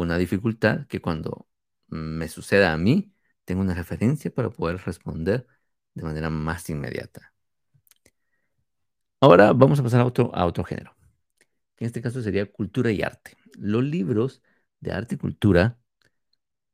una 0.00 0.18
dificultad 0.18 0.86
que 0.86 1.00
cuando 1.00 1.48
me 1.88 2.28
suceda 2.28 2.72
a 2.72 2.76
mí, 2.78 3.12
tengo 3.44 3.60
una 3.60 3.74
referencia 3.74 4.32
para 4.32 4.50
poder 4.50 4.78
responder 4.84 5.46
de 5.94 6.02
manera 6.02 6.30
más 6.30 6.68
inmediata. 6.70 7.32
Ahora 9.20 9.52
vamos 9.52 9.78
a 9.80 9.82
pasar 9.82 10.00
a 10.00 10.06
otro, 10.06 10.34
a 10.34 10.46
otro 10.46 10.64
género, 10.64 10.96
que 11.76 11.84
en 11.84 11.86
este 11.86 12.02
caso 12.02 12.22
sería 12.22 12.50
cultura 12.50 12.90
y 12.90 13.02
arte. 13.02 13.36
Los 13.58 13.84
libros 13.84 14.42
de 14.80 14.92
arte 14.92 15.14
y 15.16 15.18
cultura 15.18 15.78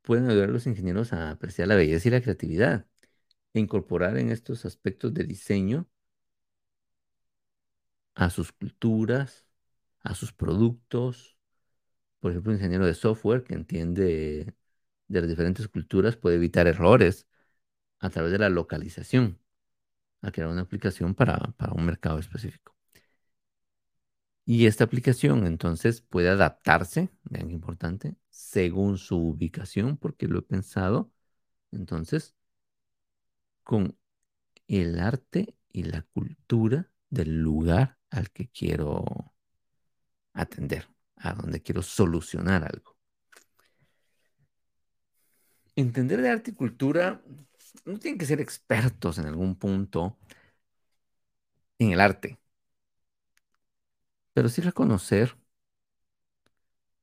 pueden 0.01 0.29
ayudar 0.29 0.49
a 0.49 0.51
los 0.51 0.67
ingenieros 0.67 1.13
a 1.13 1.31
apreciar 1.31 1.67
la 1.67 1.75
belleza 1.75 2.07
y 2.07 2.11
la 2.11 2.21
creatividad 2.21 2.87
e 3.53 3.59
incorporar 3.59 4.17
en 4.17 4.31
estos 4.31 4.65
aspectos 4.65 5.13
de 5.13 5.23
diseño 5.25 5.87
a 8.15 8.29
sus 8.29 8.51
culturas, 8.51 9.45
a 10.01 10.15
sus 10.15 10.33
productos. 10.33 11.38
Por 12.19 12.31
ejemplo, 12.31 12.51
un 12.51 12.57
ingeniero 12.57 12.85
de 12.85 12.93
software 12.93 13.43
que 13.43 13.53
entiende 13.53 14.53
de 15.07 15.21
las 15.21 15.29
diferentes 15.29 15.67
culturas 15.67 16.17
puede 16.17 16.35
evitar 16.37 16.67
errores 16.67 17.27
a 17.99 18.09
través 18.09 18.31
de 18.31 18.39
la 18.39 18.49
localización, 18.49 19.39
a 20.21 20.31
crear 20.31 20.49
una 20.49 20.61
aplicación 20.61 21.15
para, 21.15 21.37
para 21.57 21.73
un 21.73 21.85
mercado 21.85 22.19
específico. 22.19 22.75
Y 24.45 24.65
esta 24.65 24.83
aplicación 24.83 25.45
entonces 25.45 26.01
puede 26.01 26.29
adaptarse, 26.29 27.09
vean 27.23 27.49
qué 27.49 27.53
importante, 27.53 28.15
según 28.31 28.97
su 28.97 29.17
ubicación, 29.17 29.97
porque 29.97 30.27
lo 30.27 30.39
he 30.39 30.41
pensado, 30.41 31.11
entonces, 31.71 32.35
con 33.63 33.95
el 34.67 34.99
arte 34.99 35.55
y 35.71 35.83
la 35.83 36.01
cultura 36.03 36.91
del 37.09 37.41
lugar 37.41 37.99
al 38.09 38.31
que 38.31 38.49
quiero 38.49 39.05
atender, 40.33 40.87
a 41.19 41.33
donde 41.33 41.61
quiero 41.61 41.81
solucionar 41.81 42.63
algo. 42.63 42.95
Entender 45.75 46.21
de 46.21 46.29
arte 46.29 46.51
y 46.51 46.53
cultura 46.53 47.21
no 47.85 47.97
tienen 47.99 48.17
que 48.19 48.25
ser 48.25 48.41
expertos 48.41 49.17
en 49.17 49.25
algún 49.27 49.55
punto 49.55 50.17
en 51.79 51.91
el 51.91 51.99
arte, 52.01 52.37
pero 54.33 54.49
sí 54.49 54.61
reconocer 54.61 55.37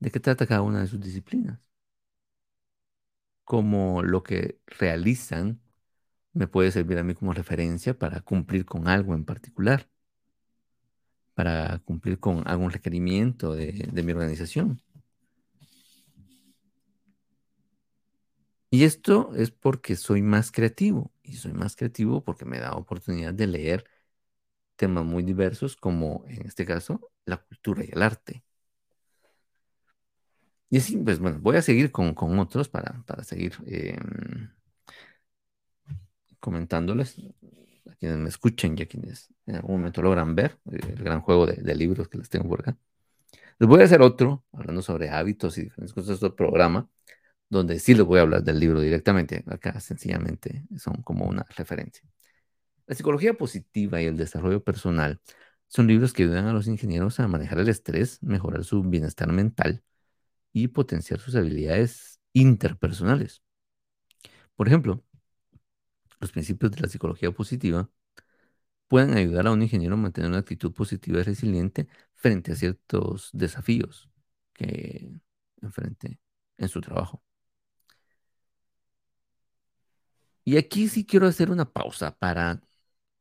de 0.01 0.11
qué 0.11 0.21
trata 0.21 0.47
cada 0.47 0.63
una 0.63 0.81
de 0.81 0.87
sus 0.87 1.01
disciplinas, 1.01 1.61
como 3.45 4.03
lo 4.03 4.23
que 4.23 4.61
realizan 4.67 5.61
me 6.33 6.49
puede 6.49 6.73
servir 6.73 6.99
a 6.99 7.05
mí 7.05 7.15
como 7.15 7.33
referencia 7.35 7.99
para 7.99 8.21
cumplir 8.23 8.67
con 8.67 8.89
algo 8.89 9.15
en 9.15 9.25
particular 9.25 9.89
para 11.37 11.81
cumplir 11.81 12.19
con 12.19 12.49
algún 12.49 12.71
requerimiento 12.71 13.55
de, 13.55 13.91
mi 13.93 14.13
organización. 14.13 14.81
Y 18.71 18.85
esto 18.85 19.35
es 19.37 19.51
porque 19.51 19.97
soy 19.97 20.23
más 20.23 20.51
creativo. 20.51 21.13
Y 21.23 21.35
soy 21.35 21.53
más 21.53 21.77
creativo 21.77 22.25
porque 22.25 22.47
me 22.47 22.59
da 22.59 22.73
oportunidad 22.73 23.35
de 23.35 23.47
leer 23.49 23.85
temas 24.77 25.05
muy 25.05 25.23
diversos 25.23 25.77
como 25.77 26.25
en 26.27 26.47
este 26.47 26.65
caso 26.65 27.11
la 27.27 27.37
cultura 27.37 27.85
y 27.85 27.91
el 27.93 28.03
arte. 28.03 28.43
Y 30.71 30.79
así, 30.79 30.97
pues 30.97 31.19
bueno, 31.19 31.39
voy 31.41 31.57
a 31.57 31.63
seguir 31.63 31.93
con, 31.93 32.15
otros 32.39 32.71
para, 32.71 33.05
seguir 33.25 33.53
em, 33.67 34.49
comentándoles 36.41 37.21
quienes 37.95 38.19
me 38.19 38.29
escuchen 38.29 38.77
y 38.79 38.83
a 38.83 38.87
quienes 38.87 39.33
en 39.47 39.57
algún 39.57 39.77
momento 39.77 40.03
logran 40.03 40.35
ver 40.35 40.59
eh, 40.73 40.79
el 40.89 41.03
gran 41.03 41.21
juego 41.21 41.47
de, 41.47 41.75
libros 41.75 42.09
que 42.09 42.19
les 42.19 42.29
tengo 42.29 42.49
por 42.49 42.61
acá. 42.61 42.77
Les 43.59 43.69
voy 43.69 43.81
a 43.83 43.85
hacer 43.85 44.03
otro, 44.03 44.45
hablando 44.53 44.83
sobre 44.83 45.11
hábitos 45.11 45.59
y 45.59 45.63
diferentes 45.63 45.95
cosas 45.95 46.21
de 46.21 46.31
programa, 46.31 46.89
donde 47.49 47.79
sí 47.79 47.95
les 47.95 48.05
voy 48.05 48.19
a 48.19 48.23
hablar 48.23 48.43
del 48.45 48.61
libro 48.61 48.81
directamente. 48.81 49.45
Acá 49.47 49.81
sencillamente 49.81 50.67
son 50.79 51.03
como 51.03 51.27
una 51.27 51.47
referencia. 51.57 52.03
La 52.87 52.95
psicología 52.95 53.35
positiva 53.35 54.01
y 54.03 54.07
el 54.07 54.17
desarrollo 54.17 54.63
personal 54.63 55.21
son 55.69 55.87
libros 55.89 56.13
que 56.13 56.25
ayudan 56.25 56.47
a 56.47 56.53
los 56.53 56.69
ingenieros 56.69 57.21
a 57.21 57.29
manejar 57.29 57.59
el 57.61 57.69
estrés, 57.69 58.23
mejorar 58.23 58.65
su 58.65 58.83
bienestar 58.83 59.33
mental 59.33 59.83
y 60.53 60.69
potenciar 60.69 61.21
sus 61.21 61.37
habilidades 61.37 62.21
interpersonales. 62.33 63.43
Por 64.57 64.69
ejemplo, 64.69 65.05
los 66.21 66.33
principios 66.33 66.73
de 66.73 66.81
la 66.83 66.89
psicología 66.89 67.31
positiva 67.33 67.91
pueden 68.89 69.17
ayudar 69.17 69.47
a 69.47 69.53
un 69.53 69.63
ingeniero 69.63 69.95
a 69.95 69.99
mantener 69.99 70.31
una 70.31 70.39
actitud 70.41 70.73
positiva 70.73 71.21
y 71.21 71.23
resiliente 71.23 71.89
frente 72.15 72.53
a 72.53 72.57
ciertos 72.57 73.31
desafíos 73.33 74.11
que 74.53 75.11
enfrente 75.63 76.21
en 76.59 76.69
su 76.69 76.81
trabajo. 76.81 77.23
Y 80.45 80.57
aquí 80.57 80.89
sí 80.89 81.05
quiero 81.05 81.27
hacer 81.27 81.51
una 81.51 81.73
pausa 81.73 82.17
para 82.19 82.63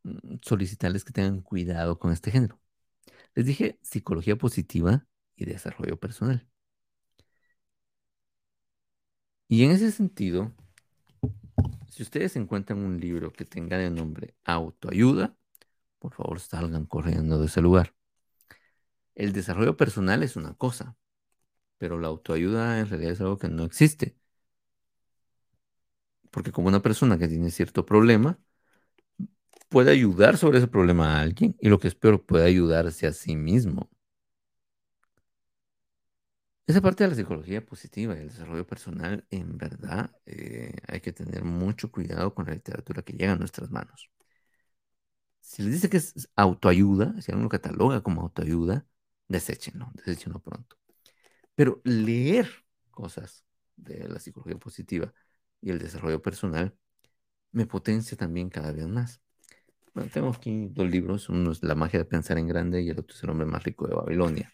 mm, 0.03 0.37
solicitarles 0.43 1.03
que 1.05 1.13
tengan 1.13 1.41
cuidado 1.41 1.99
con 1.99 2.11
este 2.13 2.31
género. 2.31 2.59
Les 3.35 3.45
dije 3.45 3.79
psicología 3.83 4.37
positiva 4.37 5.07
y 5.35 5.45
desarrollo 5.45 5.99
personal. 5.99 6.47
Y 9.47 9.63
en 9.63 9.71
ese 9.71 9.91
sentido, 9.91 10.53
si 11.95 12.03
ustedes 12.03 12.35
encuentran 12.35 12.79
un 12.79 12.99
libro 12.99 13.31
que 13.31 13.45
tenga 13.45 13.77
de 13.77 13.89
nombre 13.89 14.35
autoayuda, 14.43 15.37
por 15.99 16.13
favor 16.13 16.41
salgan 16.41 16.85
corriendo 16.85 17.39
de 17.39 17.45
ese 17.45 17.61
lugar. 17.61 17.95
El 19.15 19.31
desarrollo 19.31 19.77
personal 19.77 20.21
es 20.21 20.35
una 20.35 20.55
cosa, 20.55 20.97
pero 21.77 21.97
la 21.97 22.09
autoayuda 22.09 22.79
en 22.81 22.89
realidad 22.89 23.13
es 23.13 23.21
algo 23.21 23.37
que 23.37 23.47
no 23.47 23.63
existe. 23.63 24.17
Porque 26.31 26.51
como 26.51 26.67
una 26.67 26.81
persona 26.81 27.17
que 27.17 27.29
tiene 27.29 27.49
cierto 27.49 27.85
problema, 27.85 28.39
puede 29.69 29.91
ayudar 29.91 30.37
sobre 30.37 30.57
ese 30.57 30.67
problema 30.67 31.17
a 31.17 31.21
alguien 31.21 31.55
y 31.61 31.69
lo 31.69 31.79
que 31.79 31.87
es 31.87 31.95
peor, 31.95 32.25
puede 32.25 32.45
ayudarse 32.45 33.07
a 33.07 33.13
sí 33.13 33.37
mismo. 33.37 33.89
Esa 36.67 36.81
parte 36.81 37.03
de 37.03 37.11
la 37.11 37.15
psicología 37.15 37.63
positiva 37.63 38.15
y 38.15 38.21
el 38.21 38.29
desarrollo 38.29 38.65
personal, 38.65 39.23
en 39.29 39.55
verdad, 39.57 40.11
eh, 40.25 40.73
hay 40.87 40.99
que 40.99 41.13
tener 41.13 41.43
mucho 41.43 41.91
cuidado 41.91 42.33
con 42.33 42.47
la 42.47 42.53
literatura 42.53 43.03
que 43.03 43.13
llega 43.13 43.33
a 43.33 43.35
nuestras 43.35 43.69
manos. 43.69 44.09
Si 45.41 45.61
les 45.61 45.73
dice 45.73 45.89
que 45.89 45.97
es 45.97 46.27
autoayuda, 46.35 47.21
si 47.21 47.31
alguien 47.31 47.43
lo 47.43 47.49
cataloga 47.49 48.01
como 48.01 48.21
autoayuda, 48.21 48.87
deséchenlo, 49.27 49.91
deséchenlo 49.93 50.39
pronto. 50.39 50.75
Pero 51.55 51.81
leer 51.83 52.49
cosas 52.91 53.45
de 53.75 54.07
la 54.09 54.19
psicología 54.19 54.57
positiva 54.57 55.13
y 55.61 55.69
el 55.69 55.77
desarrollo 55.79 56.21
personal 56.21 56.75
me 57.51 57.67
potencia 57.67 58.17
también 58.17 58.49
cada 58.49 58.71
vez 58.71 58.87
más. 58.87 59.21
Bueno, 59.93 60.09
tengo 60.11 60.29
aquí 60.29 60.69
dos 60.71 60.89
libros, 60.89 61.29
uno 61.29 61.51
es 61.51 61.63
La 61.63 61.75
magia 61.75 61.99
de 61.99 62.05
pensar 62.05 62.39
en 62.39 62.47
grande 62.47 62.81
y 62.81 62.89
el 62.89 62.99
otro 62.99 63.15
es 63.15 63.23
El 63.23 63.29
hombre 63.29 63.45
más 63.45 63.63
rico 63.63 63.87
de 63.87 63.95
Babilonia 63.95 64.51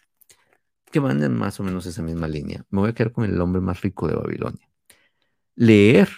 que 0.91 0.99
van 0.99 1.23
en 1.23 1.33
más 1.35 1.59
o 1.59 1.63
menos 1.63 1.85
esa 1.85 2.01
misma 2.03 2.27
línea. 2.27 2.65
Me 2.69 2.81
voy 2.81 2.89
a 2.91 2.93
quedar 2.93 3.11
con 3.11 3.25
el 3.25 3.39
hombre 3.41 3.61
más 3.61 3.81
rico 3.81 4.07
de 4.07 4.15
Babilonia. 4.15 4.69
Leer 5.55 6.09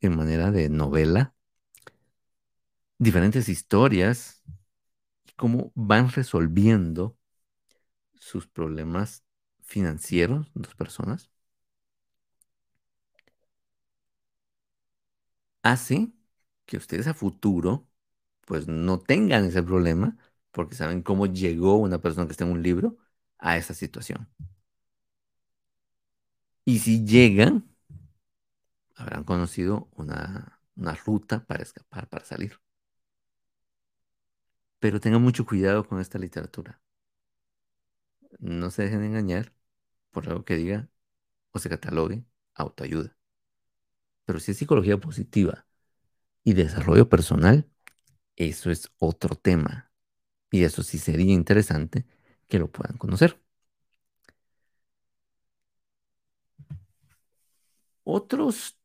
en 0.00 0.16
manera 0.16 0.50
de 0.52 0.68
novela 0.70 1.34
diferentes 2.98 3.48
historias, 3.48 4.42
cómo 5.36 5.72
van 5.74 6.10
resolviendo 6.10 7.16
sus 8.18 8.46
problemas 8.48 9.22
financieros, 9.62 10.50
dos 10.54 10.74
personas, 10.74 11.30
hace 15.62 16.12
que 16.66 16.76
ustedes 16.76 17.06
a 17.06 17.14
futuro 17.14 17.88
pues 18.46 18.68
no 18.68 19.00
tengan 19.00 19.46
ese 19.46 19.62
problema 19.62 20.16
porque 20.52 20.76
saben 20.76 21.02
cómo 21.02 21.26
llegó 21.26 21.76
una 21.78 22.00
persona 22.00 22.26
que 22.26 22.32
está 22.32 22.44
en 22.44 22.52
un 22.52 22.62
libro 22.62 22.98
a 23.42 23.56
esa 23.58 23.74
situación. 23.74 24.28
Y 26.64 26.78
si 26.78 27.04
llegan, 27.04 27.68
habrán 28.94 29.24
conocido 29.24 29.88
una, 29.96 30.60
ruta 31.04 31.44
para 31.44 31.62
escapar, 31.62 32.08
para 32.08 32.24
salir. 32.24 32.58
Pero 34.78 35.00
tengan 35.00 35.22
mucho 35.22 35.44
cuidado 35.44 35.86
con 35.86 36.00
esta 36.00 36.18
literatura. 36.18 36.80
No 38.38 38.70
se 38.70 38.84
dejen 38.84 39.02
engañar 39.02 39.52
por 40.10 40.28
algo 40.28 40.44
que 40.44 40.56
diga 40.56 40.88
o 41.50 41.58
se 41.58 41.68
catalogue 41.68 42.24
autoayuda. 42.54 43.16
Pero 44.24 44.40
si 44.40 44.52
es 44.52 44.58
psicología 44.58 44.98
positiva 44.98 45.66
y 46.44 46.54
desarrollo 46.54 47.08
personal, 47.08 47.68
eso 48.36 48.70
es 48.70 48.90
otro 48.98 49.34
tema. 49.36 49.90
Y 50.50 50.64
eso 50.64 50.82
sí 50.82 50.98
sería 50.98 51.32
interesante 51.32 52.06
que 52.52 52.58
lo 52.58 52.70
puedan 52.70 52.98
conocer. 52.98 53.40
Otros 58.04 58.78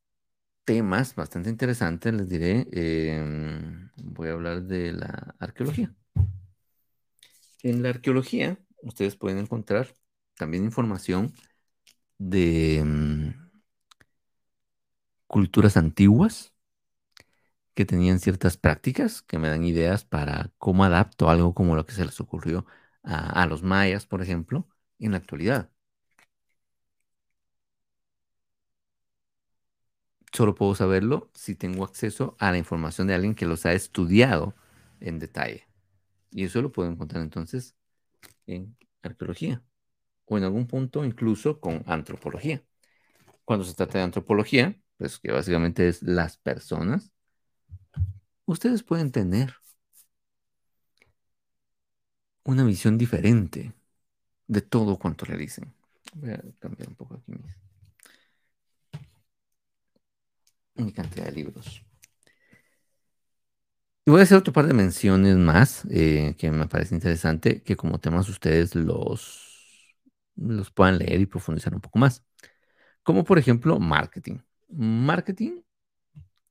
temas 0.63 1.15
bastante 1.15 1.49
interesantes, 1.49 2.13
les 2.13 2.29
diré, 2.29 2.65
em, 2.71 3.89
voy 3.97 4.29
a 4.29 4.33
hablar 4.33 4.63
de 4.63 4.93
la 4.93 5.35
arqueología. 5.39 5.93
En 7.61 7.83
la 7.83 7.89
arqueología, 7.89 8.57
ustedes 8.83 9.17
pueden 9.17 9.39
encontrar 9.39 9.93
también 10.37 10.63
información 10.63 11.33
de 12.19 12.81
mm, 12.85 13.49
culturas 15.27 15.75
antiguas 15.75 16.53
que 17.73 17.83
tenían 17.83 18.19
ciertas 18.19 18.55
prácticas 18.55 19.21
que 19.23 19.37
me 19.37 19.49
dan 19.49 19.65
ideas 19.65 20.05
para 20.05 20.53
cómo 20.57 20.85
adapto 20.85 21.29
algo 21.29 21.53
como 21.53 21.75
lo 21.75 21.85
que 21.85 21.91
se 21.91 22.05
les 22.05 22.21
ocurrió 22.21 22.65
a, 23.07 23.45
los 23.47 23.63
mayas, 23.63 24.05
por 24.05 24.21
ejemplo, 24.21 24.67
en 24.99 25.11
la 25.11 25.17
actualidad. 25.17 25.71
Solo 30.33 30.55
puedo 30.55 30.75
saberlo 30.75 31.31
si 31.33 31.55
tengo 31.55 31.83
acceso 31.83 32.35
a 32.39 32.51
la 32.51 32.57
información 32.57 33.07
de 33.07 33.15
alguien 33.15 33.33
que 33.33 33.45
los 33.45 33.65
ha 33.65 33.73
estudiado 33.73 34.55
en 34.99 35.19
detalle. 35.19 35.67
Y 36.31 36.43
eso 36.43 36.61
lo 36.61 36.71
puedo 36.71 36.89
encontrar 36.89 37.23
entonces 37.23 37.75
en 38.45 38.77
arqueología 39.01 39.63
o 40.25 40.37
en 40.37 40.43
algún 40.43 40.67
punto 40.67 41.05
incluso 41.05 41.59
con 41.61 41.83
antropología. 41.87 42.63
Cuando 43.45 43.65
se 43.65 43.73
trata 43.73 43.99
de 43.99 44.03
antropología, 44.03 44.79
pues 44.97 45.19
que 45.19 45.31
básicamente 45.31 45.87
es 45.87 46.03
las 46.03 46.37
personas, 46.37 47.13
ustedes 48.45 48.83
pueden 48.83 49.11
tener 49.11 49.55
una 52.47 52.63
visión 52.63 52.97
diferente 52.97 53.73
de 54.47 54.61
todo 54.61 54.97
cuanto 54.97 55.25
realicen. 55.25 55.73
Voy 56.15 56.31
a 56.31 56.41
cambiar 56.59 56.89
un 56.89 56.95
poco 56.95 57.15
aquí 57.15 57.33
mi 60.75 60.91
cantidad 60.91 61.25
de 61.25 61.31
libros. 61.31 61.83
Y 64.05 64.11
voy 64.11 64.21
a 64.21 64.23
hacer 64.23 64.37
otro 64.37 64.53
par 64.53 64.67
de 64.67 64.73
menciones 64.73 65.35
más 65.35 65.83
eh, 65.89 66.35
que 66.37 66.49
me 66.51 66.67
parece 66.67 66.95
interesante, 66.95 67.61
que 67.61 67.75
como 67.75 67.99
temas 67.99 68.29
ustedes 68.29 68.73
los, 68.75 69.95
los 70.35 70.71
puedan 70.71 70.97
leer 70.99 71.19
y 71.19 71.25
profundizar 71.25 71.73
un 71.73 71.81
poco 71.81 71.99
más. 71.99 72.23
Como 73.03 73.23
por 73.25 73.37
ejemplo 73.39 73.79
marketing. 73.79 74.39
Marketing, 74.69 75.61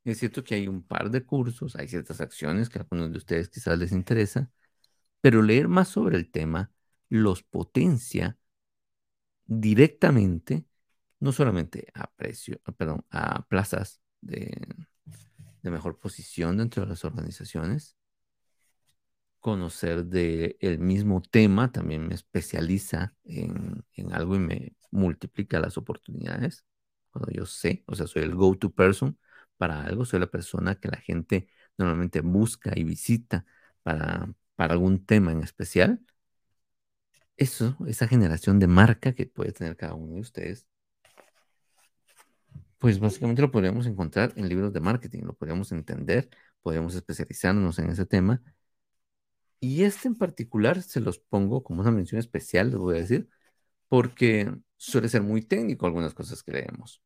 es 0.05 0.19
cierto 0.19 0.45
que 0.45 0.55
hay 0.55 0.69
un 0.69 0.83
par 0.83 1.11
de 1.11 1.25
cursos, 1.25 1.77
hay 1.77 1.89
ciertas 1.89 2.21
acciones 2.21 2.69
que 2.69 2.79
a 2.79 2.83
algunos 2.83 3.11
de 3.13 3.19
ustedes 3.19 3.49
quizás 3.49 3.79
les 3.79 3.93
interesa, 3.93 4.51
pero 5.27 5.43
leer 5.43 5.67
más 5.67 5.89
sobre 5.89 6.17
el 6.17 6.31
tema 6.31 6.71
los 7.09 7.43
potencia 7.43 8.39
directamente, 9.45 10.65
no 11.19 11.33
solamente 11.33 11.89
a 11.95 12.09
precio, 12.15 12.61
perdón, 12.79 13.05
a 13.11 13.45
plazas 13.49 14.01
de, 14.21 14.57
mejor 15.65 15.99
posición 15.99 16.59
dentro 16.59 16.85
de 16.85 16.91
las 16.91 17.05
organizaciones. 17.05 17.97
Conocer 19.41 20.05
de 20.07 20.59
el 20.61 20.79
mismo 20.79 21.21
tema 21.21 21.73
también 21.73 22.07
me 22.07 22.15
especializa 22.15 23.17
en, 23.25 23.85
en 23.95 24.13
algo 24.13 24.37
y 24.37 24.39
me 24.39 24.77
multiplica 24.93 25.59
las 25.59 25.77
oportunidades. 25.77 26.65
Cuando 27.11 27.33
yo 27.33 27.47
sé, 27.47 27.83
o 27.89 27.97
sea, 27.97 28.07
soy 28.07 28.23
el 28.23 28.37
go-to 28.37 28.71
person 28.71 29.19
para 29.57 29.83
algo, 29.83 30.05
soy 30.05 30.21
la 30.21 30.31
persona 30.31 30.77
que 30.77 30.87
la 30.87 30.99
gente 30.99 31.49
normalmente 31.77 32.21
busca 32.21 32.73
y 32.77 32.85
visita 32.85 33.45
para, 33.83 34.29
para 34.57 34.75
algún 34.75 35.05
tema 35.07 35.33
en 35.33 35.43
especial. 35.43 36.01
Eso, 37.37 37.77
esa 37.87 38.09
generación 38.09 38.59
de 38.59 38.67
marca 38.67 39.15
que 39.15 39.27
puede 39.27 39.53
tener 39.53 39.77
cada 39.77 39.95
uno 39.95 40.15
de 40.15 40.21
ustedes, 40.21 40.67
pues 42.79 42.99
básicamente 42.99 43.43
lo 43.43 43.51
podríamos 43.51 43.87
encontrar 43.87 44.33
en 44.37 44.49
libros 44.49 44.73
de 44.73 44.81
marketing, 44.81 45.23
lo 45.25 45.35
podríamos 45.35 45.73
entender, 45.73 46.29
podríamos 46.63 46.95
especializarnos 46.95 47.79
en 47.79 47.91
ese 47.91 48.07
tema. 48.07 48.43
Y 49.61 49.85
este 49.85 50.09
en 50.09 50.17
particular 50.17 50.83
se 50.83 51.01
los 51.01 51.19
pongo 51.19 51.63
como 51.63 51.81
una 51.81 51.91
mención 51.91 52.19
especial, 52.19 52.71
les 52.71 52.79
voy 52.79 52.97
a 52.97 53.01
decir, 53.01 53.29
porque 53.89 54.53
suele 54.77 55.09
ser 55.09 55.23
muy 55.23 55.43
técnico 55.43 55.87
algunas 55.87 56.15
cosas 56.15 56.43
que 56.43 56.53
leemos. 56.53 57.03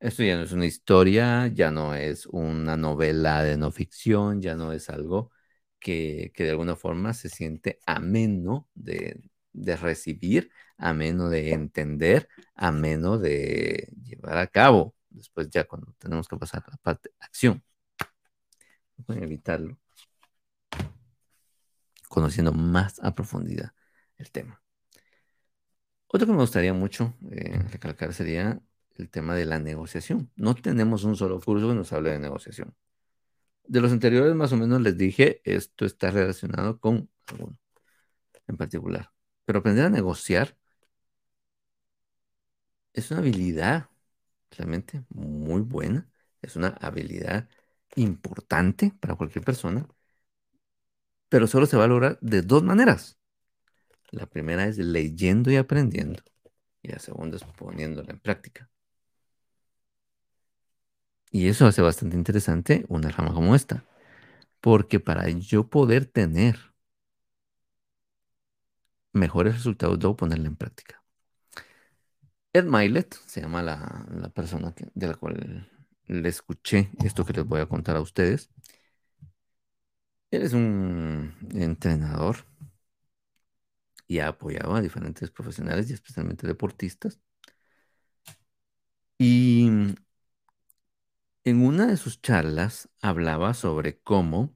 Esto 0.00 0.22
ya 0.22 0.36
no 0.36 0.42
es 0.44 0.52
una 0.52 0.66
historia, 0.66 1.48
ya 1.48 1.70
no 1.70 1.94
es 1.94 2.26
una 2.26 2.76
novela 2.76 3.42
de 3.42 3.56
no 3.56 3.72
ficción, 3.72 4.40
ya 4.40 4.54
no 4.54 4.72
es 4.72 4.90
algo 4.90 5.32
que, 5.78 6.32
de 6.36 6.50
alguna 6.50 6.76
forma 6.76 7.14
se 7.14 7.28
siente 7.28 7.80
ameno 7.86 8.68
de, 8.74 9.20
de 9.52 9.76
recibir, 9.76 10.50
ameno 10.76 11.28
de 11.28 11.52
entender, 11.52 12.28
ameno 12.54 13.18
de 13.18 13.92
llevar 14.02 14.38
a 14.38 14.46
cabo. 14.46 14.94
Después 15.10 15.48
ya 15.50 15.64
cuando 15.64 15.94
tenemos 15.98 16.28
que 16.28 16.36
pasar 16.36 16.64
a 16.66 16.70
la 16.70 16.76
parte 16.78 17.10
de 17.10 17.16
acción. 17.20 17.62
Pueden 19.06 19.22
evitarlo. 19.24 19.78
Conociendo 22.08 22.52
más 22.52 22.98
a 23.02 23.14
profundidad 23.14 23.72
el 24.16 24.30
tema. 24.30 24.62
Otro 26.08 26.26
que 26.26 26.32
me 26.32 26.40
gustaría 26.40 26.72
mucho 26.72 27.14
eh, 27.30 27.58
recalcar 27.70 28.14
sería 28.14 28.60
el 28.96 29.10
tema 29.10 29.34
de 29.34 29.44
la 29.44 29.58
negociación. 29.58 30.30
No 30.36 30.54
tenemos 30.54 31.04
un 31.04 31.16
solo 31.16 31.40
curso 31.40 31.68
que 31.68 31.74
nos 31.74 31.92
hable 31.92 32.10
de 32.10 32.18
negociación. 32.18 32.74
De 33.68 33.80
los 33.80 33.92
anteriores, 33.92 34.34
más 34.34 34.52
o 34.52 34.56
menos 34.56 34.80
les 34.82 34.96
dije, 34.96 35.40
esto 35.44 35.84
está 35.84 36.10
relacionado 36.10 36.80
con 36.80 37.10
alguno 37.26 37.58
en 38.48 38.56
particular. 38.56 39.12
Pero 39.44 39.60
aprender 39.60 39.86
a 39.86 39.90
negociar 39.90 40.56
es 42.92 43.10
una 43.10 43.20
habilidad 43.20 43.88
realmente 44.50 45.04
muy 45.10 45.62
buena. 45.62 46.08
Es 46.42 46.56
una 46.56 46.68
habilidad 46.80 47.48
importante 47.96 48.92
para 49.00 49.16
cualquier 49.16 49.44
persona. 49.44 49.86
Pero 51.28 51.46
solo 51.46 51.66
se 51.66 51.76
va 51.76 51.84
a 51.84 51.88
lograr 51.88 52.18
de 52.20 52.42
dos 52.42 52.62
maneras. 52.62 53.18
La 54.10 54.26
primera 54.26 54.66
es 54.66 54.78
leyendo 54.78 55.50
y 55.50 55.56
aprendiendo. 55.56 56.22
Y 56.82 56.88
la 56.88 56.98
segunda 56.98 57.36
es 57.36 57.44
poniéndola 57.44 58.12
en 58.12 58.20
práctica. 58.20 58.70
Y 61.30 61.48
eso 61.48 61.66
hace 61.66 61.82
bastante 61.82 62.16
interesante 62.16 62.84
una 62.88 63.10
rama 63.10 63.32
como 63.34 63.54
esta. 63.54 63.84
Porque 64.60 65.00
para 65.00 65.28
yo 65.30 65.68
poder 65.68 66.06
tener 66.06 66.58
mejores 69.12 69.54
resultados 69.54 69.98
debo 69.98 70.16
ponerla 70.16 70.48
en 70.48 70.56
práctica. 70.56 71.02
Ed 72.52 72.64
Milet 72.64 73.14
se 73.26 73.40
llama 73.40 73.62
la, 73.62 74.30
persona 74.34 74.74
de 74.94 75.06
la 75.06 75.14
cual 75.14 75.70
le 76.06 76.28
escuché 76.28 76.90
esto 77.04 77.24
que 77.24 77.32
les 77.34 77.44
voy 77.44 77.60
a 77.60 77.66
contar 77.66 77.96
a 77.96 78.00
ustedes. 78.00 78.50
Él 80.30 80.42
es 80.42 80.52
un 80.54 81.34
entrenador 81.54 82.44
y 84.06 84.18
ha 84.20 84.28
apoyado 84.28 84.74
a 84.74 84.80
diferentes 84.80 85.30
profesionales 85.30 85.90
y 85.90 85.94
especialmente 85.94 86.46
deportistas. 86.46 87.20
Y 89.18 89.68
en 91.48 91.64
una 91.64 91.86
de 91.86 91.96
sus 91.96 92.20
charlas 92.20 92.88
hablaba 93.00 93.54
sobre 93.54 93.98
cómo 94.00 94.54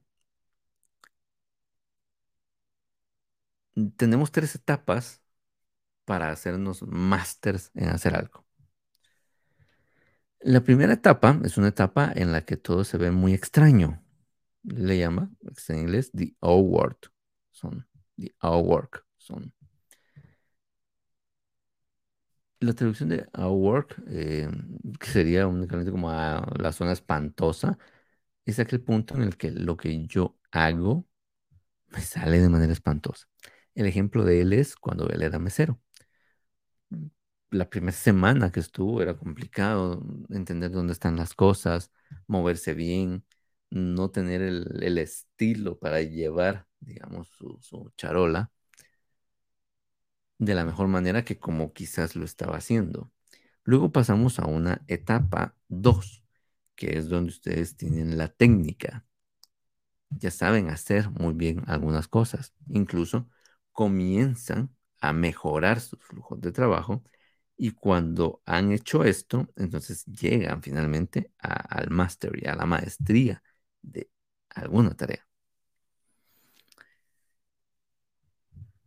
tenemos 3.97 4.31
tres 4.31 4.55
etapas 4.55 5.21
para 6.05 6.29
hacernos 6.29 6.83
másters 6.83 7.71
en 7.75 7.89
hacer 7.89 8.15
algo. 8.15 8.45
La 10.39 10.61
primera 10.61 10.93
etapa 10.93 11.39
es 11.43 11.57
una 11.57 11.69
etapa 11.69 12.11
en 12.13 12.31
la 12.31 12.45
que 12.45 12.57
todo 12.57 12.83
se 12.83 12.97
ve 12.97 13.11
muy 13.11 13.33
extraño. 13.33 14.03
Le 14.63 14.97
llama 14.97 15.31
en 15.69 15.79
inglés 15.79 16.11
the 16.11 16.35
awkward. 16.41 16.97
Son 17.51 17.87
the 18.17 18.33
awkward. 18.39 19.03
Son. 19.17 19.53
La 22.63 22.73
traducción 22.73 23.09
de 23.09 23.27
awkward, 23.33 23.87
eh, 24.07 24.49
que 24.99 25.07
sería 25.07 25.47
únicamente 25.47 25.91
como 25.91 26.09
a 26.09 26.47
la 26.57 26.71
zona 26.71 26.93
espantosa, 26.93 27.77
es 28.45 28.59
aquel 28.59 28.81
punto 28.81 29.15
en 29.15 29.23
el 29.23 29.37
que 29.37 29.51
lo 29.51 29.77
que 29.77 30.05
yo 30.07 30.37
hago 30.51 31.07
me 31.89 32.01
sale 32.01 32.39
de 32.39 32.49
manera 32.49 32.73
espantosa. 32.73 33.27
El 33.75 33.87
ejemplo 33.87 34.25
de 34.25 34.41
él 34.41 34.53
es 34.53 34.75
cuando 34.77 35.09
él 35.09 35.23
era 35.23 35.39
mesero. 35.39 35.81
La 37.51 37.69
primera 37.69 37.91
semana 37.95 38.51
que 38.51 38.59
estuvo 38.59 39.01
era 39.01 39.15
complicado 39.17 40.01
entender 40.29 40.71
dónde 40.71 40.93
están 40.93 41.15
las 41.17 41.33
cosas, 41.35 41.91
moverse 42.27 42.73
bien, 42.73 43.25
no 43.69 44.09
tener 44.11 44.41
el, 44.41 44.97
estilo 44.97 45.77
para 45.79 46.01
llevar, 46.01 46.67
digamos, 46.79 47.29
su 47.61 47.91
charola 47.97 48.51
de 50.45 50.55
la 50.55 50.65
mejor 50.65 50.87
manera 50.87 51.23
que 51.25 51.39
como 51.39 51.73
quizás 51.73 52.15
lo 52.15 52.25
estaba 52.25 52.57
haciendo. 52.57 53.11
Luego 53.63 53.91
pasamos 53.91 54.39
a 54.39 54.45
una 54.45 54.83
etapa 54.87 55.55
2, 55.69 56.23
que 56.75 56.97
es 56.97 57.09
donde 57.09 57.31
ustedes 57.31 57.77
tienen 57.77 58.17
la 58.17 58.27
técnica. 58.29 59.05
Ya 60.09 60.31
saben 60.31 60.69
hacer 60.69 61.09
muy 61.09 61.33
bien 61.33 61.63
algunas 61.67 62.07
cosas. 62.07 62.53
Incluso 62.69 63.29
comienzan 63.71 64.75
a 65.01 65.13
mejorar 65.13 65.79
sus 65.81 65.99
flujos 65.99 66.39
de 66.41 66.51
trabajo 66.51 67.03
y 67.57 67.71
cuando 67.71 68.41
han 68.45 68.71
hecho 68.71 69.03
esto, 69.03 69.47
entonces 69.55 70.05
llegan 70.05 70.61
finalmente 70.61 71.31
al 71.39 71.89
máster 71.89 72.31
y 72.41 72.47
a 72.47 72.55
la 72.55 72.65
maestría 72.65 73.43
de 73.81 74.09
alguna 74.49 74.95
tarea. 74.95 75.27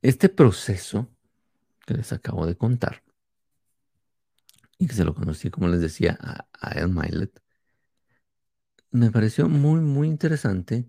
Este 0.03 0.29
proceso 0.29 1.11
que 1.87 1.95
les 1.95 2.13
acabo 2.13 2.47
de 2.47 2.57
contar. 2.57 3.03
Y 4.79 4.87
que 4.87 4.95
se 4.95 5.05
lo 5.05 5.15
conocí, 5.15 5.51
como 5.51 5.69
les 5.69 5.81
decía, 5.81 6.17
a, 6.21 6.47
a 6.53 6.79
Ed 6.79 6.89
Milet, 6.89 7.41
me 8.91 9.11
pareció 9.11 9.49
muy, 9.49 9.81
muy 9.81 10.09
interesante 10.09 10.87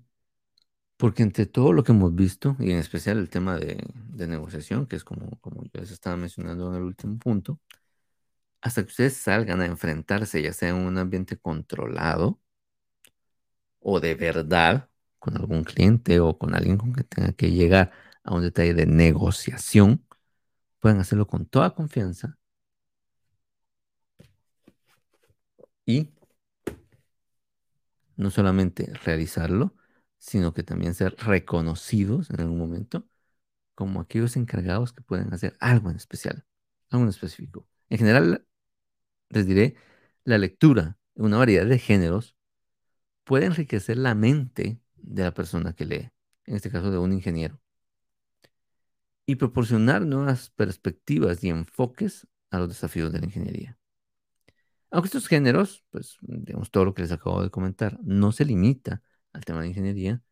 porque 0.97 1.23
entre 1.23 1.45
todo 1.45 1.73
lo 1.73 1.83
que 1.83 1.91
hemos 1.91 2.15
visto, 2.15 2.55
y 2.59 2.71
en 2.71 2.79
especial 2.79 3.17
el 3.19 3.29
tema 3.29 3.57
de, 3.57 3.83
de 3.93 4.27
negociación, 4.27 4.87
que 4.87 4.95
es 4.95 5.03
como, 5.03 5.39
como 5.41 5.63
yo 5.63 5.71
les 5.81 5.91
estaba 5.91 6.17
mencionando 6.17 6.69
en 6.69 6.77
el 6.77 6.83
último 6.83 7.19
punto, 7.19 7.59
hasta 8.61 8.83
que 8.83 8.89
ustedes 8.89 9.17
salgan 9.17 9.61
a 9.61 9.65
enfrentarse, 9.65 10.41
ya 10.41 10.53
sea 10.53 10.69
en 10.69 10.75
un 10.75 10.97
ambiente 10.97 11.37
controlado 11.37 12.39
o 13.79 13.99
de 13.99 14.15
verdad 14.15 14.89
con 15.19 15.37
algún 15.37 15.63
cliente 15.63 16.19
o 16.19 16.37
con 16.37 16.55
alguien 16.55 16.77
con 16.77 16.93
que 16.93 17.03
tenga 17.03 17.33
que 17.33 17.51
llegar 17.51 17.91
a 18.23 18.35
un 18.35 18.41
detalle 18.43 18.73
de 18.73 18.85
negociación, 18.85 20.05
pueden 20.87 21.01
hacerlo 21.01 21.27
con 21.27 21.45
toda 21.45 21.75
confianza 21.75 22.37
y 25.85 26.13
no 28.15 28.31
solamente 28.31 28.93
realizarlo, 29.03 29.75
sino 30.17 30.53
que 30.53 30.63
también 30.63 30.93
ser 30.93 31.13
reconocidos 31.17 32.29
en 32.29 32.39
algún 32.39 32.57
momento 32.57 33.05
como 33.75 33.99
aquellos 33.99 34.37
encargados 34.37 34.93
que 34.93 35.01
pueden 35.01 35.33
hacer 35.33 35.57
algo 35.59 35.89
en 35.89 35.97
especial, 35.97 36.45
algo 36.89 37.03
en 37.03 37.09
específico. 37.09 37.67
En 37.89 37.97
general, 37.97 38.47
les 39.27 39.45
diré, 39.45 39.75
la 40.23 40.37
lectura 40.37 40.97
en 41.15 41.25
una 41.25 41.35
variedad 41.35 41.65
de 41.65 41.79
géneros 41.79 42.37
puede 43.25 43.47
enriquecer 43.47 43.97
la 43.97 44.15
mente 44.15 44.79
de 44.95 45.23
la 45.23 45.33
persona 45.33 45.73
que 45.73 45.85
lee, 45.85 46.11
en 46.45 46.55
este 46.55 46.71
caso 46.71 46.91
de 46.91 46.97
un 46.97 47.11
ingeniero, 47.11 47.59
y 49.27 49.35
proporcionar 49.35 50.05
nuevas 50.05 50.49
perspectivas 50.51 51.43
y 51.43 51.49
enfoques 51.49 52.27
a 52.49 52.59
los 52.59 52.69
desafíos 52.69 53.11
de 53.11 53.19
la 53.19 53.25
ingeniería. 53.25 53.77
Aunque 54.89 55.07
estos 55.07 55.27
géneros, 55.27 55.83
pues, 55.91 56.17
digamos, 56.21 56.71
todo 56.71 56.85
lo 56.85 56.93
que 56.93 57.01
les 57.03 57.11
acabo 57.11 57.43
de 57.43 57.51
comentar, 57.51 57.99
no 58.03 58.31
se 58.31 58.45
limita 58.45 59.03
al 59.33 59.45
tema 59.45 59.61
de 59.61 59.67
ingeniería, 59.67 60.23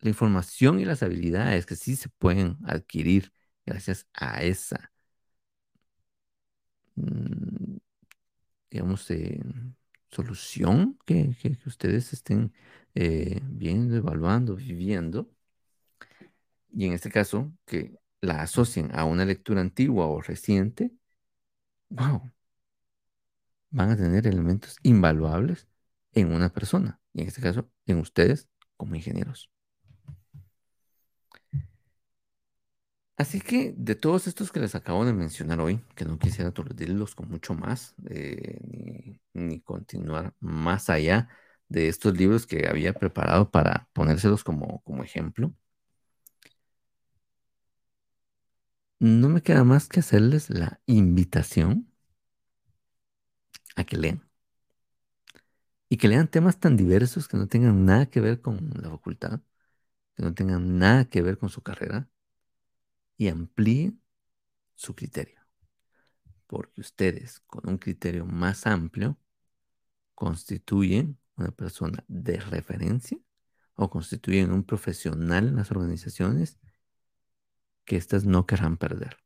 la 0.00 0.10
información 0.10 0.80
y 0.80 0.84
las 0.84 1.02
habilidades 1.02 1.66
que 1.66 1.76
sí 1.76 1.96
se 1.96 2.08
pueden 2.10 2.58
adquirir 2.66 3.32
gracias 3.66 4.08
a 4.14 4.42
esa, 4.42 4.92
mm, 6.96 7.76
digamos, 8.70 9.10
eh, 9.10 9.40
solución 10.10 10.98
que, 11.06 11.36
ustedes 11.66 12.12
estén 12.12 12.52
eh, 12.94 13.40
viendo, 13.44 13.96
evaluando, 13.96 14.56
viviendo, 14.56 15.30
y 16.72 16.86
en 16.86 16.92
este 16.92 17.10
caso, 17.10 17.52
que 17.66 17.98
la 18.26 18.42
asocien 18.42 18.90
a 18.94 19.04
una 19.04 19.24
lectura 19.24 19.60
antigua 19.60 20.06
o 20.06 20.20
reciente, 20.20 20.92
wow, 21.90 22.32
van 23.70 23.90
a 23.90 23.96
tener 23.96 24.26
elementos 24.26 24.76
invaluables 24.82 25.68
en 26.12 26.32
una 26.32 26.52
persona, 26.52 27.00
y 27.12 27.22
en 27.22 27.28
este 27.28 27.42
caso, 27.42 27.70
en 27.86 27.98
ustedes 28.00 28.48
como 28.76 28.94
ingenieros. 28.96 29.50
Así 33.18 33.40
que 33.40 33.74
de 33.76 33.94
todos 33.94 34.26
estos 34.26 34.52
que 34.52 34.60
les 34.60 34.74
acabo 34.74 35.04
de 35.06 35.14
mencionar 35.14 35.60
hoy, 35.60 35.80
que 35.94 36.04
no 36.04 36.18
quisiera 36.18 36.50
aturdirlos 36.50 37.14
con 37.14 37.30
mucho 37.30 37.54
más, 37.54 37.94
eh, 38.10 39.18
ni, 39.32 39.60
continuar 39.60 40.34
más 40.38 40.90
allá 40.90 41.28
de 41.68 41.88
estos 41.88 42.14
libros 42.16 42.46
que 42.46 42.68
había 42.68 42.92
preparado 42.92 43.50
para 43.50 43.88
ponérselos 43.94 44.44
como, 44.44 44.82
como 44.82 45.02
ejemplo, 45.02 45.54
no 48.98 49.28
me 49.28 49.42
queda 49.42 49.64
más 49.64 49.88
que 49.88 50.00
hacerles 50.00 50.50
la 50.50 50.80
invitación 50.86 51.92
a 53.76 53.84
que 53.84 53.96
lean. 53.96 54.28
Y 55.88 55.98
que 55.98 56.08
lean 56.08 56.28
temas 56.28 56.58
tan 56.58 56.76
diversos 56.76 57.28
que 57.28 57.36
no 57.36 57.46
tengan 57.46 57.84
nada 57.84 58.06
que 58.06 58.20
ver 58.20 58.40
con 58.40 58.70
la 58.74 58.90
facultad, 58.90 59.40
que 60.14 60.22
no 60.22 60.34
tengan 60.34 60.78
nada 60.78 61.04
que 61.06 61.22
ver 61.22 61.38
con 61.38 61.48
su 61.48 61.62
carrera, 61.62 62.08
y 63.16 63.28
amplíen 63.28 64.02
su 64.74 64.94
criterio. 64.94 65.40
Porque 66.46 66.80
ustedes, 66.80 67.40
con 67.46 67.68
un 67.68 67.78
criterio 67.78 68.26
más 68.26 68.66
amplio, 68.66 69.18
constituyen 70.14 71.18
una 71.36 71.50
persona 71.50 72.04
de 72.08 72.38
referencia 72.40 73.18
o 73.74 73.90
constituyen 73.90 74.52
un 74.52 74.64
profesional 74.64 75.48
en 75.48 75.56
las 75.56 75.70
organizaciones 75.70 76.58
que 77.86 77.96
éstas 77.96 78.26
no 78.26 78.44
querrán 78.46 78.76
perder. 78.76 79.16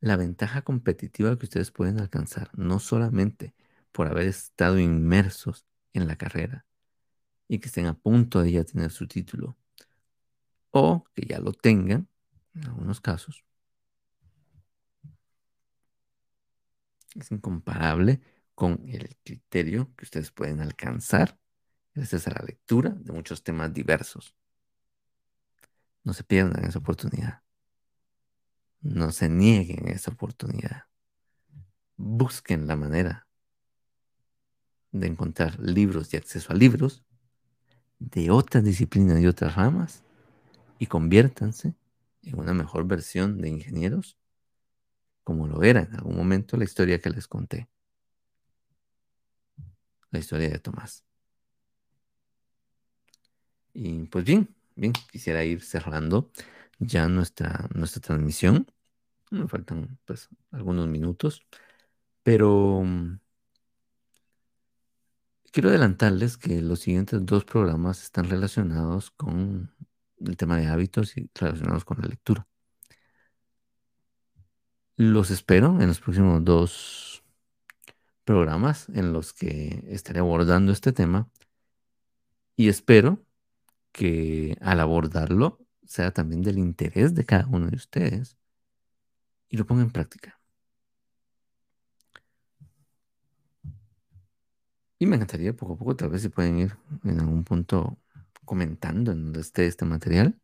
La 0.00 0.16
ventaja 0.16 0.62
competitiva 0.62 1.36
que 1.38 1.46
ustedes 1.46 1.70
pueden 1.70 1.98
alcanzar, 1.98 2.50
no 2.54 2.78
solamente 2.78 3.54
por 3.92 4.08
haber 4.08 4.26
estado 4.26 4.78
inmersos 4.78 5.64
en 5.92 6.06
la 6.06 6.16
carrera 6.16 6.66
y 7.48 7.58
que 7.58 7.68
estén 7.68 7.86
a 7.86 7.94
punto 7.94 8.42
de 8.42 8.52
ya 8.52 8.64
tener 8.64 8.90
su 8.90 9.08
título, 9.08 9.56
o 10.70 11.04
que 11.14 11.26
ya 11.26 11.40
lo 11.40 11.52
tengan, 11.52 12.08
en 12.54 12.64
algunos 12.66 13.00
casos, 13.00 13.44
es 17.14 17.32
incomparable 17.32 18.20
con 18.54 18.82
el 18.88 19.16
criterio 19.24 19.94
que 19.96 20.04
ustedes 20.04 20.30
pueden 20.30 20.60
alcanzar 20.60 21.38
gracias 21.94 22.28
a 22.28 22.32
la 22.32 22.44
lectura 22.46 22.90
de 22.90 23.12
muchos 23.12 23.42
temas 23.42 23.72
diversos. 23.72 24.34
No 26.08 26.14
se 26.14 26.24
pierdan 26.24 26.64
esa 26.64 26.78
oportunidad. 26.78 27.42
No 28.80 29.12
se 29.12 29.28
nieguen 29.28 29.88
esa 29.88 30.10
oportunidad. 30.10 30.84
Busquen 31.98 32.66
la 32.66 32.76
manera 32.76 33.26
de 34.90 35.06
encontrar 35.06 35.60
libros 35.60 36.14
y 36.14 36.16
acceso 36.16 36.50
a 36.50 36.56
libros 36.56 37.04
de 37.98 38.30
otras 38.30 38.64
disciplinas 38.64 39.20
y 39.20 39.26
otras 39.26 39.54
ramas 39.54 40.02
y 40.78 40.86
conviértanse 40.86 41.74
en 42.22 42.38
una 42.38 42.54
mejor 42.54 42.86
versión 42.86 43.42
de 43.42 43.50
ingenieros, 43.50 44.16
como 45.24 45.46
lo 45.46 45.62
era 45.62 45.82
en 45.82 45.94
algún 45.94 46.16
momento 46.16 46.56
la 46.56 46.64
historia 46.64 47.02
que 47.02 47.10
les 47.10 47.28
conté, 47.28 47.68
la 50.10 50.20
historia 50.20 50.48
de 50.48 50.58
Tomás. 50.58 51.04
Y 53.74 54.04
pues 54.06 54.24
bien, 54.24 54.57
bien, 54.78 54.92
quisiera 55.10 55.44
ir 55.44 55.62
cerrando 55.62 56.30
ya 56.78 57.08
nuestra, 57.08 57.68
nuestra 57.74 58.00
transmisión. 58.00 58.66
Me 59.30 59.48
faltan 59.48 59.98
pues 60.06 60.28
algunos 60.52 60.88
minutos, 60.88 61.42
pero 62.22 62.82
mm, 62.84 63.20
quiero 65.52 65.68
adelantarles 65.70 66.36
que 66.36 66.62
los 66.62 66.80
siguientes 66.80 67.24
dos 67.26 67.44
programas 67.44 68.02
están 68.02 68.30
relacionados 68.30 69.10
con 69.10 69.74
el 70.20 70.36
tema 70.36 70.56
de 70.58 70.66
hábitos 70.68 71.16
y 71.16 71.30
relacionados 71.34 71.84
con 71.84 72.00
la 72.00 72.08
lectura. 72.08 72.46
Los 74.96 75.30
espero 75.30 75.80
en 75.80 75.88
los 75.88 76.00
próximos 76.00 76.44
dos 76.44 77.22
programas 78.24 78.88
en 78.90 79.12
los 79.12 79.32
que 79.32 79.84
estaré 79.88 80.20
abordando 80.20 80.72
este 80.72 80.92
tema 80.92 81.30
y 82.56 82.68
espero 82.68 83.24
que 83.98 84.56
al 84.60 84.78
abordarlo 84.78 85.58
sea 85.84 86.12
también 86.12 86.40
del 86.42 86.58
interés 86.58 87.16
de 87.16 87.24
cada 87.26 87.48
uno 87.48 87.66
de 87.66 87.74
ustedes 87.74 88.36
y 89.48 89.56
lo 89.56 89.66
ponga 89.66 89.82
en 89.82 89.90
práctica. 89.90 90.40
Y 95.00 95.06
me 95.06 95.16
encantaría 95.16 95.52
poco 95.52 95.72
a 95.72 95.76
poco, 95.78 95.96
tal 95.96 96.10
vez 96.10 96.22
si 96.22 96.28
pueden 96.28 96.58
ir 96.60 96.76
en 97.02 97.18
algún 97.18 97.42
punto 97.42 97.98
comentando 98.44 99.10
en 99.10 99.24
donde 99.24 99.40
esté 99.40 99.66
este 99.66 99.84
material, 99.84 100.40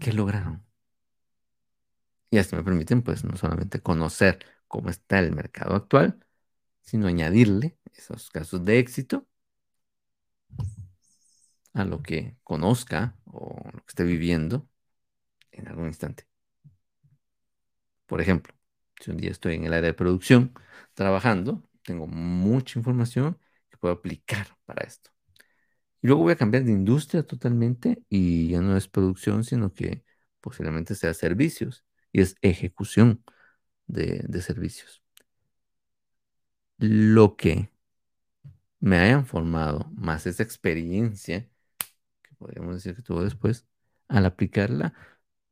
¿qué 0.00 0.12
lograron? 0.12 0.64
Y 2.30 2.38
así 2.38 2.56
me 2.56 2.64
permiten, 2.64 3.02
pues, 3.02 3.22
no 3.24 3.36
solamente 3.36 3.80
conocer 3.80 4.40
cómo 4.66 4.90
está 4.90 5.20
el 5.20 5.32
mercado 5.32 5.76
actual, 5.76 6.18
sino 6.80 7.06
añadirle 7.06 7.78
esos 7.94 8.28
casos 8.30 8.64
de 8.64 8.80
éxito 8.80 9.28
a 11.74 11.84
lo 11.84 12.02
que 12.02 12.36
conozca 12.44 13.16
o 13.26 13.70
lo 13.72 13.80
que 13.80 13.88
esté 13.88 14.04
viviendo 14.04 14.68
en 15.52 15.68
algún 15.68 15.86
instante. 15.88 16.26
Por 18.06 18.20
ejemplo, 18.20 18.54
si 19.00 19.10
un 19.10 19.16
día 19.16 19.30
estoy 19.30 19.54
en 19.56 19.64
el 19.64 19.72
área 19.74 19.88
de 19.88 19.94
producción 19.94 20.52
trabajando, 20.94 21.62
tengo 21.82 22.06
mucha 22.06 22.78
información 22.78 23.38
que 23.70 23.78
puedo 23.78 23.94
aplicar 23.94 24.48
para 24.64 24.84
esto. 24.84 25.10
Y 26.02 26.08
luego 26.08 26.22
voy 26.24 26.32
a 26.32 26.36
cambiar 26.36 26.64
de 26.64 26.72
industria 26.72 27.22
totalmente 27.24 28.02
y 28.08 28.48
ya 28.50 28.60
no 28.60 28.76
es 28.76 28.88
producción, 28.88 29.44
sino 29.44 29.72
que 29.72 30.04
posiblemente 30.40 30.94
sea 30.94 31.14
servicios 31.14 31.84
y 32.12 32.20
es 32.22 32.36
ejecución 32.42 33.24
de, 33.86 34.42
servicios. 34.42 35.02
Lo 36.78 37.36
que 37.36 37.70
me 38.80 38.98
hayan 38.98 39.26
formado, 39.26 39.90
más 39.94 40.26
esa 40.26 40.42
experiencia, 40.42 41.48
podríamos 42.42 42.74
decir 42.74 42.96
que 42.96 43.02
tuvo 43.02 43.22
después, 43.22 43.66
al 44.08 44.26
aplicarla, 44.26 44.94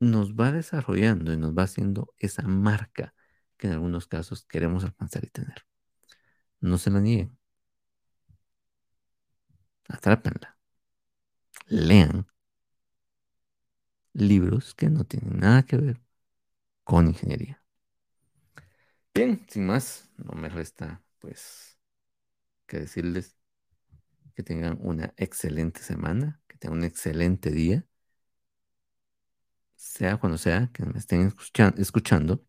nos 0.00 0.34
va 0.34 0.52
desarrollando 0.52 1.32
y 1.32 1.36
nos 1.36 1.56
va 1.56 1.62
haciendo 1.64 2.12
esa 2.18 2.42
marca 2.42 3.14
que 3.56 3.68
en 3.68 3.74
algunos 3.74 4.06
casos 4.06 4.44
queremos 4.44 4.84
alcanzar 4.84 5.24
y 5.24 5.28
tener. 5.28 5.66
No 6.60 6.78
se 6.78 6.90
la 6.90 7.00
nieguen. 7.00 7.38
Atrápenla. 9.88 10.56
Lean 11.66 12.26
libros 14.12 14.74
que 14.74 14.90
no 14.90 15.04
tienen 15.04 15.38
nada 15.38 15.62
que 15.62 15.76
ver 15.76 16.00
con 16.84 17.06
ingeniería. 17.06 17.62
Bien, 19.14 19.46
sin 19.48 19.66
más, 19.66 20.10
no 20.16 20.32
me 20.32 20.48
resta 20.48 21.02
pues 21.18 21.78
que 22.66 22.80
decirles 22.80 23.36
que 24.40 24.44
tengan 24.44 24.78
una 24.80 25.12
excelente 25.18 25.82
semana, 25.82 26.40
que 26.48 26.56
tengan 26.56 26.78
un 26.78 26.84
excelente 26.84 27.50
día, 27.50 27.84
sea 29.76 30.16
cuando 30.16 30.38
sea 30.38 30.70
que 30.72 30.82
me 30.86 30.98
estén 30.98 31.30
escuchando. 31.76 32.42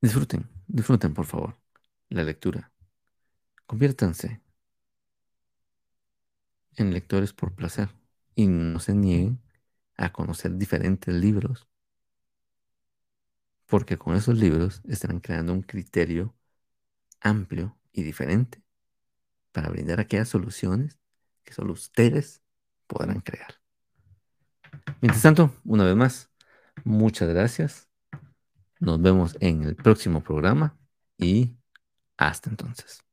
Disfruten, 0.00 0.48
disfruten 0.66 1.14
por 1.14 1.26
favor 1.26 1.56
la 2.08 2.24
lectura. 2.24 2.72
Conviértanse 3.66 4.40
en 6.74 6.92
lectores 6.92 7.32
por 7.32 7.54
placer 7.54 7.90
y 8.34 8.48
no 8.48 8.80
se 8.80 8.94
nieguen 8.94 9.40
a 9.96 10.12
conocer 10.12 10.56
diferentes 10.56 11.14
libros, 11.14 11.68
porque 13.66 13.96
con 13.96 14.16
esos 14.16 14.36
libros 14.36 14.82
estarán 14.88 15.20
creando 15.20 15.52
un 15.52 15.62
criterio 15.62 16.34
amplio 17.20 17.78
y 17.92 18.02
diferente 18.02 18.65
para 19.56 19.70
brindar 19.70 20.00
aquellas 20.00 20.28
soluciones 20.28 20.98
que 21.42 21.54
solo 21.54 21.72
ustedes 21.72 22.42
podrán 22.86 23.22
crear. 23.22 23.54
Mientras 25.00 25.22
tanto, 25.22 25.50
una 25.64 25.82
vez 25.84 25.96
más, 25.96 26.30
muchas 26.84 27.30
gracias. 27.30 27.88
Nos 28.80 29.00
vemos 29.00 29.34
en 29.40 29.62
el 29.62 29.74
próximo 29.74 30.22
programa 30.22 30.76
y 31.16 31.56
hasta 32.18 32.50
entonces. 32.50 33.05